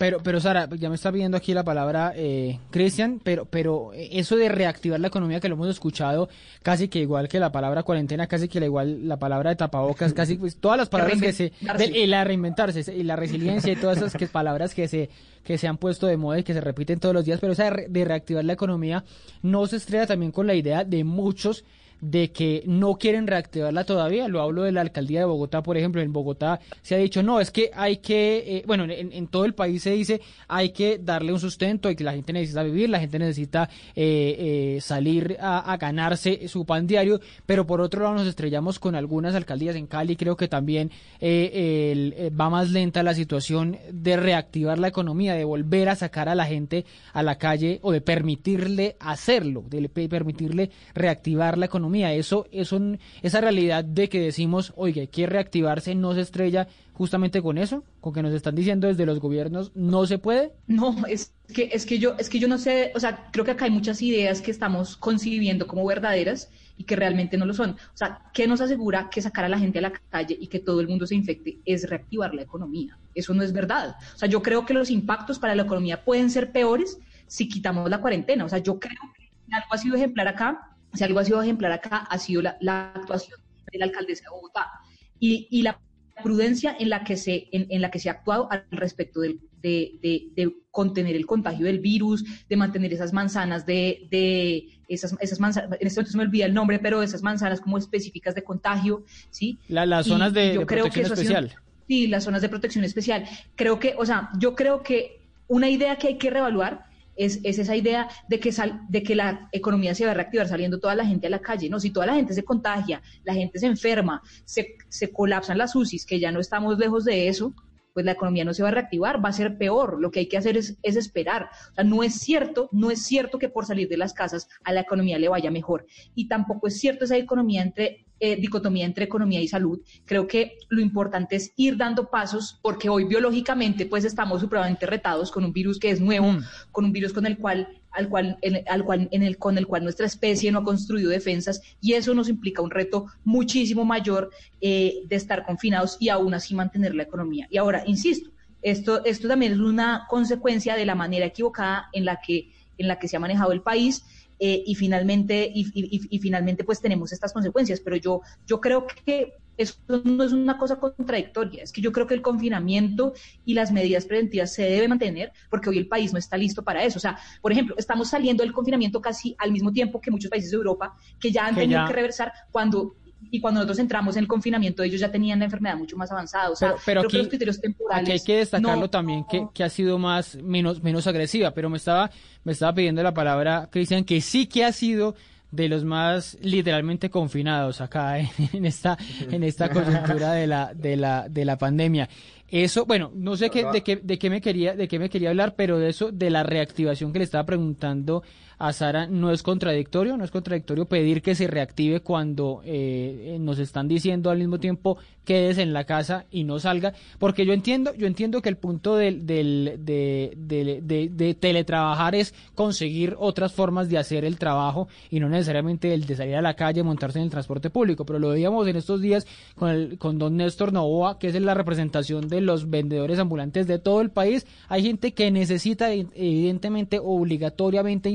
pero, 0.05 0.19
pero 0.23 0.39
Sara, 0.39 0.69
ya 0.77 0.91
me 0.91 0.97
está 0.97 1.11
pidiendo 1.11 1.35
aquí 1.35 1.55
la 1.55 1.65
palabra 1.65 2.13
eh, 2.15 2.59
Cristian, 2.71 3.23
pero, 3.25 3.47
pero 3.47 3.93
eso 3.95 4.37
de 4.37 4.51
reactivar 4.51 5.01
la 5.01 5.09
economía 5.09 5.41
que 5.41 5.49
lo 5.49 5.55
hemos 5.55 5.71
escuchado 5.71 6.29
casi 6.63 6.89
que 6.89 6.99
igual 6.99 7.27
que 7.27 7.41
la 7.41 7.51
palabra 7.51 7.85
cuarentena, 7.85 8.27
casi 8.27 8.47
que 8.47 8.63
igual 8.63 9.09
la 9.09 9.19
palabra 9.19 9.49
de 9.49 9.57
tapabocas, 9.57 10.13
casi 10.15 10.37
pues 10.37 10.57
todas 10.57 10.77
las 10.77 10.91
palabras 10.91 11.23
que 11.23 11.33
se, 11.33 11.55
y 11.95 12.07
la 12.07 12.23
reinventarse 12.23 12.93
y 12.95 13.03
la 13.03 13.17
resiliencia 13.17 13.73
y 13.73 13.77
todas 13.77 13.97
esas 13.97 14.13
que, 14.13 14.27
palabras 14.27 14.75
que 14.75 14.89
se, 14.89 15.09
que 15.43 15.57
se 15.57 15.69
han 15.69 15.79
puesto 15.79 16.07
de 16.07 16.19
moda 16.19 16.39
y 16.39 16.43
que 16.43 16.53
se 16.53 16.61
repiten 16.61 17.01
todos 17.01 17.15
los 17.15 17.25
días, 17.25 17.41
pero 17.41 17.55
esa 17.55 17.71
de 17.71 18.05
reactivar 18.05 18.45
la 18.45 18.53
economía 18.53 19.05
no 19.41 19.67
se 19.67 19.77
estrella 19.77 20.07
también 20.07 20.33
con 20.33 20.47
la 20.47 20.55
idea 20.55 20.85
de 20.85 21.03
muchos 21.03 21.65
de 22.01 22.33
que 22.33 22.63
no 22.67 22.95
quieren 22.97 23.27
reactivarla 23.27 23.85
todavía. 23.85 24.29
Lo 24.29 24.43
hablo 24.43 24.63
de 24.63 24.73
la 24.73 24.81
alcaldía 24.81 25.21
de 25.21 25.27
Bogotá, 25.27 25.63
por 25.63 25.77
ejemplo. 25.77 26.03
En 26.03 26.13
Bogotá 26.13 26.61
se 26.83 26.95
ha 26.95 26.99
dicho, 26.99 27.23
no, 27.23 27.41
es 27.41 27.51
que 27.51 27.71
hay 27.75 27.99
que, 27.99 28.59
eh, 28.59 28.65
bueno, 28.67 28.85
en, 28.89 29.27
todo 29.29 29.45
el 29.45 29.55
país 29.55 29.83
se 29.83 29.91
dice, 29.91 30.21
hay 30.49 30.71
que 30.71 30.99
darle 30.99 31.33
un 31.33 31.41
sustento 31.41 31.91
y 31.91 31.97
que 31.97 32.05
la 32.05 32.13
gente 32.13 32.33
necesita 32.33 32.63
vivir, 32.63 32.91
la 32.91 33.01
gente 33.01 33.19
necesita 33.19 33.69
eh, 33.95 34.77
eh, 34.77 34.81
salir 34.81 35.37
a, 35.41 35.77
ganarse 35.77 36.47
su 36.49 36.65
pan 36.65 36.87
diario, 36.87 37.21
pero 37.47 37.67
por 37.67 37.81
otro 37.81 38.03
lado 38.03 38.15
nos 38.15 38.27
estrellamos 38.27 38.79
con 38.79 38.95
algunas 38.95 39.35
alcaldías 39.35 39.77
en 39.77 39.87
Cali, 39.87 40.17
creo 40.17 40.37
que 40.37 40.47
también 40.47 40.91
va 41.21 42.51
más 42.51 42.71
lenta 42.71 43.03
la 43.03 43.15
situación 43.15 43.79
de 43.91 44.17
reactivar 44.17 44.79
la 44.79 44.89
economía, 44.89 45.35
de 45.35 45.45
volver 45.45 45.89
a 45.89 45.97
sacar 45.97 46.29
a 46.29 46.35
la 46.35 46.47
gente 46.47 46.85
a 47.13 47.23
la 47.23 47.37
calle 47.37 47.81
o 47.83 47.93
de 47.93 48.01
permitirle 48.01 48.97
hacerlo, 49.01 49.65
de 49.69 49.89
permitirle 50.09 50.71
reactivar 50.95 51.59
la 51.59 51.67
economía 51.67 51.84
economía. 51.85 52.15
Eso, 52.15 52.47
eso, 52.51 52.81
esa 53.23 53.41
realidad 53.41 53.85
de 53.85 54.09
que 54.09 54.21
decimos, 54.21 54.73
oye, 54.77 55.03
hay 55.03 55.07
que 55.09 55.27
reactivarse, 55.27 55.95
no 55.95 56.15
se 56.15 56.23
estrella 56.23 56.67
justamente 56.95 57.43
con 57.43 57.59
eso, 57.59 57.85
con 58.01 58.15
que 58.15 58.23
nos 58.23 58.33
están 58.33 58.55
diciendo 58.55 58.87
desde 58.87 59.05
los 59.05 59.21
gobiernos 59.21 59.73
no 59.75 60.07
se 60.07 60.19
puede. 60.19 60.53
No, 60.67 61.07
es 61.07 61.33
que, 61.53 61.71
es 61.73 61.85
que 61.85 61.99
yo, 61.99 62.15
es 62.19 62.31
que 62.31 62.39
yo 62.39 62.49
no 62.49 62.57
sé, 62.57 62.93
o 62.95 63.01
sea, 63.01 63.29
creo 63.33 63.45
que 63.45 63.51
acá 63.51 63.67
hay 63.67 63.71
muchas 63.71 64.01
ideas 64.01 64.41
que 64.41 64.51
estamos 64.51 64.97
concibiendo 64.97 65.67
como 65.67 65.85
verdaderas 65.85 66.49
y 66.79 66.85
que 66.85 66.97
realmente 66.97 67.37
no 67.37 67.47
lo 67.47 67.53
son. 67.53 67.71
O 67.71 67.97
sea, 67.97 68.23
¿qué 68.33 68.47
nos 68.47 68.61
asegura 68.61 69.11
que 69.11 69.21
sacar 69.21 69.45
a 69.45 69.49
la 69.49 69.59
gente 69.59 69.79
a 69.79 69.83
la 69.83 69.93
calle 69.93 70.37
y 70.41 70.47
que 70.47 70.59
todo 70.61 70.81
el 70.81 70.89
mundo 70.89 71.07
se 71.07 71.15
infecte 71.15 71.59
es 71.65 71.89
reactivar 71.89 72.35
la 72.35 72.43
economía? 72.43 72.97
Eso 73.15 73.35
no 73.35 73.43
es 73.43 73.53
verdad. 73.53 73.97
O 74.15 74.19
sea, 74.19 74.29
yo 74.29 74.43
creo 74.43 74.65
que 74.65 74.75
los 74.75 74.91
impactos 74.91 75.39
para 75.39 75.55
la 75.55 75.63
economía 75.63 76.05
pueden 76.05 76.31
ser 76.31 76.51
peores 76.53 76.99
si 77.27 77.49
quitamos 77.49 77.91
la 77.91 78.01
cuarentena. 78.01 78.45
O 78.45 78.49
sea, 78.49 78.59
yo 78.59 78.79
creo 78.79 79.01
que 79.17 79.55
algo 79.55 79.69
ha 79.71 79.79
sido 79.79 79.97
ejemplar 79.97 80.29
acá, 80.29 80.74
si 80.95 81.05
algo 81.05 81.19
ha 81.19 81.25
sido 81.25 81.43
ejemplar 81.43 81.73
acá, 81.73 81.99
ha 81.99 82.19
sido 82.19 82.43
la, 82.43 82.93
actuación 82.95 83.41
de 83.73 83.79
la 83.79 83.87
alcaldesa 83.87 84.25
de 84.25 84.31
Bogotá 84.31 84.71
y, 85.19 85.49
y 85.51 85.63
la 85.63 85.79
prudencia 86.23 86.77
en 86.79 86.91
la 86.91 87.05
que 87.05 87.17
se, 87.17 87.49
en, 87.53 87.81
la 87.81 87.91
que 87.91 87.99
se 87.99 88.09
ha 88.09 88.13
actuado 88.13 88.51
al 88.51 88.65
respecto 88.71 89.21
de, 89.21 89.39
de, 89.61 90.55
contener 90.71 91.15
el 91.15 91.27
contagio 91.27 91.67
del 91.67 91.79
virus, 91.79 92.25
de 92.49 92.57
mantener 92.57 92.93
esas 92.93 93.13
manzanas 93.13 93.65
de, 93.65 94.09
de 94.11 94.67
esas, 94.89 95.15
esas 95.21 95.39
manzanas, 95.39 95.79
en 95.81 95.87
este 95.87 96.01
momento 96.01 96.11
se 96.11 96.17
me 96.17 96.25
olvida 96.25 96.47
el 96.47 96.55
nombre, 96.55 96.79
pero 96.79 97.03
esas 97.03 97.23
manzanas 97.23 97.61
como 97.61 97.79
específicas 97.79 98.35
de 98.35 98.43
contagio, 98.43 99.05
¿sí? 99.31 99.59
las 99.69 100.07
zonas 100.07 100.33
de, 100.33 100.65
protección 100.67 101.07
especial. 101.07 101.55
sí, 101.87 102.07
las 102.09 102.25
zonas 102.25 102.43
de 102.43 102.49
protección 102.49 102.85
especial. 102.85 103.25
Creo 103.55 103.79
que, 103.79 103.95
o 103.97 104.05
sea, 104.05 104.31
yo 104.39 104.55
creo 104.55 104.83
que 104.83 105.21
una 105.47 105.69
idea 105.69 105.97
que 105.97 106.09
hay 106.09 106.19
que 106.19 106.31
reevaluar 106.31 106.87
es, 107.17 107.41
esa 107.43 107.77
idea 107.77 108.09
de 108.29 108.41
que, 108.41 108.53
sal, 108.53 108.83
de 108.89 109.03
que 109.03 109.15
la 109.15 109.49
economía 109.53 109.95
se 109.95 110.05
va 110.05 110.13
a 110.13 110.15
reactivar 110.15 110.49
saliendo 110.49 110.81
toda 110.81 110.95
la 110.95 111.07
gente 111.07 111.27
a 111.27 111.31
la 111.31 111.41
calle. 111.41 111.69
No, 111.69 111.81
si 111.81 111.91
toda 111.91 112.07
la 112.07 112.15
gente 112.15 112.35
se 112.35 112.45
contagia, 112.45 113.03
la 113.25 113.35
gente 113.35 113.59
se 113.59 113.67
enferma, 113.67 114.23
se, 114.45 114.77
se 114.89 115.13
colapsan 115.13 115.59
las 115.59 115.75
UCIs, 115.75 116.07
que 116.07 116.21
ya 116.21 116.33
no 116.33 116.41
estamos 116.41 116.79
lejos 116.79 117.05
de 117.05 117.29
eso, 117.29 117.55
pues 117.93 118.05
la 118.05 118.13
economía 118.13 118.45
no 118.45 118.53
se 118.53 118.63
va 118.63 118.71
a 118.71 118.73
reactivar, 118.73 119.25
va 119.25 119.29
a 119.29 119.33
ser 119.33 119.57
peor. 119.57 120.01
Lo 120.01 120.11
que 120.11 120.21
hay 120.21 120.29
que 120.29 120.37
hacer 120.37 120.57
es, 120.57 120.77
es, 120.83 120.97
esperar. 120.97 121.49
O 121.71 121.75
sea, 121.75 121.85
no 121.85 122.03
es 122.03 122.15
cierto, 122.15 122.69
no 122.73 122.91
es 122.91 123.03
cierto 123.05 123.39
que 123.39 123.49
por 123.49 123.67
salir 123.67 123.89
de 123.89 123.97
las 123.97 124.13
casas 124.13 124.49
a 124.65 124.73
la 124.73 124.81
economía 124.81 125.19
le 125.19 125.29
vaya 125.29 125.51
mejor. 125.53 125.87
Y 126.15 126.27
tampoco 126.27 126.67
es 126.67 126.79
cierto 126.79 127.05
esa 127.05 127.17
economía 127.17 127.63
entre 127.63 128.05
eh, 128.21 128.37
dicotomía 128.37 128.87
entre 128.87 129.05
economía 129.05 129.41
y 129.41 129.49
salud. 129.49 129.81
Creo 130.05 130.27
que 130.27 130.59
lo 130.69 130.81
importante 130.81 131.37
es 131.37 131.53
ir 131.57 131.77
dando 131.77 132.11
pasos 132.11 132.59
porque 132.63 132.89
hoy 132.89 133.05
biológicamente 133.05 133.87
pues 133.87 134.05
estamos 134.05 134.41
supremamente 134.41 134.87
retados 134.87 135.31
con 135.31 135.45
un 135.45 135.53
virus 135.53 135.79
que 135.79 135.91
es 135.91 136.01
nuevo, 136.01 136.33
mm. 136.33 136.45
con 136.71 136.85
un 136.85 136.93
virus 136.93 137.13
con 137.13 137.27
el 137.27 137.39
cual 137.39 137.69
al 137.95 138.09
cual, 138.09 138.39
al 138.69 138.85
cual, 138.85 139.09
en 139.13 139.23
el, 139.23 139.39
con 139.39 139.57
el 139.57 139.67
cual 139.67 139.85
nuestra 139.85 140.07
especie 140.07 140.51
no 140.51 140.59
ha 140.61 140.65
construido 140.65 141.11
defensas 141.11 141.63
y 141.81 141.95
eso 141.95 142.13
nos 142.13 142.29
implica 142.29 142.61
un 142.61 142.71
reto 142.71 143.07
muchísimo 143.25 143.85
mayor 143.85 144.31
eh, 144.61 145.03
de 145.07 145.17
estar 145.17 145.45
confinados 145.47 145.97
y 146.01 146.09
aún 146.09 146.35
así 146.35 146.55
mantener 146.55 146.95
la 146.95 147.05
economía. 147.05 147.47
Y 147.51 147.57
ahora, 147.57 147.85
insisto, 147.87 148.31
esto, 148.63 149.05
esto 149.05 149.29
también 149.29 149.53
es 149.53 149.59
una 149.59 150.07
consecuencia 150.09 150.75
de 150.75 150.87
la 150.87 150.95
manera 150.95 151.27
equivocada 151.27 151.89
en 151.93 152.05
la 152.05 152.21
que, 152.21 152.51
en 152.79 152.89
la 152.89 152.99
que 152.99 153.09
se 153.09 153.17
ha 153.17 153.21
manejado 153.21 153.53
el 153.53 153.63
país 153.63 154.05
eh, 154.47 154.63
y 154.67 154.75
finalmente 154.75 155.51
y, 155.55 155.65
y, 156.11 156.19
finalmente 156.19 156.65
pues 156.65 156.79
tenemos 156.79 157.13
estas 157.15 157.33
consecuencias. 157.33 157.81
Pero 157.81 157.97
yo 157.97 158.21
yo 158.47 158.61
creo 158.61 158.87
que 158.87 159.39
esto 159.57 160.03
no 160.05 160.23
es 160.23 160.33
una 160.33 160.59
cosa 160.59 160.77
contradictoria, 160.77 161.63
es 161.63 161.73
que 161.73 161.81
yo 161.81 161.93
creo 161.93 162.07
que 162.07 162.13
el 162.13 162.21
confinamiento 162.21 163.15
y 163.47 163.55
las 163.55 163.73
medidas 163.73 164.05
preventivas 164.05 164.53
se 164.53 164.65
deben 164.65 164.91
mantener 164.91 165.33
porque 165.49 165.71
hoy 165.71 165.79
el 165.79 165.89
país 165.89 166.13
no 166.13 166.19
está 166.19 166.37
listo 166.37 166.63
para 166.63 166.85
eso. 166.85 166.99
O 166.99 167.01
sea, 167.01 167.17
por 167.41 167.53
ejemplo, 167.53 167.75
estamos 167.79 168.11
saliendo 168.11 168.43
del 168.43 168.53
confinamiento 168.53 169.01
casi 169.01 169.35
al 169.39 169.51
mismo 169.51 169.73
tiempo 169.73 169.99
que 169.99 170.11
muchos 170.11 170.31
países 170.31 170.51
de 170.51 170.59
Europa 170.59 170.95
que 171.19 171.33
ya 171.33 171.47
han 171.47 171.55
tenido 171.55 171.87
que 171.87 171.95
reversar 171.95 172.31
cuando 172.51 172.97
y 173.31 173.41
cuando 173.41 173.61
nosotros 173.61 173.79
entramos 173.79 174.17
en 174.17 174.23
el 174.23 174.29
confinamiento, 174.29 174.83
ellos 174.83 175.01
ya 175.01 175.11
tenían 175.11 175.39
la 175.39 175.47
enfermedad 175.47 175.77
mucho 175.77 175.97
más 175.97 176.11
avanzada. 176.11 176.51
O 176.51 176.57
sea, 176.57 176.75
pero, 176.85 177.03
aquí, 177.03 177.19
los 177.19 177.29
criterios 177.29 177.61
temporales. 177.61 178.03
Aquí 178.03 178.13
hay 178.13 178.21
que 178.21 178.37
destacarlo 178.39 178.89
también 178.89 179.25
que, 179.25 179.47
que, 179.53 179.65
ha 179.65 179.69
sido 179.69 179.99
más, 179.99 180.37
menos, 180.37 180.83
menos 180.83 181.07
agresiva, 181.07 181.53
pero 181.53 181.71
me 181.71 181.77
estaba, 181.77 182.11
me 182.45 182.53
estaba 182.53 182.75
pidiendo 182.75 183.03
la 183.03 183.15
palabra, 183.15 183.69
Cristian, 183.71 184.05
que 184.05 184.21
sí 184.21 184.47
que 184.47 184.65
ha 184.65 184.73
sido 184.73 185.15
de 185.55 185.69
los 185.69 185.85
más 185.85 186.37
literalmente 186.41 187.11
confinados 187.11 187.81
acá 187.81 188.19
en 188.53 188.67
esta, 188.67 188.99
en 189.31 189.45
esta 189.45 189.71
coyuntura 189.71 190.33
de 190.33 190.47
la, 190.47 190.75
de 190.75 190.97
la, 190.97 191.29
de 191.29 191.45
la 191.45 191.57
pandemia. 191.57 192.09
Eso, 192.49 192.85
bueno, 192.87 193.11
no 193.15 193.37
sé 193.37 193.51
qué, 193.51 193.65
de 193.73 193.83
qué, 193.83 193.97
de 193.97 194.19
qué 194.19 194.31
me 194.31 194.41
quería, 194.41 194.77
de 194.77 194.87
qué 194.87 194.99
me 194.99 195.09
quería 195.09 195.31
hablar, 195.31 195.55
pero 195.57 195.79
de 195.79 195.89
eso, 195.89 196.13
de 196.13 196.31
la 196.31 196.43
reactivación 196.43 197.13
que 197.13 197.19
le 197.21 197.25
estaba 197.25 197.47
preguntando 197.47 198.23
a 198.67 198.73
Sara, 198.73 199.07
no 199.07 199.31
es 199.31 199.43
contradictorio, 199.43 200.17
no 200.17 200.25
es 200.25 200.31
contradictorio 200.31 200.87
pedir 200.87 201.21
que 201.21 201.35
se 201.35 201.47
reactive 201.47 202.01
cuando 202.01 202.63
eh, 202.65 203.37
nos 203.39 203.59
están 203.59 203.89
diciendo 203.89 204.31
al 204.31 204.39
mismo 204.39 204.59
tiempo 204.59 204.99
quedes 205.25 205.59
en 205.59 205.73
la 205.73 205.85
casa 205.85 206.27
y 206.31 206.45
no 206.45 206.59
salga, 206.59 206.93
porque 207.19 207.47
yo 207.47 207.53
entiendo, 207.53 207.95
yo 207.95 208.07
entiendo 208.07 208.43
que 208.43 208.49
el 208.49 208.57
punto 208.57 208.97
del, 208.97 209.27
del, 209.27 209.81
de, 209.81 210.35
de, 210.37 211.35
teletrabajar 211.35 212.15
es 212.15 212.35
conseguir 212.55 213.17
otras 213.19 213.53
formas 213.53 213.89
de 213.89 213.99
hacer 213.99 214.25
el 214.25 214.39
trabajo 214.39 214.89
y 215.11 215.21
no 215.21 215.29
necesariamente 215.29 215.93
el 215.95 216.07
de 216.07 216.17
salir 216.17 216.37
a 216.37 216.43
la 216.43 216.55
calle, 216.55 216.83
montarse 216.83 217.19
en 217.19 217.25
el 217.25 217.31
transporte 217.31 217.71
público, 217.71 218.05
pero 218.05 218.19
lo 218.19 218.31
veíamos 218.31 218.67
en 218.69 218.77
estos 218.77 219.01
días 219.01 219.27
con, 219.57 219.71
el, 219.71 219.99
con 219.99 220.19
don 220.19 220.37
Néstor 220.37 220.73
Novoa, 220.73 221.19
que 221.19 221.29
es 221.29 221.41
la 221.41 221.55
representación 221.55 222.29
de 222.29 222.41
los 222.41 222.69
vendedores 222.71 223.19
ambulantes 223.19 223.67
de 223.67 223.79
todo 223.79 224.01
el 224.01 224.11
país. 224.11 224.47
Hay 224.69 224.83
gente 224.83 225.13
que 225.13 225.31
necesita 225.31 225.93
evidentemente, 225.93 227.01
obligatoriamente, 227.03 228.11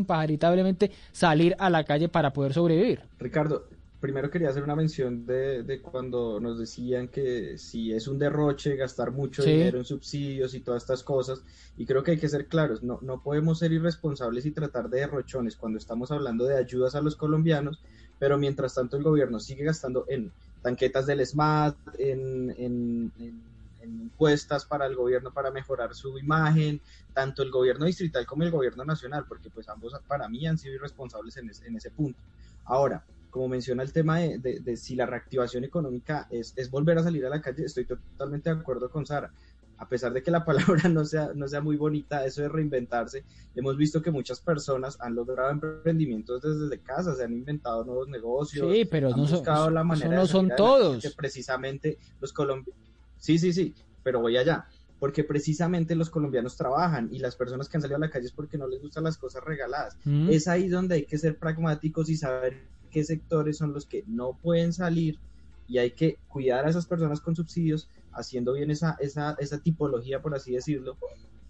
salir 1.11 1.55
a 1.59 1.69
la 1.69 1.83
calle 1.83 2.09
para 2.09 2.31
poder 2.33 2.53
sobrevivir. 2.53 3.01
Ricardo, 3.19 3.67
primero 3.99 4.29
quería 4.29 4.49
hacer 4.49 4.63
una 4.63 4.75
mención 4.75 5.25
de, 5.25 5.81
cuando 5.81 6.39
nos 6.39 6.57
decían 6.57 7.09
que 7.09 7.57
si 7.57 7.93
es 7.93 8.07
un 8.07 8.17
derroche 8.17 8.75
gastar 8.75 9.11
mucho 9.11 9.43
dinero 9.43 9.77
en 9.77 9.85
subsidios 9.85 10.53
y 10.53 10.61
todas 10.61 10.83
estas 10.83 11.03
cosas, 11.03 11.43
y 11.77 11.85
creo 11.85 12.03
que 12.03 12.11
hay 12.11 12.17
que 12.17 12.29
ser 12.29 12.47
claros, 12.47 12.81
no, 12.81 12.99
no 13.01 13.21
podemos 13.21 13.59
ser 13.59 13.71
irresponsables 13.73 14.45
y 14.45 14.51
tratar 14.51 14.89
de 14.89 15.01
derrochones 15.01 15.55
cuando 15.55 15.77
estamos 15.77 16.11
hablando 16.11 16.45
de 16.45 16.57
ayudas 16.57 16.95
a 16.95 17.01
los 17.01 17.15
colombianos, 17.15 17.81
pero 18.17 18.37
mientras 18.37 18.73
tanto 18.73 18.97
el 18.97 19.03
gobierno 19.03 19.39
sigue 19.39 19.63
gastando 19.63 20.05
en 20.07 20.31
tanquetas 20.61 21.05
del 21.05 21.25
SMAT, 21.25 21.75
en, 21.97 22.53
en, 22.57 23.11
encuestas 24.03 24.65
para 24.65 24.85
el 24.85 24.95
gobierno 24.95 25.31
para 25.33 25.51
mejorar 25.51 25.95
su 25.95 26.17
imagen, 26.17 26.81
tanto 27.13 27.43
el 27.43 27.51
gobierno 27.51 27.85
distrital 27.85 28.25
como 28.25 28.43
el 28.43 28.51
gobierno 28.51 28.85
nacional, 28.85 29.25
porque 29.27 29.49
pues 29.49 29.69
ambos 29.69 29.93
para 30.07 30.27
mí 30.29 30.45
han 30.47 30.57
sido 30.57 30.75
irresponsables 30.75 31.37
en, 31.37 31.51
en 31.65 31.75
ese 31.75 31.91
punto. 31.91 32.21
Ahora, 32.65 33.03
como 33.29 33.47
menciona 33.47 33.83
el 33.83 33.93
tema 33.93 34.19
de, 34.19 34.77
si 34.77 34.95
la 34.95 35.05
reactivación 35.05 35.63
económica 35.63 36.27
es, 36.29 36.53
volver 36.69 36.97
a 36.97 37.03
salir 37.03 37.25
a 37.25 37.29
la 37.29 37.41
calle, 37.41 37.65
estoy 37.65 37.85
totalmente 37.85 38.53
de 38.53 38.59
acuerdo 38.59 38.89
con 38.89 39.05
Sara. 39.05 39.31
A 39.77 39.87
pesar 39.87 40.11
de 40.11 40.21
que 40.21 40.31
la 40.31 40.43
palabra 40.45 40.89
no 40.89 41.05
sea, 41.05 41.31
no 41.33 41.47
sea 41.47 41.61
muy 41.61 41.77
bonita, 41.77 42.25
eso 42.25 42.41
de 42.41 42.49
reinventarse, 42.49 43.23
hemos 43.55 43.77
visto 43.77 44.01
que 44.01 44.11
muchas 44.11 44.41
personas 44.41 44.97
han 44.99 45.15
logrado 45.15 45.51
emprendimientos 45.51 46.41
desde 46.41 46.83
casa, 46.83 47.15
se 47.15 47.23
han 47.23 47.33
inventado 47.33 47.85
nuevos 47.85 48.07
negocios, 48.09 48.71
sí, 48.71 48.85
pero 48.85 49.07
han 49.07 49.21
no 49.21 49.27
buscado 49.27 49.65
son, 49.65 49.73
la 49.73 49.83
manera 49.83 50.15
no 50.15 50.25
son 50.25 50.51
todos. 50.57 51.01
Que 51.01 51.11
precisamente 51.11 51.97
los 52.19 52.33
colombianos, 52.33 52.88
sí, 53.19 53.37
sí, 53.37 53.53
sí, 53.53 53.75
pero 54.03 54.21
voy 54.21 54.37
allá 54.37 54.67
porque 54.99 55.23
precisamente 55.23 55.95
los 55.95 56.09
colombianos 56.09 56.57
trabajan 56.57 57.09
y 57.11 57.19
las 57.19 57.35
personas 57.35 57.69
que 57.69 57.77
han 57.77 57.81
salido 57.81 57.97
a 57.97 58.01
la 58.01 58.09
calle 58.09 58.25
es 58.25 58.33
porque 58.33 58.57
no 58.57 58.67
les 58.67 58.81
gustan 58.81 59.05
las 59.05 59.17
cosas 59.17 59.43
regaladas. 59.43 59.97
Mm. 60.03 60.29
Es 60.29 60.47
ahí 60.47 60.67
donde 60.67 60.95
hay 60.95 61.05
que 61.05 61.17
ser 61.17 61.37
pragmáticos 61.37 62.09
y 62.09 62.17
saber 62.17 62.57
qué 62.91 63.03
sectores 63.03 63.57
son 63.57 63.73
los 63.73 63.85
que 63.85 64.03
no 64.07 64.33
pueden 64.33 64.73
salir 64.73 65.17
y 65.67 65.77
hay 65.77 65.91
que 65.91 66.17
cuidar 66.27 66.65
a 66.65 66.69
esas 66.69 66.85
personas 66.85 67.21
con 67.21 67.35
subsidios, 67.35 67.87
haciendo 68.11 68.53
bien 68.53 68.71
esa, 68.71 68.97
esa, 68.99 69.35
esa 69.39 69.59
tipología, 69.59 70.21
por 70.21 70.35
así 70.35 70.53
decirlo, 70.53 70.97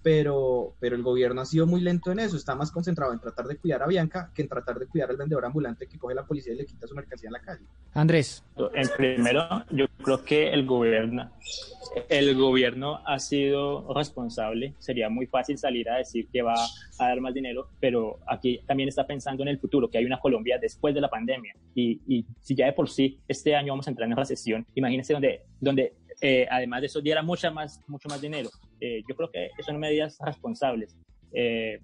pero, 0.01 0.75
pero 0.79 0.95
el 0.95 1.03
gobierno 1.03 1.41
ha 1.41 1.45
sido 1.45 1.67
muy 1.67 1.81
lento 1.81 2.11
en 2.11 2.19
eso, 2.19 2.37
está 2.37 2.55
más 2.55 2.71
concentrado 2.71 3.11
en 3.11 3.19
tratar 3.19 3.45
de 3.47 3.57
cuidar 3.57 3.83
a 3.83 3.87
Bianca 3.87 4.31
que 4.33 4.41
en 4.41 4.47
tratar 4.47 4.79
de 4.79 4.87
cuidar 4.87 5.09
al 5.09 5.17
vendedor 5.17 5.45
ambulante 5.45 5.87
que 5.87 5.97
coge 5.97 6.15
la 6.15 6.25
policía 6.25 6.53
y 6.53 6.57
le 6.57 6.65
quita 6.65 6.87
su 6.87 6.95
mercancía 6.95 7.27
en 7.27 7.33
la 7.33 7.41
calle. 7.41 7.65
Andrés. 7.93 8.43
En 8.73 8.87
primero, 8.95 9.65
yo 9.71 9.87
creo 10.01 10.23
que 10.23 10.49
el 10.51 10.65
gobierno, 10.65 11.31
el 12.07 12.35
gobierno 12.35 13.01
ha 13.05 13.19
sido 13.19 13.93
responsable, 13.93 14.73
sería 14.79 15.09
muy 15.09 15.25
fácil 15.25 15.57
salir 15.57 15.89
a 15.89 15.97
decir 15.97 16.27
que 16.31 16.41
va 16.41 16.55
a 16.55 17.07
dar 17.07 17.19
más 17.19 17.33
dinero, 17.33 17.69
pero 17.79 18.19
aquí 18.27 18.61
también 18.65 18.89
está 18.89 19.05
pensando 19.05 19.43
en 19.43 19.49
el 19.49 19.59
futuro, 19.59 19.89
que 19.89 19.97
hay 19.97 20.05
una 20.05 20.19
Colombia 20.19 20.57
después 20.61 20.93
de 20.95 21.01
la 21.01 21.09
pandemia, 21.09 21.53
y, 21.75 21.99
y 22.07 22.25
si 22.39 22.55
ya 22.55 22.67
de 22.67 22.73
por 22.73 22.89
sí 22.89 23.19
este 23.27 23.55
año 23.55 23.73
vamos 23.73 23.87
a 23.87 23.89
entrar 23.89 24.09
en 24.09 24.15
recesión, 24.15 24.65
imagínense 24.75 25.13
donde, 25.13 25.41
donde 25.59 25.93
eh, 26.22 26.47
además 26.49 26.82
de 26.82 26.88
eso 26.88 27.01
diera 27.01 27.22
mucha 27.22 27.51
más, 27.51 27.80
mucho 27.88 28.09
más 28.09 28.22
dinero. 28.22 28.49
Eh, 28.80 29.01
yo 29.07 29.15
creo 29.15 29.30
que 29.32 29.49
son 29.63 29.80
medidas 29.80 30.17
responsables. 30.20 30.97
Eh, 31.34 31.80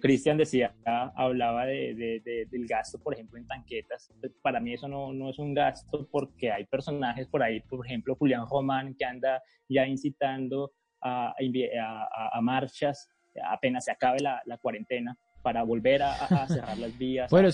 Cristian 0.00 0.38
decía, 0.38 0.74
hablaba 1.14 1.66
de, 1.66 2.22
del 2.50 2.66
gasto, 2.66 2.98
por 2.98 3.12
ejemplo, 3.12 3.38
en 3.38 3.46
tanquetas. 3.46 4.10
Para 4.42 4.58
mí 4.58 4.72
eso 4.72 4.88
no, 4.88 5.12
no, 5.12 5.28
es 5.28 5.38
un 5.38 5.52
gasto 5.52 6.08
porque 6.10 6.50
hay 6.50 6.64
personajes 6.64 7.26
por 7.28 7.42
ahí, 7.42 7.60
por 7.60 7.84
ejemplo, 7.84 8.16
Julián 8.16 8.46
Román, 8.48 8.94
que 8.98 9.04
anda 9.04 9.42
ya 9.68 9.86
incitando 9.86 10.72
a, 11.02 11.34
a, 11.34 12.38
a 12.38 12.40
marchas 12.40 13.10
apenas 13.44 13.84
se 13.84 13.92
acabe 13.92 14.20
la, 14.20 14.42
la, 14.44 14.58
cuarentena. 14.58 15.16
Para 15.42 15.62
volver 15.62 16.02
a, 16.02 16.46
cerrar 16.48 16.78
las 16.78 16.96
vías 16.98 17.30
bueno, 17.30 17.48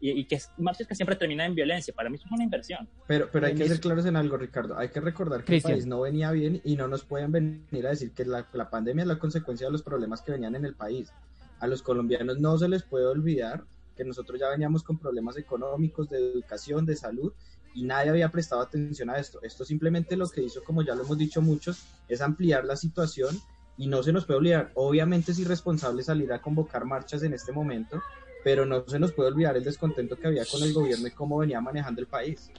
y, 0.00 0.24
que 0.24 0.38
marchas 0.58 0.86
que 0.86 0.94
siempre 0.94 1.16
terminan 1.16 1.48
en 1.48 1.54
violencia. 1.54 1.94
Para 1.94 2.10
mí 2.10 2.16
eso 2.16 2.26
es 2.26 2.32
una 2.32 2.44
inversión. 2.44 2.88
Pero, 3.06 3.28
pero 3.30 3.46
hay 3.46 3.54
que 3.54 3.68
ser 3.68 3.80
claros 3.80 4.06
en 4.06 4.16
algo, 4.16 4.36
Ricardo. 4.36 4.76
Hay 4.76 4.88
que 4.88 5.00
recordar 5.00 5.44
que 5.44 5.56
el 5.56 5.62
país 5.62 5.86
no 5.86 6.00
venía 6.00 6.30
bien 6.30 6.60
y 6.64 6.76
no 6.76 6.88
nos 6.88 7.04
pueden 7.04 7.32
venir 7.32 7.86
a 7.86 7.90
decir 7.90 8.12
que 8.12 8.24
la, 8.24 8.46
la 8.52 8.70
pandemia 8.70 9.02
es 9.02 9.08
la 9.08 9.18
consecuencia 9.18 9.66
de 9.66 9.72
los 9.72 9.82
problemas 9.82 10.22
que 10.22 10.32
venían 10.32 10.54
en 10.54 10.64
el 10.64 10.74
país. 10.74 11.12
A 11.60 11.66
los 11.66 11.82
colombianos 11.82 12.38
no 12.38 12.58
se 12.58 12.68
les 12.68 12.82
puede 12.82 13.06
olvidar 13.06 13.64
que 13.96 14.04
nosotros 14.04 14.38
ya 14.38 14.50
veníamos 14.50 14.82
con 14.82 14.98
problemas 14.98 15.38
económicos, 15.38 16.08
de 16.10 16.18
educación, 16.18 16.84
de 16.84 16.96
salud, 16.96 17.32
y 17.74 17.84
nadie 17.84 18.10
había 18.10 18.30
prestado 18.30 18.62
atención 18.62 19.10
a 19.10 19.18
esto. 19.18 19.40
Esto 19.42 19.64
simplemente 19.64 20.16
lo 20.16 20.28
que 20.28 20.42
hizo, 20.42 20.62
como 20.62 20.82
ya 20.82 20.94
lo 20.94 21.04
hemos 21.04 21.18
dicho 21.18 21.42
muchos, 21.42 21.84
es 22.08 22.20
ampliar 22.20 22.64
la 22.64 22.76
situación 22.76 23.38
y 23.78 23.86
no 23.86 24.02
se 24.02 24.12
nos 24.12 24.24
puede 24.24 24.38
olvidar, 24.38 24.70
obviamente 24.74 25.32
es 25.32 25.38
irresponsable 25.38 26.02
salir 26.02 26.32
a 26.32 26.40
convocar 26.40 26.84
marchas 26.84 27.22
en 27.22 27.34
este 27.34 27.52
momento, 27.52 28.00
pero 28.42 28.64
no 28.64 28.84
se 28.86 28.98
nos 28.98 29.12
puede 29.12 29.30
olvidar 29.30 29.56
el 29.56 29.64
descontento 29.64 30.16
que 30.16 30.28
había 30.28 30.44
con 30.44 30.62
el 30.62 30.72
gobierno 30.72 31.06
y 31.06 31.10
cómo 31.10 31.38
venía 31.38 31.60
manejando 31.60 32.00
el 32.00 32.06
país. 32.06 32.50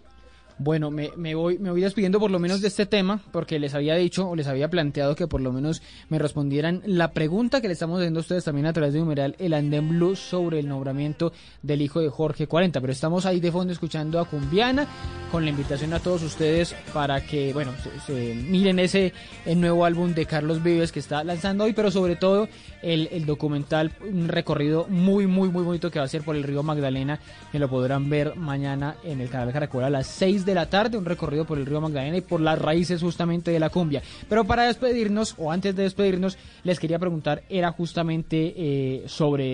Bueno, 0.60 0.89
me, 0.89 1.12
me, 1.16 1.36
voy, 1.36 1.60
me 1.60 1.70
voy 1.70 1.82
despidiendo 1.82 2.20
por 2.20 2.32
lo 2.32 2.39
menos 2.39 2.62
de 2.62 2.68
este 2.68 2.88
tema, 2.88 3.22
porque 3.32 3.60
les 3.60 3.76
había 3.76 3.93
dicho 3.93 4.28
o 4.28 4.36
les 4.36 4.47
había 4.47 4.70
planteado 4.70 5.16
que 5.16 5.28
por 5.28 5.39
lo 5.39 5.51
menos 5.51 5.84
me 6.10 6.18
respondieran 6.18 6.82
la 6.86 7.12
pregunta 7.12 7.62
que 7.62 7.68
le 7.68 7.74
estamos 7.74 7.99
haciendo 7.99 8.20
a 8.20 8.22
ustedes 8.22 8.43
también 8.43 8.66
a 8.66 8.74
través 8.74 8.93
de 8.93 8.99
numeral 8.99 9.36
el 9.38 9.53
Andén 9.53 9.89
Blue 9.89 10.16
sobre 10.16 10.60
el 10.60 10.68
nombramiento 10.68 11.32
del 11.62 11.84
hijo 11.84 11.99
de 11.99 12.10
Jorge 12.10 12.47
40. 12.47 12.82
Pero 12.82 12.91
estamos 12.91 13.28
ahí 13.28 13.39
de 13.39 13.51
fondo 13.51 13.72
escuchando 13.72 14.20
a 14.20 14.26
Cumbiana 14.26 14.88
con 15.32 15.43
la 15.43 15.51
invitación 15.51 15.93
a 15.93 15.99
todos 15.99 16.24
ustedes 16.24 16.76
para 16.91 17.22
que, 17.22 17.53
bueno, 17.53 17.74
se, 18.08 18.34
miren 18.34 18.80
ese 18.80 19.14
el 19.45 19.62
nuevo 19.62 19.86
álbum 19.86 20.16
de 20.16 20.26
Carlos 20.26 20.64
Vives 20.64 20.91
que 20.91 20.99
está 20.99 21.24
lanzando 21.24 21.66
hoy, 21.66 21.74
pero 21.74 21.91
sobre 21.91 22.16
todo 22.16 22.49
el, 22.82 23.10
el 23.12 23.28
documental, 23.28 23.91
un 24.01 24.28
recorrido 24.28 24.88
muy, 24.89 25.28
muy, 25.28 25.49
muy 25.49 25.64
bonito 25.64 25.91
que 25.91 25.99
va 25.99 26.05
a 26.05 26.10
ser 26.10 26.24
por 26.24 26.36
el 26.36 26.41
río 26.41 26.64
Magdalena, 26.64 27.20
que 27.51 27.60
lo 27.60 27.70
podrán 27.70 28.10
ver 28.10 28.36
mañana 28.36 28.95
en 29.03 29.22
el 29.22 29.30
canal 29.30 29.53
Caracol 29.53 29.84
a 29.84 29.89
las 29.91 30.08
6 30.08 30.47
de 30.48 30.56
la 30.56 30.68
tarde, 30.68 30.98
un 30.98 31.06
recorrido 31.06 31.45
por 31.45 31.60
el 31.60 31.68
río 31.68 31.80
Magdalena 31.80 32.18
y 32.18 32.22
por 32.22 32.41
las 32.41 32.58
raíces 32.60 33.02
justamente 33.02 33.52
de 33.52 33.60
la 33.60 33.70
cumbia. 33.70 34.02
Pero 34.28 34.45
para 34.45 34.64
despedirnos, 34.64 35.36
o 35.38 35.52
antes 35.52 35.76
de 35.76 35.84
despedirnos, 35.84 36.38
les 36.64 36.80
quería 36.80 36.98
preguntar, 36.98 37.43
era 37.50 37.72
justamente 37.72 38.54
eh, 38.58 39.04
sobre 39.06 39.45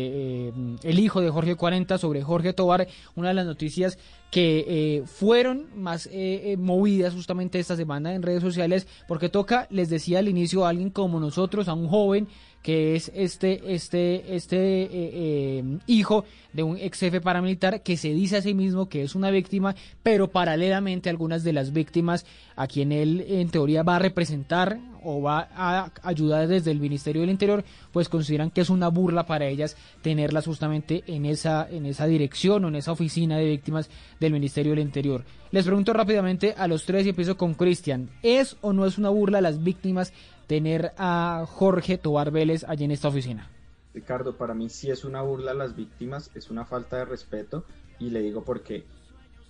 eh, 0.47 0.53
el 0.83 0.99
hijo 0.99 1.19
de 1.19 1.29
Jorge 1.29 1.55
40, 1.55 1.97
sobre 1.97 2.21
Jorge 2.21 2.53
Tobar, 2.53 2.87
una 3.15 3.29
de 3.29 3.33
las 3.33 3.45
noticias 3.45 3.97
que 4.31 4.65
eh, 4.67 5.03
fueron 5.05 5.67
más 5.75 6.09
movidas 6.57 7.13
justamente 7.13 7.59
esta 7.59 7.75
semana 7.75 8.15
en 8.15 8.23
redes 8.23 8.41
sociales, 8.41 8.87
porque 9.07 9.29
toca, 9.29 9.67
les 9.69 9.89
decía 9.89 10.19
al 10.19 10.27
inicio, 10.27 10.65
a 10.65 10.69
alguien 10.69 10.89
como 10.89 11.19
nosotros, 11.19 11.67
a 11.67 11.73
un 11.73 11.87
joven 11.87 12.27
que 12.63 12.95
es 12.95 13.11
este, 13.13 13.75
este, 13.75 14.35
este 14.35 14.57
eh, 14.83 14.89
eh, 14.91 15.63
hijo 15.85 16.25
de 16.53 16.63
un 16.63 16.77
ex 16.77 16.99
jefe 16.99 17.19
paramilitar 17.19 17.83
que 17.83 17.97
se 17.97 18.13
dice 18.13 18.37
a 18.37 18.41
sí 18.41 18.53
mismo 18.53 18.87
que 18.87 19.03
es 19.03 19.15
una 19.15 19.29
víctima, 19.31 19.75
pero 20.01 20.31
paralelamente 20.31 21.09
algunas 21.09 21.43
de 21.43 21.53
las 21.53 21.73
víctimas 21.73 22.25
a 22.55 22.67
quien 22.67 22.91
él 22.91 23.25
en 23.27 23.49
teoría 23.49 23.83
va 23.83 23.97
a 23.97 23.99
representar 23.99 24.79
o 25.03 25.21
va 25.21 25.49
a 25.55 25.91
ayudar 26.03 26.47
desde 26.47 26.71
el 26.71 26.79
Ministerio 26.79 27.21
del 27.21 27.31
Interior, 27.31 27.65
pues 27.91 28.07
consideran 28.07 28.51
que 28.51 28.61
es 28.61 28.69
una 28.69 28.87
burla 28.87 29.25
para 29.25 29.47
ellas 29.47 29.75
tenerlas 30.01 30.45
justamente 30.45 31.03
en 31.07 31.25
esa, 31.25 31.67
en 31.69 31.85
esa 31.85 32.05
dirección 32.05 32.63
o 32.63 32.69
en 32.69 32.75
esa 32.75 32.93
oficina 32.93 33.37
de 33.37 33.49
víctimas 33.49 33.89
del 34.21 34.31
Ministerio 34.31 34.71
del 34.71 34.79
Interior. 34.79 35.25
Les 35.51 35.65
pregunto 35.65 35.93
rápidamente 35.93 36.55
a 36.57 36.67
los 36.67 36.85
tres 36.85 37.05
y 37.05 37.09
empiezo 37.09 37.37
con 37.37 37.53
Cristian, 37.53 38.09
¿es 38.23 38.55
o 38.61 38.71
no 38.73 38.85
es 38.85 38.97
una 38.97 39.09
burla 39.09 39.41
las 39.41 39.63
víctimas 39.63 40.13
tener 40.47 40.93
a 40.97 41.45
Jorge 41.47 41.97
Tobar 41.97 42.31
Vélez 42.31 42.63
allí 42.67 42.85
en 42.85 42.91
esta 42.91 43.07
oficina? 43.07 43.49
Ricardo, 43.93 44.35
para 44.37 44.53
mí 44.53 44.69
sí 44.69 44.89
es 44.89 45.05
una 45.05 45.21
burla 45.21 45.51
a 45.51 45.55
las 45.55 45.75
víctimas, 45.75 46.31
es 46.33 46.49
una 46.49 46.65
falta 46.65 46.97
de 46.97 47.05
respeto 47.05 47.63
y 47.99 48.09
le 48.09 48.21
digo 48.21 48.43
por 48.43 48.63
qué. 48.63 48.85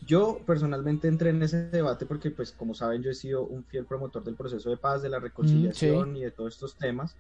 Yo 0.06 0.40
personalmente 0.46 1.08
entré 1.08 1.30
en 1.30 1.42
ese 1.44 1.70
debate 1.70 2.06
porque, 2.06 2.30
pues, 2.30 2.52
como 2.52 2.74
saben, 2.74 3.02
yo 3.02 3.10
he 3.10 3.16
sido 3.16 3.46
un 3.46 3.64
fiel 3.64 3.86
promotor 3.86 4.24
del 4.24 4.36
proceso 4.36 4.70
de 4.70 4.76
paz, 4.76 5.02
de 5.02 5.10
la 5.10 5.20
reconciliación 5.20 6.12
mm, 6.12 6.16
y 6.18 6.22
de 6.22 6.32
todos 6.32 6.56
estos 6.56 6.76
temas. 6.76 7.16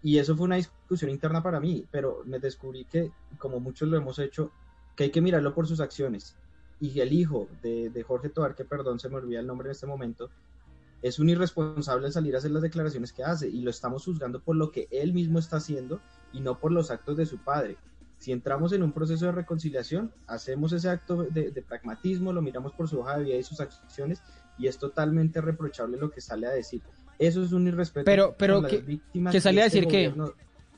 Y 0.00 0.18
eso 0.18 0.36
fue 0.36 0.44
una 0.44 0.56
discusión 0.56 1.10
interna 1.10 1.42
para 1.42 1.58
mí, 1.58 1.84
pero 1.90 2.22
me 2.24 2.38
descubrí 2.38 2.84
que, 2.84 3.10
como 3.38 3.58
muchos 3.58 3.88
lo 3.88 3.96
hemos 3.96 4.20
hecho, 4.20 4.52
que 4.94 5.04
hay 5.04 5.10
que 5.10 5.20
mirarlo 5.20 5.54
por 5.54 5.66
sus 5.66 5.80
acciones. 5.80 6.36
Y 6.80 7.00
el 7.00 7.12
hijo 7.12 7.48
de, 7.62 7.90
de 7.90 8.02
Jorge 8.04 8.28
Tobar, 8.28 8.54
que 8.54 8.64
perdón, 8.64 9.00
se 9.00 9.08
me 9.08 9.16
olvida 9.16 9.40
el 9.40 9.46
nombre 9.46 9.68
en 9.68 9.72
este 9.72 9.86
momento, 9.86 10.30
es 11.04 11.18
un 11.18 11.28
irresponsable 11.28 12.10
salir 12.10 12.34
a 12.34 12.38
hacer 12.38 12.50
las 12.50 12.62
declaraciones 12.62 13.12
que 13.12 13.22
hace 13.22 13.46
y 13.46 13.60
lo 13.60 13.68
estamos 13.68 14.06
juzgando 14.06 14.40
por 14.40 14.56
lo 14.56 14.72
que 14.72 14.88
él 14.90 15.12
mismo 15.12 15.38
está 15.38 15.58
haciendo 15.58 16.00
y 16.32 16.40
no 16.40 16.58
por 16.58 16.72
los 16.72 16.90
actos 16.90 17.18
de 17.18 17.26
su 17.26 17.36
padre. 17.36 17.76
Si 18.16 18.32
entramos 18.32 18.72
en 18.72 18.82
un 18.82 18.90
proceso 18.90 19.26
de 19.26 19.32
reconciliación, 19.32 20.14
hacemos 20.26 20.72
ese 20.72 20.88
acto 20.88 21.24
de, 21.24 21.62
pragmatismo, 21.68 22.32
lo 22.32 22.40
miramos 22.40 22.72
por 22.72 22.88
su 22.88 23.00
hoja 23.00 23.18
de 23.18 23.24
vida 23.24 23.36
y 23.36 23.42
sus 23.42 23.60
acciones 23.60 24.22
y 24.56 24.66
es 24.66 24.78
totalmente 24.78 25.42
reprochable 25.42 25.98
lo 25.98 26.10
que 26.10 26.22
sale 26.22 26.46
a 26.46 26.52
decir. 26.52 26.80
Eso 27.18 27.44
es 27.44 27.52
un 27.52 27.68
irrespeto 27.68 28.06
pero, 28.06 28.34
pero 28.38 28.62
que, 28.62 28.78
víctimas. 28.78 29.30
Que 29.30 29.42
salió 29.42 29.60
a 29.60 29.64
decir 29.64 29.86
que 29.86 30.10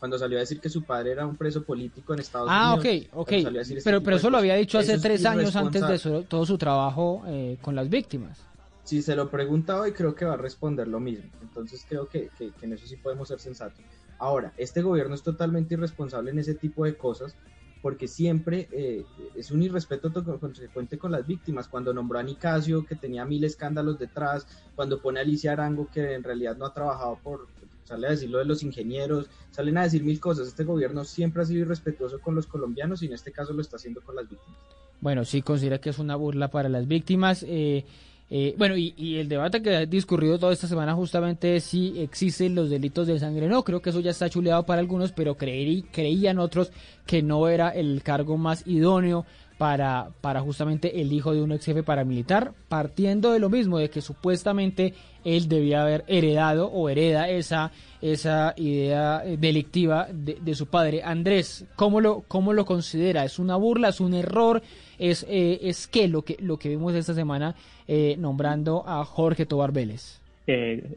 cuando 0.01 0.19
salió 0.19 0.39
a 0.39 0.41
decir 0.41 0.59
que 0.59 0.69
su 0.69 0.83
padre 0.83 1.13
era 1.13 1.25
un 1.25 1.37
preso 1.37 1.63
político 1.63 2.15
en 2.15 2.19
Estados 2.19 2.49
ah, 2.51 2.75
Unidos. 2.75 3.07
Ah, 3.13 3.21
ok, 3.21 3.29
ok. 3.29 3.55
Este 3.61 3.81
pero, 3.85 4.03
pero 4.03 4.17
eso 4.17 4.29
lo 4.29 4.39
había 4.39 4.57
dicho 4.57 4.77
hace 4.77 4.99
tres 4.99 5.25
años 5.25 5.55
antes 5.55 6.03
de 6.03 6.25
todo 6.25 6.45
su 6.45 6.59
trabajo 6.59 7.23
eh, 7.29 7.59
con 7.63 7.77
las 7.77 7.89
víctimas 7.89 8.41
si 8.87 9.03
se 9.03 9.17
lo 9.17 9.29
pregunta 9.29 9.81
hoy, 9.81 9.93
creo 9.93 10.15
que 10.15 10.25
va 10.25 10.35
a 10.35 10.39
responder 10.39 10.87
lo 10.87 11.01
mismo. 11.01 11.29
Entonces 11.43 11.85
creo 11.89 12.09
que, 12.09 12.31
en 12.63 12.73
eso 12.73 12.87
sí 12.87 12.97
podemos 12.97 13.27
ser 13.27 13.41
sensatos. 13.41 13.85
Ahora, 14.19 14.53
este 14.57 14.81
gobierno 14.81 15.15
es 15.17 15.23
totalmente 15.23 15.75
irresponsable 15.75 16.31
en 16.31 16.39
ese 16.39 16.55
tipo 16.55 16.85
de 16.85 16.97
cosas 16.97 17.35
porque 17.83 18.07
siempre 18.07 18.69
eh, 18.71 19.05
es 19.35 19.51
un 19.51 19.63
irrespeto 19.63 20.13
consecuente 20.39 20.99
con 20.99 21.11
las 21.11 21.27
víctimas. 21.27 21.67
Cuando 21.67 21.93
nombró 21.93 22.21
a 22.21 22.23
Nicasio, 22.23 22.87
que 22.87 22.95
tenía 22.95 23.25
mil 23.25 23.43
escándalos 23.45 23.99
detrás, 23.99 24.47
cuando 24.77 25.03
pone 25.03 25.19
a 25.19 25.23
Alicia 25.23 25.53
Arango, 25.53 25.89
que 25.93 26.15
en 26.15 26.23
realidad 26.23 26.57
no 26.57 26.65
ha 26.65 26.73
trabajado 26.73 27.19
por, 27.23 27.49
sale 27.83 28.07
a 28.07 28.11
decir 28.11 28.31
lo 28.31 28.39
de 28.39 28.45
los 28.45 28.63
ingenieros, 28.63 29.29
salen 29.51 29.79
a 29.79 29.83
decir 29.83 30.05
mil 30.05 30.21
cosas. 30.21 30.47
Este 30.47 30.63
gobierno 30.63 31.05
siempre 31.05 31.43
ha 31.43 31.45
sido 31.45 31.63
irrespetuoso 31.63 32.21
con 32.21 32.37
los 32.37 32.47
colombianos 32.47 33.03
y 33.03 33.07
en 33.07 33.15
este 33.15 33.33
caso 33.33 33.53
lo 33.53 33.63
está 33.63 33.77
haciendo 33.77 34.01
con 34.01 34.15
las 34.15 34.29
víctimas. 34.29 34.61
Bueno, 35.01 35.25
sí 35.25 35.43
considera 35.43 35.79
que 35.79 35.91
es 35.91 35.99
una 35.99 36.15
burla 36.15 36.49
para 36.49 36.69
las 36.69 36.87
víctimas. 36.87 37.45
Eh, 37.47 37.85
eh, 38.29 38.55
bueno, 38.59 38.77
y, 38.77 39.17
el 39.19 39.29
debate 39.29 39.63
que 39.63 39.77
ha 39.77 39.87
discurrido 39.87 40.39
toda 40.39 40.53
esta 40.53 40.67
semana 40.67 40.95
justamente 40.95 41.61
si 41.61 42.01
existen 42.01 42.57
los 42.57 42.71
delitos 42.71 43.07
de 43.07 43.19
sangre. 43.21 43.49
No, 43.49 43.63
creo 43.63 43.81
que 43.81 43.91
eso 43.91 44.01
ya 44.01 44.11
está 44.11 44.29
chuleado 44.29 44.65
para 44.67 44.81
algunos, 44.81 45.13
pero 45.13 45.37
creí, 45.37 45.83
creían 45.83 46.39
otros 46.39 46.73
que 47.07 47.23
no 47.23 47.49
era 47.49 47.71
el 47.71 48.03
cargo 48.03 48.37
más 48.37 48.67
idóneo 48.67 49.25
para, 49.59 50.11
para 50.21 50.41
justamente 50.41 51.01
el 51.01 51.13
hijo 51.13 51.33
de 51.33 51.41
un 51.41 51.53
ex 51.53 51.65
jefe 51.65 51.83
paramilitar, 51.83 52.53
partiendo 52.69 53.33
de 53.33 53.39
lo 53.39 53.49
mismo, 53.49 53.79
de 53.79 53.91
que 53.91 54.03
supuestamente 54.03 54.93
él 55.25 55.49
debía 55.49 55.83
haber 55.83 56.05
heredado 56.09 56.67
o 56.67 56.89
hereda 56.89 57.29
esa, 57.29 57.71
esa 58.03 58.55
idea 58.57 59.23
eh, 59.25 59.37
delictiva 59.37 60.09
de, 60.13 60.55
su 60.55 60.67
padre. 60.67 61.03
Andrés, 61.03 61.65
¿cómo 61.77 62.01
lo, 62.01 62.23
¿cómo 62.29 62.53
lo 62.53 62.67
considera? 62.67 63.25
¿Es 63.25 63.39
una 63.39 63.57
burla? 63.57 63.89
¿Es 63.89 64.01
un 64.01 64.15
error? 64.15 64.63
¿Es, 64.99 65.27
eh, 65.29 65.59
es 65.63 65.87
qué 65.87 66.09
lo 66.09 66.23
que, 66.23 66.37
lo 66.41 66.59
que 66.59 66.69
vimos 66.69 66.95
esta 66.95 67.15
semana 67.15 67.55
eh, 67.87 68.17
nombrando 68.19 68.85
a 68.87 69.05
Jorge 69.05 69.47
Tobar 69.47 69.73
Vélez? 69.73 70.21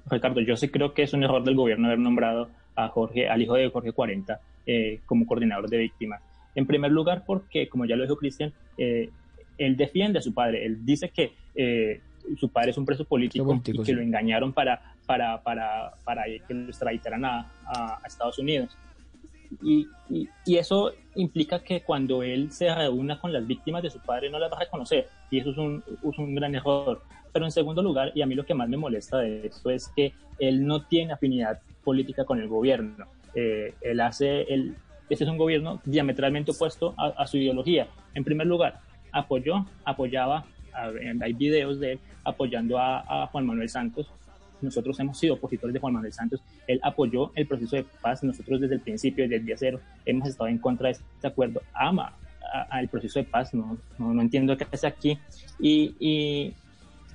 Ricardo, 0.10 0.42
yo 0.42 0.56
sí 0.56 0.70
creo 0.70 0.94
que 0.94 1.04
es 1.04 1.14
un 1.14 1.24
error 1.24 1.44
del 1.44 1.56
gobierno 1.56 1.88
haber 1.88 2.00
nombrado 2.00 2.50
a 2.76 2.88
Jorge, 2.90 3.28
al 3.28 3.42
hijo 3.42 3.56
de 3.56 3.70
Jorge 3.70 3.92
40 3.92 4.40
como 5.08 5.26
coordinador 5.26 5.68
de 5.68 5.78
víctimas 5.80 6.22
en 6.56 6.66
primer 6.66 6.92
lugar, 6.92 7.24
porque, 7.26 7.68
como 7.70 7.86
ya 7.86 7.96
lo 7.96 8.04
dijo 8.04 8.18
Cristian, 8.18 8.52
eh, 8.78 9.10
él 9.58 9.78
defiende 9.78 10.20
a 10.20 10.22
su 10.22 10.34
padre. 10.34 10.66
Él 10.66 10.86
dice 10.86 11.10
que 11.10 11.32
eh, 11.56 12.02
su 12.38 12.50
padre 12.50 12.72
es 12.72 12.78
un 12.78 12.86
preso 12.86 13.06
político, 13.06 13.62
y 13.66 13.84
que 13.84 13.94
lo 13.94 14.02
engañaron 14.02 14.54
para, 14.54 14.94
para, 15.06 15.42
para, 15.42 15.94
para 16.04 16.24
que 16.48 16.54
lo 16.54 16.68
extraditaran 16.68 17.24
a, 17.26 17.52
a, 17.66 18.02
Estados 18.06 18.40
Unidos. 18.40 18.76
Y, 19.64 19.88
y, 20.10 20.58
eso 20.58 20.92
implica 21.22 21.60
que 21.60 21.82
cuando 21.82 22.24
él 22.24 22.52
se 22.52 22.74
reúna 22.74 23.20
con 23.20 23.34
las 23.34 23.46
víctimas 23.46 23.84
de 23.84 23.90
su 23.90 24.00
padre 24.00 24.30
no 24.30 24.40
las 24.40 24.52
va 24.52 24.58
a 24.58 24.62
reconocer. 24.62 25.08
Y 25.30 25.40
eso 25.40 25.52
es 25.52 25.58
un, 25.58 25.84
es 25.88 26.18
un 26.18 26.36
gran 26.36 26.56
error. 26.56 27.02
Pero 27.32 27.46
en 27.46 27.52
segundo 27.52 27.84
lugar, 27.84 28.12
y 28.16 28.22
a 28.22 28.26
mí 28.26 28.36
lo 28.36 28.46
que 28.46 28.54
más 28.54 28.70
me 28.70 28.78
molesta 28.78 29.20
de 29.20 29.48
esto 29.48 29.70
es 29.70 29.88
que 29.96 30.14
él 30.40 30.66
no 30.66 30.84
tiene 30.84 31.14
afinidad 31.14 31.60
política 31.84 32.26
con 32.26 32.40
el 32.40 32.48
gobierno. 32.48 33.06
Eh, 33.36 33.74
él 33.82 34.00
hace, 34.00 34.42
él, 34.44 34.76
este 35.10 35.24
es 35.24 35.30
un 35.30 35.38
gobierno 35.38 35.82
diametralmente 35.86 36.52
opuesto 36.52 36.96
a, 36.98 37.28
su 37.28 37.38
ideología. 37.38 37.88
En 38.14 38.24
primer 38.24 38.48
lugar, 38.48 38.80
apoyó, 39.12 39.66
apoyaba, 39.84 40.46
hay 41.22 41.34
videos 41.34 41.80
de 41.80 41.94
él 41.94 42.00
apoyando 42.24 42.78
a, 42.80 43.28
Juan 43.32 43.46
Manuel 43.46 43.70
Santos. 43.70 44.12
Nosotros 44.62 45.00
hemos 45.00 45.18
sido 45.18 45.36
opositores 45.36 45.74
de 45.74 45.80
Juan 45.80 45.94
Manuel 45.94 46.14
Santos. 46.14 46.42
Él 46.68 46.80
apoyó 46.84 47.32
el 47.36 47.48
proceso 47.48 47.76
de 47.76 47.86
paz. 48.02 48.24
Nosotros 48.24 48.62
desde 48.62 48.76
el 48.76 48.82
principio, 48.82 49.24
desde 49.24 49.38
el 49.38 49.46
día 49.46 49.56
cero, 49.58 49.80
hemos 50.06 50.28
estado 50.28 50.50
en 50.50 50.58
contra 50.58 50.88
de 50.88 50.94
este 50.94 51.28
acuerdo. 51.28 51.62
Ama 51.74 52.14
al 52.70 52.88
proceso 52.88 53.20
de 53.20 53.26
paz. 53.26 53.54
No, 53.54 53.78
no, 53.98 54.22
entiendo 54.22 54.58
qué 54.58 54.66
hace 54.72 54.88
aquí. 54.88 55.20
Y, 55.60 56.54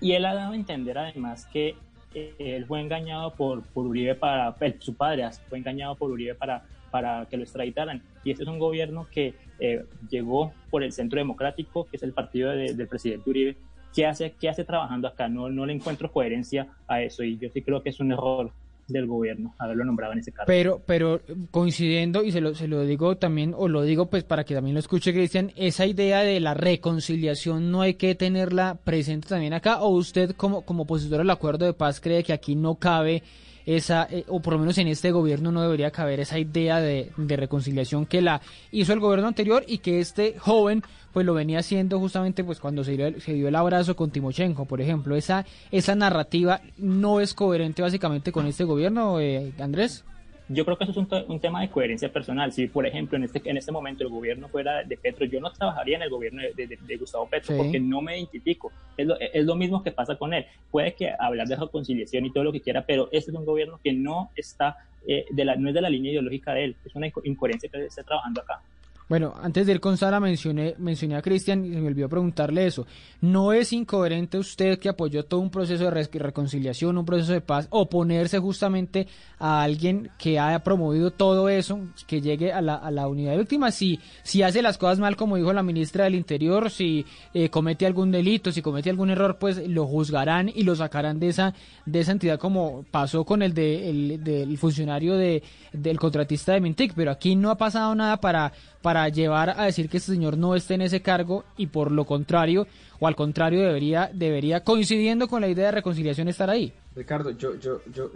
él 0.00 0.24
ha 0.24 0.34
dado 0.34 0.52
a 0.52 0.56
entender 0.56 0.98
además 0.98 1.46
que 1.46 1.76
él 2.14 2.66
fue 2.66 2.80
engañado 2.80 3.34
por, 3.34 3.64
Uribe 3.74 4.14
para, 4.14 4.54
su 4.78 4.94
padre 4.94 5.28
fue 5.48 5.58
engañado 5.58 5.96
por 5.96 6.10
Uribe 6.10 6.34
para 6.34 6.64
para 6.94 7.26
que 7.26 7.36
lo 7.36 7.42
extraditaran. 7.42 8.04
Y 8.22 8.30
este 8.30 8.44
es 8.44 8.48
un 8.48 8.60
gobierno 8.60 9.08
que 9.10 9.34
eh, 9.58 9.84
llegó 10.08 10.52
por 10.70 10.84
el 10.84 10.92
Centro 10.92 11.18
Democrático, 11.18 11.86
que 11.86 11.96
es 11.96 12.04
el 12.04 12.12
partido 12.12 12.52
del 12.52 12.86
presidente 12.86 13.28
Uribe. 13.28 13.56
¿Qué 13.94 14.06
hace, 14.06 14.34
¿Qué 14.40 14.48
hace 14.48 14.64
trabajando 14.64 15.08
acá? 15.08 15.28
No, 15.28 15.48
no 15.48 15.64
le 15.66 15.72
encuentro 15.72 16.10
coherencia 16.10 16.66
a 16.88 17.00
eso 17.02 17.22
y 17.22 17.38
yo 17.38 17.48
sí 17.50 17.62
creo 17.62 17.82
que 17.82 17.90
es 17.90 18.00
un 18.00 18.12
error 18.12 18.50
del 18.88 19.06
gobierno 19.06 19.54
haberlo 19.58 19.84
nombrado 19.84 20.12
en 20.12 20.18
ese 20.18 20.32
cargo. 20.32 20.46
Pero, 20.46 20.82
pero 20.84 21.20
coincidiendo, 21.50 22.22
y 22.22 22.32
se 22.32 22.40
lo, 22.40 22.54
se 22.54 22.68
lo 22.68 22.82
digo 22.84 23.16
también, 23.16 23.54
o 23.56 23.68
lo 23.68 23.82
digo 23.82 24.06
pues 24.06 24.24
para 24.24 24.44
que 24.44 24.54
también 24.54 24.74
lo 24.74 24.80
escuche 24.80 25.12
Cristian, 25.12 25.52
esa 25.56 25.86
idea 25.86 26.20
de 26.20 26.40
la 26.40 26.54
reconciliación 26.54 27.70
no 27.70 27.82
hay 27.82 27.94
que 27.94 28.14
tenerla 28.14 28.76
presente 28.84 29.28
también 29.28 29.54
acá, 29.54 29.80
o 29.80 29.88
usted 29.88 30.32
como, 30.32 30.62
como 30.62 30.82
opositor 30.82 31.20
al 31.20 31.30
acuerdo 31.30 31.64
de 31.66 31.72
paz 31.72 32.00
cree 32.00 32.22
que 32.22 32.32
aquí 32.32 32.56
no 32.56 32.74
cabe 32.74 33.22
esa, 33.66 34.06
eh, 34.10 34.24
o 34.28 34.40
por 34.40 34.54
lo 34.54 34.58
menos 34.60 34.78
en 34.78 34.88
este 34.88 35.10
gobierno 35.12 35.52
no 35.52 35.62
debería 35.62 35.90
caber 35.90 36.20
esa 36.20 36.38
idea 36.38 36.80
de, 36.80 37.10
de 37.16 37.36
reconciliación 37.36 38.06
que 38.06 38.20
la 38.20 38.40
hizo 38.72 38.92
el 38.92 39.00
gobierno 39.00 39.28
anterior 39.28 39.64
y 39.66 39.78
que 39.78 40.00
este 40.00 40.36
joven 40.38 40.82
pues 41.12 41.24
lo 41.24 41.32
venía 41.32 41.60
haciendo 41.60 42.00
justamente 42.00 42.42
pues 42.42 42.58
cuando 42.58 42.82
se 42.82 42.92
dio, 42.96 43.06
el, 43.06 43.22
se 43.22 43.32
dio 43.32 43.48
el 43.48 43.54
abrazo 43.54 43.94
con 43.94 44.10
Timochenko, 44.10 44.64
por 44.64 44.80
ejemplo. 44.80 45.14
Esa, 45.14 45.46
esa 45.70 45.94
narrativa 45.94 46.60
no 46.76 47.20
es 47.20 47.34
coherente 47.34 47.82
básicamente 47.82 48.32
con 48.32 48.46
este 48.46 48.64
gobierno, 48.64 49.20
eh, 49.20 49.52
Andrés. 49.60 50.04
Yo 50.48 50.66
creo 50.66 50.76
que 50.76 50.84
eso 50.84 50.90
es 50.92 50.96
un, 50.98 51.08
un, 51.28 51.40
tema 51.40 51.62
de 51.62 51.70
coherencia 51.70 52.12
personal. 52.12 52.52
Si, 52.52 52.66
por 52.66 52.86
ejemplo, 52.86 53.16
en 53.16 53.24
este, 53.24 53.40
en 53.44 53.56
este 53.56 53.72
momento 53.72 54.04
el 54.04 54.10
gobierno 54.10 54.48
fuera 54.48 54.84
de 54.84 54.96
Petro, 54.98 55.24
yo 55.24 55.40
no 55.40 55.50
trabajaría 55.50 55.96
en 55.96 56.02
el 56.02 56.10
gobierno 56.10 56.42
de, 56.42 56.66
de, 56.66 56.76
de 56.76 56.96
Gustavo 56.96 57.26
Petro 57.26 57.54
sí. 57.54 57.62
porque 57.62 57.80
no 57.80 58.02
me 58.02 58.18
identifico. 58.18 58.70
Es 58.96 59.06
lo, 59.06 59.18
es 59.18 59.44
lo, 59.44 59.56
mismo 59.56 59.82
que 59.82 59.90
pasa 59.90 60.16
con 60.16 60.34
él. 60.34 60.44
Puede 60.70 60.94
que 60.94 61.10
hablar 61.18 61.48
de 61.48 61.56
reconciliación 61.56 62.26
y 62.26 62.32
todo 62.32 62.44
lo 62.44 62.52
que 62.52 62.60
quiera, 62.60 62.84
pero 62.84 63.08
este 63.10 63.30
es 63.30 63.36
un 63.36 63.46
gobierno 63.46 63.80
que 63.82 63.94
no 63.94 64.30
está, 64.36 64.76
eh, 65.06 65.24
de 65.30 65.44
la, 65.46 65.56
no 65.56 65.68
es 65.68 65.74
de 65.74 65.80
la 65.80 65.88
línea 65.88 66.12
ideológica 66.12 66.52
de 66.52 66.64
él. 66.64 66.76
Es 66.84 66.94
una 66.94 67.06
incoherencia 67.24 67.70
que 67.70 67.86
está 67.86 68.02
trabajando 68.02 68.42
acá. 68.42 68.60
Bueno, 69.06 69.34
antes 69.42 69.66
de 69.66 69.72
ir 69.72 69.80
con 69.80 69.98
Sara 69.98 70.18
mencioné, 70.18 70.74
mencioné 70.78 71.16
a 71.16 71.22
Cristian 71.22 71.62
y 71.66 71.74
se 71.74 71.80
me 71.80 71.88
olvidó 71.88 72.08
preguntarle 72.08 72.66
eso. 72.66 72.86
¿No 73.20 73.52
es 73.52 73.70
incoherente 73.74 74.38
usted 74.38 74.78
que 74.78 74.88
apoyó 74.88 75.26
todo 75.26 75.40
un 75.40 75.50
proceso 75.50 75.90
de 75.90 76.08
reconciliación, 76.18 76.96
un 76.96 77.04
proceso 77.04 77.34
de 77.34 77.42
paz, 77.42 77.68
oponerse 77.68 78.38
justamente 78.38 79.06
a 79.38 79.62
alguien 79.62 80.10
que 80.18 80.38
haya 80.38 80.60
promovido 80.60 81.10
todo 81.10 81.50
eso, 81.50 81.80
que 82.06 82.22
llegue 82.22 82.52
a 82.52 82.62
la, 82.62 82.76
a 82.76 82.90
la 82.90 83.06
unidad 83.06 83.32
de 83.32 83.38
víctimas? 83.38 83.74
Si, 83.74 84.00
si 84.22 84.42
hace 84.42 84.62
las 84.62 84.78
cosas 84.78 84.98
mal, 84.98 85.16
como 85.16 85.36
dijo 85.36 85.52
la 85.52 85.62
ministra 85.62 86.04
del 86.04 86.14
Interior, 86.14 86.70
si 86.70 87.04
eh, 87.34 87.50
comete 87.50 87.84
algún 87.84 88.10
delito, 88.10 88.52
si 88.52 88.62
comete 88.62 88.88
algún 88.88 89.10
error, 89.10 89.36
pues 89.38 89.68
lo 89.68 89.86
juzgarán 89.86 90.48
y 90.48 90.62
lo 90.62 90.74
sacarán 90.76 91.20
de 91.20 91.28
esa, 91.28 91.52
de 91.84 92.00
esa 92.00 92.12
entidad 92.12 92.38
como 92.38 92.86
pasó 92.90 93.24
con 93.26 93.42
el, 93.42 93.52
de, 93.52 93.90
el 93.90 94.24
del 94.24 94.56
funcionario 94.56 95.14
de, 95.18 95.42
del 95.74 95.98
contratista 95.98 96.54
de 96.54 96.62
Mintic. 96.62 96.94
Pero 96.94 97.10
aquí 97.10 97.36
no 97.36 97.50
ha 97.50 97.58
pasado 97.58 97.94
nada 97.94 98.18
para 98.18 98.52
para 98.84 98.93
llevar 99.08 99.50
a 99.50 99.64
decir 99.64 99.88
que 99.88 99.98
este 99.98 100.12
señor 100.12 100.36
no 100.38 100.54
esté 100.54 100.74
en 100.74 100.82
ese 100.82 101.02
cargo 101.02 101.44
y 101.56 101.66
por 101.66 101.90
lo 101.90 102.04
contrario, 102.04 102.66
o 103.00 103.06
al 103.06 103.16
contrario, 103.16 103.60
debería, 103.60 104.10
debería 104.12 104.62
coincidiendo 104.62 105.28
con 105.28 105.40
la 105.40 105.48
idea 105.48 105.66
de 105.66 105.72
reconciliación, 105.72 106.28
estar 106.28 106.48
ahí. 106.50 106.72
Ricardo, 106.94 107.30
yo, 107.30 107.56
yo, 107.56 107.80
yo 107.92 108.10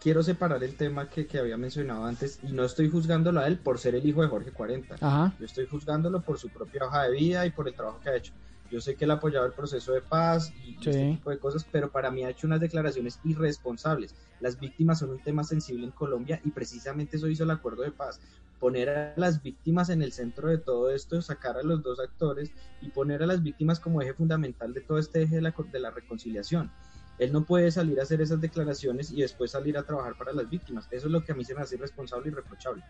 quiero 0.00 0.22
separar 0.22 0.62
el 0.64 0.74
tema 0.76 1.08
que, 1.08 1.26
que 1.26 1.38
había 1.38 1.56
mencionado 1.56 2.04
antes 2.04 2.40
y 2.42 2.52
no 2.52 2.64
estoy 2.64 2.90
juzgándolo 2.90 3.40
a 3.40 3.46
él 3.46 3.58
por 3.58 3.78
ser 3.78 3.94
el 3.94 4.06
hijo 4.06 4.22
de 4.22 4.28
Jorge 4.28 4.50
40. 4.50 4.96
Ajá. 5.00 5.34
Yo 5.38 5.46
estoy 5.46 5.66
juzgándolo 5.66 6.20
por 6.20 6.38
su 6.38 6.48
propia 6.48 6.84
hoja 6.84 7.04
de 7.04 7.12
vida 7.12 7.46
y 7.46 7.50
por 7.50 7.68
el 7.68 7.74
trabajo 7.74 8.00
que 8.02 8.10
ha 8.10 8.16
hecho. 8.16 8.32
Yo 8.70 8.80
sé 8.80 8.96
que 8.96 9.04
él 9.04 9.10
ha 9.10 9.14
apoyado 9.14 9.46
el 9.46 9.52
proceso 9.52 9.92
de 9.92 10.00
paz 10.00 10.52
y 10.64 10.76
sí. 10.82 10.90
este 10.90 11.10
tipo 11.12 11.30
de 11.30 11.38
cosas, 11.38 11.66
pero 11.70 11.90
para 11.90 12.10
mí 12.10 12.24
ha 12.24 12.30
hecho 12.30 12.46
unas 12.46 12.60
declaraciones 12.60 13.20
irresponsables. 13.24 14.14
Las 14.40 14.58
víctimas 14.58 14.98
son 14.98 15.10
un 15.10 15.22
tema 15.22 15.44
sensible 15.44 15.84
en 15.84 15.92
Colombia 15.92 16.40
y 16.44 16.50
precisamente 16.50 17.16
eso 17.16 17.28
hizo 17.28 17.44
el 17.44 17.50
acuerdo 17.50 17.82
de 17.82 17.92
paz. 17.92 18.20
Poner 18.58 18.88
a 18.88 19.14
las 19.16 19.42
víctimas 19.42 19.90
en 19.90 20.02
el 20.02 20.12
centro 20.12 20.48
de 20.48 20.58
todo 20.58 20.90
esto, 20.90 21.20
sacar 21.20 21.56
a 21.58 21.62
los 21.62 21.82
dos 21.82 22.00
actores 22.00 22.50
y 22.80 22.88
poner 22.88 23.22
a 23.22 23.26
las 23.26 23.42
víctimas 23.42 23.78
como 23.78 24.00
eje 24.00 24.14
fundamental 24.14 24.72
de 24.72 24.80
todo 24.80 24.98
este 24.98 25.22
eje 25.22 25.36
de 25.36 25.42
la, 25.42 25.54
de 25.72 25.80
la 25.80 25.90
reconciliación. 25.90 26.70
Él 27.18 27.32
no 27.32 27.44
puede 27.44 27.70
salir 27.70 28.00
a 28.00 28.02
hacer 28.02 28.20
esas 28.20 28.40
declaraciones 28.40 29.12
y 29.12 29.20
después 29.20 29.52
salir 29.52 29.78
a 29.78 29.84
trabajar 29.84 30.16
para 30.16 30.32
las 30.32 30.48
víctimas. 30.48 30.88
Eso 30.90 31.06
es 31.06 31.12
lo 31.12 31.24
que 31.24 31.32
a 31.32 31.34
mí 31.34 31.44
se 31.44 31.54
me 31.54 31.60
hace 31.60 31.76
irresponsable 31.76 32.28
y 32.28 32.34
reprochable. 32.34 32.82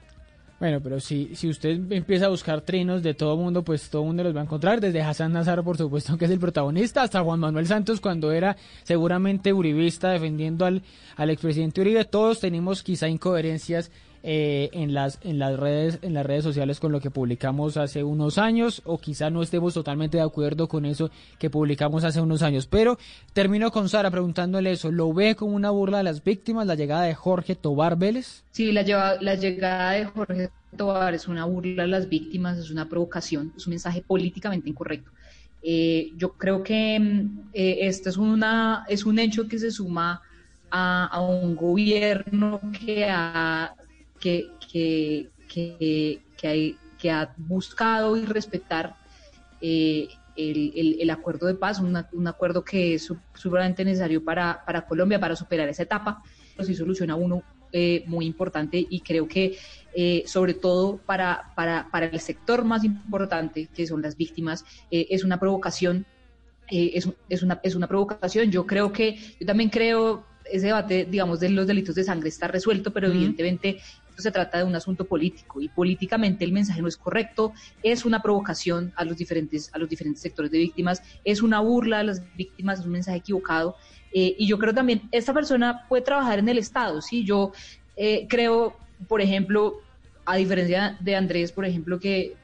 Bueno, 0.60 0.80
pero 0.80 1.00
si, 1.00 1.34
si 1.34 1.48
usted 1.48 1.80
empieza 1.92 2.26
a 2.26 2.28
buscar 2.28 2.60
trinos 2.60 3.02
de 3.02 3.12
todo 3.12 3.36
mundo, 3.36 3.64
pues 3.64 3.90
todo 3.90 4.04
mundo 4.04 4.22
los 4.22 4.34
va 4.34 4.40
a 4.40 4.44
encontrar, 4.44 4.80
desde 4.80 5.02
Hassan 5.02 5.32
Nazar, 5.32 5.62
por 5.64 5.76
supuesto, 5.76 6.16
que 6.18 6.26
es 6.26 6.30
el 6.30 6.38
protagonista, 6.38 7.02
hasta 7.02 7.22
Juan 7.22 7.40
Manuel 7.40 7.66
Santos, 7.66 8.00
cuando 8.00 8.30
era 8.32 8.56
seguramente 8.84 9.52
uribista 9.52 10.10
defendiendo 10.10 10.64
al, 10.64 10.82
al 11.16 11.30
expresidente 11.30 11.80
Uribe. 11.80 12.04
Todos 12.04 12.40
tenemos 12.40 12.82
quizá 12.82 13.08
incoherencias 13.08 13.90
eh, 14.26 14.70
en 14.72 14.94
las 14.94 15.18
en 15.22 15.38
las 15.38 15.58
redes 15.58 15.98
en 16.00 16.14
las 16.14 16.24
redes 16.24 16.44
sociales 16.44 16.80
con 16.80 16.92
lo 16.92 17.00
que 17.00 17.10
publicamos 17.10 17.76
hace 17.76 18.02
unos 18.02 18.38
años 18.38 18.80
o 18.86 18.96
quizá 18.96 19.28
no 19.28 19.42
estemos 19.42 19.74
totalmente 19.74 20.16
de 20.16 20.22
acuerdo 20.22 20.66
con 20.66 20.86
eso 20.86 21.10
que 21.38 21.50
publicamos 21.50 22.04
hace 22.04 22.22
unos 22.22 22.40
años. 22.40 22.66
Pero 22.66 22.98
termino 23.34 23.70
con 23.70 23.90
Sara 23.90 24.10
preguntándole 24.10 24.72
eso. 24.72 24.90
Lo 24.90 25.12
ve 25.12 25.34
como 25.34 25.54
una 25.54 25.68
burla 25.68 25.98
de 25.98 26.04
las 26.04 26.24
víctimas 26.24 26.66
la 26.66 26.74
llegada 26.74 27.02
de 27.02 27.14
Jorge 27.14 27.54
Tobar 27.54 27.98
Vélez 27.98 28.44
sí 28.50 28.72
la, 28.72 28.80
lleva, 28.80 29.20
la 29.20 29.34
llegada 29.34 29.90
de 29.90 30.06
Jorge 30.06 30.48
Tobar 30.74 31.12
es 31.12 31.28
una 31.28 31.44
burla 31.44 31.82
de 31.82 31.88
las 31.90 32.08
víctimas 32.08 32.56
es 32.56 32.70
una 32.70 32.88
provocación 32.88 33.52
es 33.54 33.66
un 33.66 33.72
mensaje 33.72 34.00
políticamente 34.00 34.70
incorrecto. 34.70 35.10
Eh, 35.62 36.12
yo 36.16 36.32
creo 36.32 36.62
que 36.62 36.96
eh, 37.52 37.78
esto 37.82 38.08
es 38.08 38.16
una 38.16 38.86
es 38.88 39.04
un 39.04 39.18
hecho 39.18 39.46
que 39.48 39.58
se 39.58 39.70
suma 39.70 40.22
a, 40.70 41.08
a 41.08 41.20
un 41.20 41.54
gobierno 41.54 42.58
que 42.80 43.04
ha 43.04 43.74
que, 44.24 44.48
que, 44.72 45.28
que, 45.46 46.22
que, 46.38 46.48
hay, 46.48 46.78
que 46.98 47.10
ha 47.10 47.34
buscado 47.36 48.16
y 48.16 48.24
respetar 48.24 48.96
eh, 49.60 50.08
el, 50.34 50.72
el, 50.74 50.96
el, 51.00 51.10
acuerdo 51.10 51.46
de 51.46 51.54
paz, 51.54 51.78
una, 51.78 52.08
un 52.12 52.26
acuerdo 52.26 52.64
que 52.64 52.94
es 52.94 53.12
sumamente 53.34 53.84
necesario 53.84 54.24
para, 54.24 54.64
para 54.64 54.86
Colombia, 54.86 55.20
para 55.20 55.36
superar 55.36 55.68
esa 55.68 55.82
etapa. 55.82 56.22
Sí 56.62 56.74
soluciona 56.74 57.16
uno 57.16 57.42
eh, 57.70 58.02
muy 58.06 58.24
importante 58.24 58.86
y 58.88 59.00
creo 59.00 59.28
que 59.28 59.58
eh, 59.94 60.22
sobre 60.26 60.54
todo 60.54 60.96
para, 60.96 61.52
para, 61.54 61.88
para, 61.90 62.06
el 62.06 62.20
sector 62.20 62.64
más 62.64 62.82
importante, 62.82 63.68
que 63.74 63.86
son 63.86 64.00
las 64.00 64.16
víctimas, 64.16 64.64
eh, 64.90 65.06
es 65.10 65.22
una 65.22 65.38
provocación. 65.38 66.06
es, 66.70 67.08
es, 67.28 67.42
una, 67.42 67.60
es 67.62 67.74
una 67.74 67.88
provocación. 67.88 68.50
Yo 68.50 68.66
creo 68.66 68.90
que, 68.90 69.18
yo 69.38 69.46
también 69.46 69.68
creo, 69.68 70.24
ese 70.50 70.66
debate, 70.66 71.04
digamos, 71.04 71.40
de 71.40 71.50
los 71.50 71.66
delitos 71.66 71.94
de 71.94 72.04
sangre 72.04 72.28
está 72.30 72.48
resuelto, 72.48 72.92
pero 72.92 73.08
uh 73.08 73.10
-huh. 73.10 73.16
evidentemente 73.16 73.78
se 74.22 74.30
trata 74.30 74.58
de 74.58 74.64
un 74.64 74.74
asunto 74.74 75.04
político 75.04 75.60
y 75.60 75.68
políticamente 75.68 76.44
el 76.44 76.52
mensaje 76.52 76.82
no 76.82 76.88
es 76.88 76.96
correcto, 76.96 77.52
es 77.82 78.04
una 78.04 78.22
provocación 78.22 78.92
a 78.96 79.04
los 79.04 79.16
diferentes, 79.16 79.70
a 79.72 79.78
los 79.78 79.88
diferentes 79.88 80.22
sectores 80.22 80.50
de 80.50 80.58
víctimas, 80.58 81.02
es 81.24 81.42
una 81.42 81.60
burla 81.60 82.00
a 82.00 82.04
las 82.04 82.22
víctimas, 82.36 82.80
es 82.80 82.86
un 82.86 82.92
mensaje 82.92 83.18
equivocado. 83.18 83.76
Eh, 84.12 84.36
y 84.38 84.46
yo 84.46 84.58
creo 84.58 84.72
también, 84.72 85.02
esta 85.10 85.34
persona 85.34 85.86
puede 85.88 86.02
trabajar 86.02 86.38
en 86.38 86.48
el 86.48 86.58
Estado, 86.58 87.00
¿sí? 87.02 87.24
Yo 87.24 87.52
eh, 87.96 88.26
creo, 88.28 88.76
por 89.08 89.20
ejemplo, 89.20 89.80
a 90.24 90.36
diferencia 90.36 90.96
de 91.00 91.16
Andrés, 91.16 91.52
por 91.52 91.64
ejemplo, 91.64 91.98
que 91.98 92.36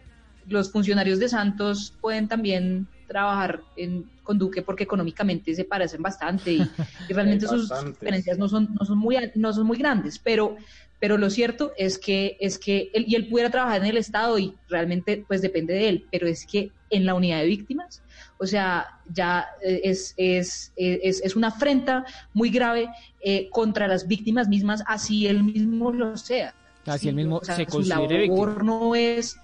los 0.49 0.71
funcionarios 0.71 1.19
de 1.19 1.29
Santos 1.29 1.95
pueden 2.01 2.29
también 2.29 2.89
trabajar 3.07 3.63
en, 3.77 4.09
con 4.23 4.39
Duque 4.39 4.63
porque 4.63 4.85
económicamente 4.85 5.55
se 5.55 5.65
parecen 5.65 6.03
bastante 6.03 6.53
y, 6.53 6.71
y 7.09 7.13
realmente 7.13 7.47
sus 7.47 7.69
diferencias 7.85 8.39
no 8.39 8.49
son, 8.49 8.69
no, 8.79 8.87
son 8.87 8.99
muy, 8.99 9.17
no 9.35 9.53
son 9.53 9.67
muy 9.67 9.79
grandes, 9.79 10.19
pero, 10.19 10.57
pero 11.01 11.17
lo 11.17 11.31
cierto 11.31 11.73
es 11.77 11.99
que, 11.99 12.37
es 12.41 12.59
que 12.59 12.91
él, 12.93 13.07
y 13.09 13.17
él 13.17 13.27
pudiera 13.27 13.51
trabajar 13.51 13.81
en 13.81 13.87
el 13.87 13.97
Estado 13.97 14.39
y 14.39 14.55
realmente 14.69 15.25
pues 15.27 15.41
depende 15.41 15.75
de 15.75 15.89
él, 15.89 16.07
pero 16.13 16.29
es 16.29 16.47
que 16.47 16.71
en 16.91 17.07
la 17.07 17.15
unidad 17.15 17.39
de 17.39 17.47
víctimas, 17.47 18.03
o 18.39 18.47
sea, 18.47 19.01
ya 19.13 19.47
es, 19.63 20.15
es, 20.19 20.73
es, 20.77 21.23
es 21.23 21.37
una 21.37 21.49
afrenta 21.49 22.05
muy 22.35 22.51
grave 22.51 22.89
eh, 23.23 23.49
contra 23.51 23.89
las 23.89 24.07
víctimas 24.07 24.49
mismas, 24.49 24.85
así 24.87 25.27
él 25.27 25.43
mismo 25.43 25.91
lo 25.91 26.17
sea. 26.17 26.55
Así 26.85 27.01
¿sí? 27.01 27.09
él 27.09 27.15
mismo 27.15 27.37
o 27.37 27.45
sea, 27.45 27.57
se 27.57 27.67
su 27.67 27.81
labor 27.81 28.09
víctima. 28.09 28.63
no 28.63 28.95
es, 28.95 29.37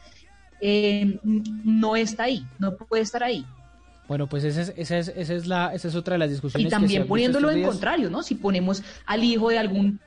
eh, 0.61 1.19
no 1.23 1.97
está 1.97 2.25
ahí, 2.25 2.45
no 2.59 2.77
puede 2.77 3.03
estar 3.03 3.23
ahí. 3.23 3.47
Bueno, 4.09 4.29
pues 4.29 4.45
esa 4.45 4.63
es, 4.63 4.73
esa 4.77 4.99
es, 4.99 5.09
esa 5.09 5.35
es, 5.35 5.47
la, 5.47 5.75
esa 5.75 5.89
es 5.89 5.95
otra 5.95 6.15
de 6.15 6.19
las 6.19 6.31
discusiones. 6.31 6.67
Y 6.67 6.71
también 6.71 7.09
poniéndolo 7.09 7.51
en 7.51 7.65
contrario, 7.65 8.09
¿no? 8.09 8.23
Si 8.23 8.37
ponemos 8.37 8.83
al 9.05 9.25
hijo 9.25 9.49
de 9.49 9.59
algún 9.59 10.01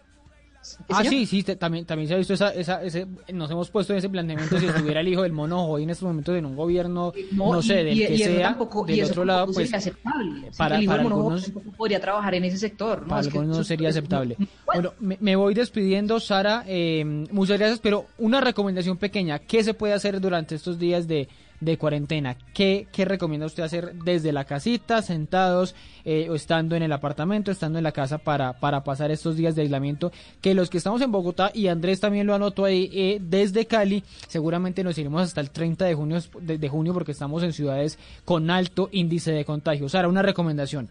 Ah, 0.90 1.04
sí, 1.04 1.26
sí, 1.26 1.44
también, 1.44 1.86
también 1.86 2.08
se 2.08 2.14
ha 2.14 2.18
visto 2.18 2.34
esa, 2.34 2.54
esa, 2.54 2.84
ese, 2.84 3.08
nos 3.34 3.50
hemos 3.52 3.70
puesto 3.70 3.94
en 3.94 4.00
ese 4.00 4.10
planteamiento 4.10 4.60
si 4.60 4.66
estuviera 4.66 5.02
el 5.02 5.08
hijo 5.08 5.24
del 5.24 5.32
mono 5.32 5.66
hoy 5.66 5.84
en 5.84 5.90
estos 5.90 6.08
momentos 6.08 6.36
en 6.38 6.46
un 6.46 6.56
gobierno, 6.56 7.14
no, 7.32 7.54
no 7.54 7.62
sé, 7.62 7.84
del 7.84 7.98
y, 7.98 8.08
que 8.08 8.14
y 8.14 8.18
sea, 8.20 8.50
tampoco, 8.50 8.86
del 8.86 9.04
otro 9.04 9.26
lado, 9.26 9.52
pues, 9.54 9.74
aceptable. 9.74 10.52
para, 10.58 10.78
el 10.78 10.84
hijo 10.84 10.92
para 10.92 11.04
del 11.04 11.12
mono 11.12 11.36
algunos, 11.36 11.52
podría 11.78 12.00
trabajar 12.00 12.36
en 12.36 12.46
ese 12.46 12.58
sector, 12.58 13.02
¿no? 13.02 13.08
Para 13.08 13.22
es 13.22 13.28
algunos 13.28 13.58
no 13.58 13.64
sería 13.64 13.90
aceptable. 13.90 14.38
Bueno, 14.66 14.94
me, 15.00 15.18
me, 15.20 15.36
voy 15.36 15.54
despidiendo, 15.54 16.20
Sara, 16.20 16.64
eh, 16.68 17.04
muchas 17.32 17.58
gracias, 17.58 17.80
pero 17.80 18.06
una 18.18 18.42
recomendación 18.42 18.98
pequeña, 18.98 19.40
¿qué 19.40 19.64
se 19.64 19.74
puede 19.74 19.94
hacer 19.94 20.20
durante 20.22 20.56
estos 20.56 20.78
días 20.78 21.08
de, 21.08 21.28
de 21.62 21.78
cuarentena. 21.78 22.38
¿Qué, 22.54 22.88
qué 22.92 23.06
recomienda 23.06 23.46
usted 23.46 23.64
hacer 23.64 23.94
desde 23.94 24.32
la 24.32 24.46
casita, 24.46 25.02
sentados 25.02 25.76
eh, 26.06 26.28
o 26.30 26.36
estando 26.36 26.76
en 26.76 26.84
el 26.84 26.92
apartamento, 26.92 27.52
estando 27.52 27.78
en 27.78 27.84
la 27.84 27.92
casa 27.92 28.18
para, 28.18 28.60
para 28.60 28.84
pasar 28.84 29.12
estos 29.12 29.36
días 29.36 29.56
de 29.56 29.64
aislamiento? 29.64 30.12
Que 30.42 30.54
los 30.54 30.70
que 30.70 30.78
estamos 30.78 31.02
en 31.02 31.12
Bogotá, 31.12 31.52
y 31.54 31.68
Andrés 31.68 32.00
también 32.00 32.28
lo 32.28 32.36
anotó 32.36 32.66
ahí, 32.66 32.90
eh, 32.94 33.20
desde 33.22 33.66
Cali, 33.66 34.04
seguramente 34.28 34.84
nos 34.84 34.98
iremos 34.98 35.22
hasta 35.24 35.42
el 35.42 35.52
30 35.52 35.86
de 35.86 35.96
junio, 35.96 36.20
de, 36.42 36.70
junio 36.70 36.94
porque 36.94 37.12
estamos 37.12 37.44
en 37.44 37.54
ciudades 37.54 37.98
con 38.26 38.50
alto 38.50 38.90
índice 38.92 39.32
de 39.32 39.46
contagio. 39.46 39.90
Sara, 39.90 40.08
una 40.08 40.22
recomendación. 40.22 40.90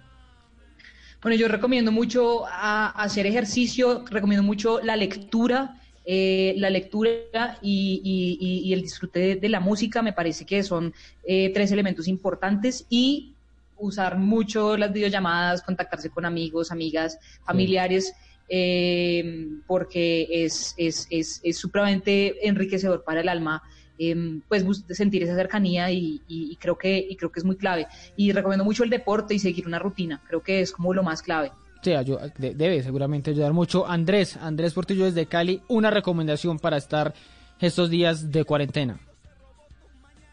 Bueno, 1.20 1.36
yo 1.36 1.48
recomiendo 1.48 1.90
mucho 1.90 2.44
hacer 2.46 3.26
ejercicio, 3.26 4.04
recomiendo 4.08 4.44
mucho 4.44 4.80
la 4.80 4.94
lectura. 4.94 5.80
Eh, 6.10 6.54
la 6.56 6.70
lectura 6.70 7.58
y, 7.60 8.72
el 8.72 8.80
disfrute 8.80 9.36
de, 9.36 9.48
la 9.50 9.60
música 9.60 10.00
me 10.00 10.14
parece 10.14 10.46
que 10.46 10.62
son 10.62 10.94
eh, 11.24 11.50
tres 11.52 11.70
elementos 11.70 12.08
importantes 12.08 12.86
y 12.88 13.34
usar 13.76 14.16
mucho 14.16 14.78
las 14.78 14.90
videollamadas, 14.90 15.62
contactarse 15.62 16.08
con 16.08 16.24
amigos, 16.24 16.72
amigas, 16.72 17.18
familiares, 17.44 18.14
eh, 18.48 19.48
porque 19.66 20.26
es, 20.30 20.74
es, 20.78 21.06
es, 21.10 21.40
es 21.44 21.58
supremamente 21.58 22.48
enriquecedor 22.48 23.04
para 23.04 23.20
el 23.20 23.28
alma 23.28 23.62
Em, 24.00 24.42
pues 24.48 24.64
sentir 24.90 25.24
esa 25.24 25.34
cercanía 25.34 25.90
y, 25.90 26.56
creo 26.60 26.78
que, 26.78 27.04
y 27.10 27.16
creo 27.16 27.32
que 27.32 27.40
es 27.40 27.44
muy 27.44 27.56
clave. 27.56 27.88
Y 28.16 28.30
recomiendo 28.30 28.64
mucho 28.64 28.84
el 28.84 28.90
deporte 28.90 29.34
y 29.34 29.40
seguir 29.40 29.66
una 29.66 29.80
rutina, 29.80 30.22
creo 30.28 30.40
que 30.40 30.60
es 30.60 30.70
como 30.70 30.94
lo 30.94 31.02
más 31.02 31.20
clave. 31.20 31.50
Sí, 31.82 31.92
debe 32.38 32.82
seguramente 32.82 33.30
ayudar 33.30 33.52
mucho. 33.52 33.86
Andrés, 33.86 34.36
Andrés 34.36 34.74
Portillo 34.74 35.04
desde 35.04 35.26
Cali, 35.26 35.60
una 35.68 35.90
recomendación 35.90 36.58
para 36.58 36.76
estar 36.76 37.14
estos 37.60 37.90
días 37.90 38.30
de 38.30 38.44
cuarentena. 38.44 38.98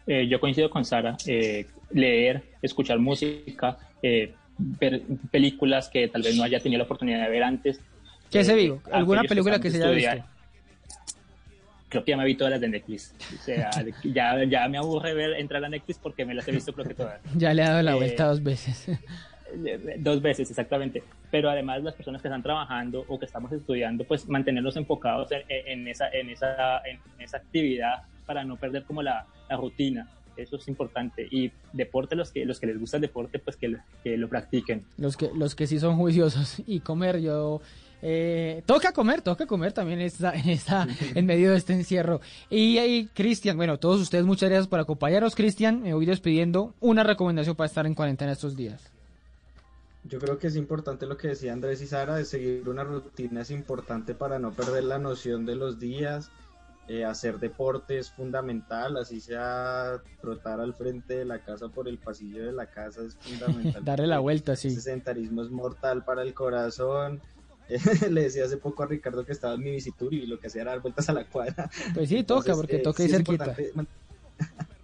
Eh, 0.06 0.28
yo 0.28 0.40
coincido 0.40 0.70
con 0.70 0.84
Sara, 0.84 1.16
eh, 1.26 1.66
leer, 1.90 2.42
escuchar 2.62 2.98
música, 2.98 3.78
eh, 4.02 4.34
ver 4.58 5.02
películas 5.30 5.88
que 5.88 6.08
tal 6.08 6.22
vez 6.22 6.36
no 6.36 6.42
haya 6.42 6.60
tenido 6.60 6.78
la 6.78 6.84
oportunidad 6.84 7.24
de 7.24 7.30
ver 7.30 7.42
antes. 7.42 7.80
¿Qué 8.30 8.44
se 8.44 8.54
vio? 8.54 8.80
¿Alguna 8.90 9.22
película 9.22 9.60
que 9.60 9.70
se 9.70 9.82
haya 9.82 9.90
visto? 9.90 10.36
creo 11.88 12.04
que 12.04 12.10
ya 12.10 12.16
me 12.16 12.24
vi 12.24 12.34
todas 12.34 12.52
las 12.52 12.60
de 12.60 12.68
Netflix. 12.68 13.14
O 13.38 13.42
sea, 13.42 13.70
ya, 14.04 14.44
ya 14.44 14.68
me 14.68 14.78
aburre 14.78 15.14
ver 15.14 15.32
entrar 15.34 15.64
a 15.64 15.68
Netflix 15.68 15.98
porque 15.98 16.24
me 16.24 16.34
las 16.34 16.46
he 16.48 16.52
visto 16.52 16.72
creo 16.72 16.86
que 16.86 16.94
todas. 16.94 17.20
Ya 17.36 17.54
le 17.54 17.62
ha 17.62 17.70
dado 17.70 17.82
la 17.82 17.92
eh, 17.92 17.96
vuelta 17.96 18.26
dos 18.26 18.42
veces. 18.42 18.86
Dos 19.98 20.22
veces, 20.22 20.50
exactamente. 20.50 21.02
Pero 21.30 21.50
además 21.50 21.82
las 21.82 21.94
personas 21.94 22.22
que 22.22 22.28
están 22.28 22.42
trabajando 22.42 23.04
o 23.08 23.18
que 23.18 23.26
estamos 23.26 23.52
estudiando, 23.52 24.04
pues 24.04 24.28
mantenerlos 24.28 24.76
enfocados 24.76 25.30
en, 25.30 25.88
esa, 25.88 26.08
en, 26.10 26.30
esa, 26.30 26.78
en 26.86 27.00
esa 27.18 27.38
actividad 27.38 28.02
para 28.26 28.44
no 28.44 28.56
perder 28.56 28.84
como 28.84 29.02
la, 29.02 29.26
la, 29.48 29.56
rutina. 29.56 30.08
Eso 30.36 30.56
es 30.56 30.68
importante. 30.68 31.26
Y 31.30 31.50
deporte, 31.72 32.14
los 32.14 32.30
que, 32.30 32.44
los 32.44 32.60
que 32.60 32.66
les 32.66 32.78
gusta 32.78 32.98
el 32.98 33.02
deporte, 33.02 33.38
pues 33.38 33.56
que, 33.56 33.76
que 34.04 34.16
lo 34.16 34.28
practiquen. 34.28 34.84
Los 34.98 35.16
que, 35.16 35.30
los 35.34 35.54
que 35.54 35.66
sí 35.66 35.78
son 35.78 35.96
juiciosos. 35.96 36.62
Y 36.66 36.80
comer, 36.80 37.20
yo 37.20 37.60
eh, 38.02 38.62
toca 38.66 38.92
comer, 38.92 39.22
toca 39.22 39.46
comer 39.46 39.72
también 39.72 40.00
está, 40.00 40.30
está 40.46 40.86
en 41.14 41.26
medio 41.26 41.52
de 41.52 41.56
este 41.56 41.72
encierro. 41.72 42.20
Y 42.50 42.78
ahí, 42.78 43.08
Cristian, 43.14 43.56
bueno, 43.56 43.78
todos 43.78 44.00
ustedes, 44.00 44.24
muchas 44.24 44.48
gracias 44.50 44.68
por 44.68 44.80
acompañarnos, 44.80 45.34
Cristian. 45.34 45.82
Me 45.82 45.94
voy 45.94 46.06
despidiendo. 46.06 46.74
Una 46.80 47.02
recomendación 47.02 47.56
para 47.56 47.66
estar 47.66 47.86
en 47.86 47.94
cuarentena 47.94 48.32
estos 48.32 48.56
días. 48.56 48.95
Yo 50.08 50.18
creo 50.18 50.38
que 50.38 50.46
es 50.46 50.56
importante 50.56 51.06
lo 51.06 51.16
que 51.16 51.28
decía 51.28 51.52
Andrés 51.52 51.80
y 51.82 51.86
Sara, 51.86 52.16
de 52.16 52.24
seguir 52.24 52.68
una 52.68 52.84
rutina 52.84 53.40
es 53.40 53.50
importante 53.50 54.14
para 54.14 54.38
no 54.38 54.52
perder 54.52 54.84
la 54.84 54.98
noción 54.98 55.46
de 55.46 55.56
los 55.56 55.78
días. 55.78 56.30
Eh, 56.88 57.04
hacer 57.04 57.40
deporte 57.40 57.98
es 57.98 58.10
fundamental, 58.10 58.96
así 58.96 59.20
sea 59.20 60.00
trotar 60.20 60.60
al 60.60 60.72
frente 60.72 61.18
de 61.18 61.24
la 61.24 61.40
casa 61.40 61.68
por 61.68 61.88
el 61.88 61.98
pasillo 61.98 62.46
de 62.46 62.52
la 62.52 62.66
casa 62.66 63.02
es 63.02 63.16
fundamental. 63.16 63.82
Darle 63.84 64.06
la 64.06 64.20
vuelta, 64.20 64.54
sí. 64.54 64.68
El 64.68 64.80
sedentarismo 64.80 65.42
es 65.42 65.50
mortal 65.50 66.04
para 66.04 66.22
el 66.22 66.32
corazón. 66.32 67.20
le 68.10 68.22
decía 68.22 68.44
hace 68.44 68.58
poco 68.58 68.84
a 68.84 68.86
Ricardo 68.86 69.24
que 69.24 69.32
estaba 69.32 69.54
en 69.54 69.62
mi 69.64 69.72
visitur 69.72 70.14
y 70.14 70.26
lo 70.26 70.38
que 70.38 70.46
hacía 70.46 70.62
era 70.62 70.70
dar 70.70 70.82
vueltas 70.82 71.08
a 71.08 71.12
la 71.12 71.24
cuadra. 71.24 71.68
Pues 71.94 72.08
sí, 72.08 72.22
toca, 72.22 72.54
porque 72.54 72.76
eh, 72.76 72.80
toca 72.80 73.02
ir 73.02 73.10
cerquita. 73.10 73.56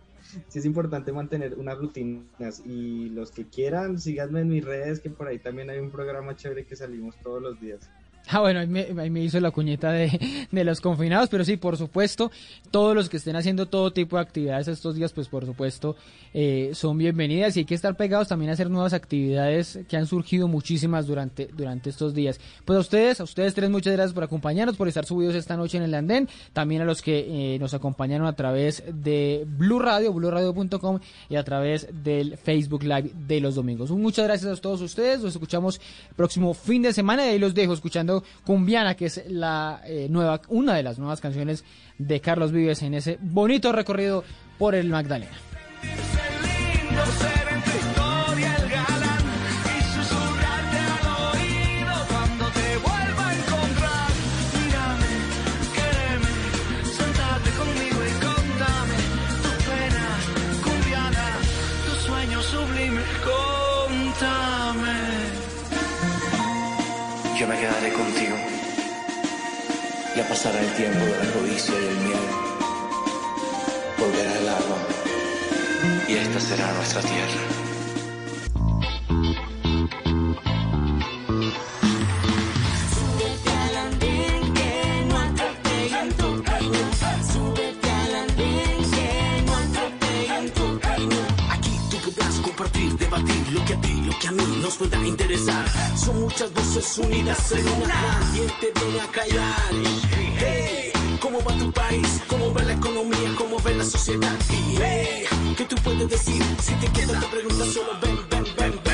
sí 0.49 0.59
es 0.59 0.65
importante 0.65 1.13
mantener 1.13 1.55
unas 1.59 1.79
rutinas 1.79 2.63
y 2.65 3.09
los 3.11 3.31
que 3.31 3.47
quieran, 3.47 3.99
síganme 3.99 4.41
en 4.41 4.49
mis 4.49 4.65
redes, 4.65 5.01
que 5.01 5.11
por 5.11 5.29
ahí 5.29 5.39
también 5.39 5.71
hay 5.71 5.79
un 5.79 5.91
programa 5.91 6.37
chévere 6.37 6.67
que 6.67 6.77
salimos 6.77 7.17
todos 7.23 7.43
los 7.43 7.61
días. 7.61 7.91
Ah, 8.35 8.41
bueno, 8.41 8.61
ahí 8.61 8.67
me, 9.11 9.21
hizo 9.23 9.39
la 9.41 9.51
cuñeta 9.51 9.93
de, 9.93 10.47
de, 10.51 10.65
los 10.65 10.81
confinados, 10.81 11.29
pero 11.29 11.45
sí, 11.45 11.59
por 11.59 11.77
supuesto, 11.77 12.31
todos 12.71 12.95
los 12.95 13.11
que 13.11 13.19
estén 13.19 13.37
haciendo 13.37 13.67
todo 13.67 13.93
tipo 13.93 14.17
de 14.17 14.23
actividades 14.23 14.69
estos 14.69 14.95
días, 14.95 15.13
pues 15.13 15.29
por 15.29 15.45
supuesto, 15.45 15.97
eh, 16.33 16.71
son 16.73 16.97
bienvenidas 16.97 17.55
y 17.57 17.61
hay 17.61 17.65
que 17.67 17.75
estar 17.75 17.95
pegados 17.95 18.29
también 18.29 18.49
a 18.49 18.55
hacer 18.55 18.71
nuevas 18.71 18.95
actividades 18.95 19.81
que 19.87 19.99
han 19.99 20.07
surgido 20.07 20.49
muchísimas 20.49 21.07
durante, 21.07 21.51
durante 21.55 21.91
estos 21.91 22.15
días. 22.15 22.41
Pues 22.65 22.79
a 22.79 22.81
ustedes, 22.81 23.21
a 23.21 23.25
ustedes 23.25 23.53
tres, 23.53 23.69
muchas 23.69 23.93
gracias 23.93 24.15
por 24.15 24.25
acompañarnos, 24.25 24.77
por 24.77 24.89
estar 24.89 25.05
subidos 25.05 25.35
esta 25.35 25.59
noche 25.59 25.77
en 25.77 25.85
el 25.85 25.95
andén, 25.95 26.29
también 26.55 26.81
a 26.81 26.85
los 26.87 27.03
que 27.03 27.55
eh, 27.55 27.59
nos 27.59 27.75
acompañaron 27.75 28.27
a 28.27 28.33
través 28.33 28.83
de 28.95 29.47
Blue 29.47 29.79
Radio, 29.79 30.11
blueradio.com 30.13 31.01
y 31.29 31.37
a 31.37 31.45
través 31.45 31.89
del 32.03 32.39
Facebook 32.39 32.83
Live 32.83 33.11
de 33.27 33.41
los 33.41 33.55
domingos. 33.55 33.91
Muchas 33.91 34.25
gracias 34.25 34.59
a 34.59 34.61
todos 34.61 34.81
ustedes, 34.81 35.21
los 35.21 35.35
escuchamos 35.35 35.81
el 36.09 36.15
próximo 36.15 36.55
fin 36.55 36.81
de 36.81 36.95
semana 36.95 37.27
y 37.27 37.31
ahí 37.31 37.39
los 37.39 37.55
dejo 37.55 37.75
escuchando 37.75 38.22
Cumbiana, 38.45 38.95
que 38.95 39.07
es 39.07 39.23
la 39.29 39.81
eh, 39.85 40.09
nueva, 40.11 40.41
una 40.49 40.75
de 40.75 40.83
las 40.83 40.99
nuevas 40.99 41.21
canciones 41.21 41.65
de 41.99 42.21
Carlos 42.21 42.53
Vives 42.53 42.83
en 42.83 42.95
ese 42.95 43.19
bonito 43.21 43.73
recorrido 43.73 44.25
por 44.59 44.75
el 44.75 44.89
Magdalena. 44.89 45.33
Ya 70.15 70.29
pasará 70.29 70.61
el 70.61 70.71
tiempo 70.75 70.99
de 70.99 71.25
la 71.25 71.33
codicia 71.33 71.75
y 71.75 71.87
el 71.87 71.97
miedo. 72.01 72.21
Volverá 73.99 74.39
el 74.39 74.49
agua 74.49 74.79
y 76.07 76.13
esta 76.17 76.39
será 76.39 76.71
nuestra 76.75 77.01
tierra. 77.01 77.72
Que 94.23 94.29
a 94.29 94.33
mí 94.33 94.61
nos 94.63 94.77
pueda 94.77 94.99
interesar. 95.05 95.65
Son 95.97 96.21
muchas 96.21 96.53
voces 96.53 96.99
unidas 96.99 97.53
en 97.53 97.69
una. 97.69 97.95
Nadie 97.95 98.47
te 98.61 98.73
viene 98.81 99.01
a 99.01 99.07
callar. 99.09 99.71
Hey, 100.39 100.93
¿cómo 101.21 101.43
va 101.43 101.57
tu 101.57 101.73
país? 101.73 102.21
¿Cómo 102.29 102.53
va 102.55 102.63
la 102.63 102.75
economía? 102.75 103.35
¿Cómo 103.37 103.59
va 103.63 103.71
la 103.71 103.85
sociedad? 103.85 104.37
Hey, 104.49 105.25
¿qué 105.57 105.65
tú 105.65 105.77
puedes 105.83 106.09
decir? 106.09 106.43
Si 106.61 106.75
te 106.75 106.87
queda 106.93 107.21
la 107.21 107.31
pregunta, 107.31 107.65
solo 107.67 107.99
ven, 108.01 108.19
ven, 108.31 108.45
ven, 108.57 108.81
ven. 108.85 108.92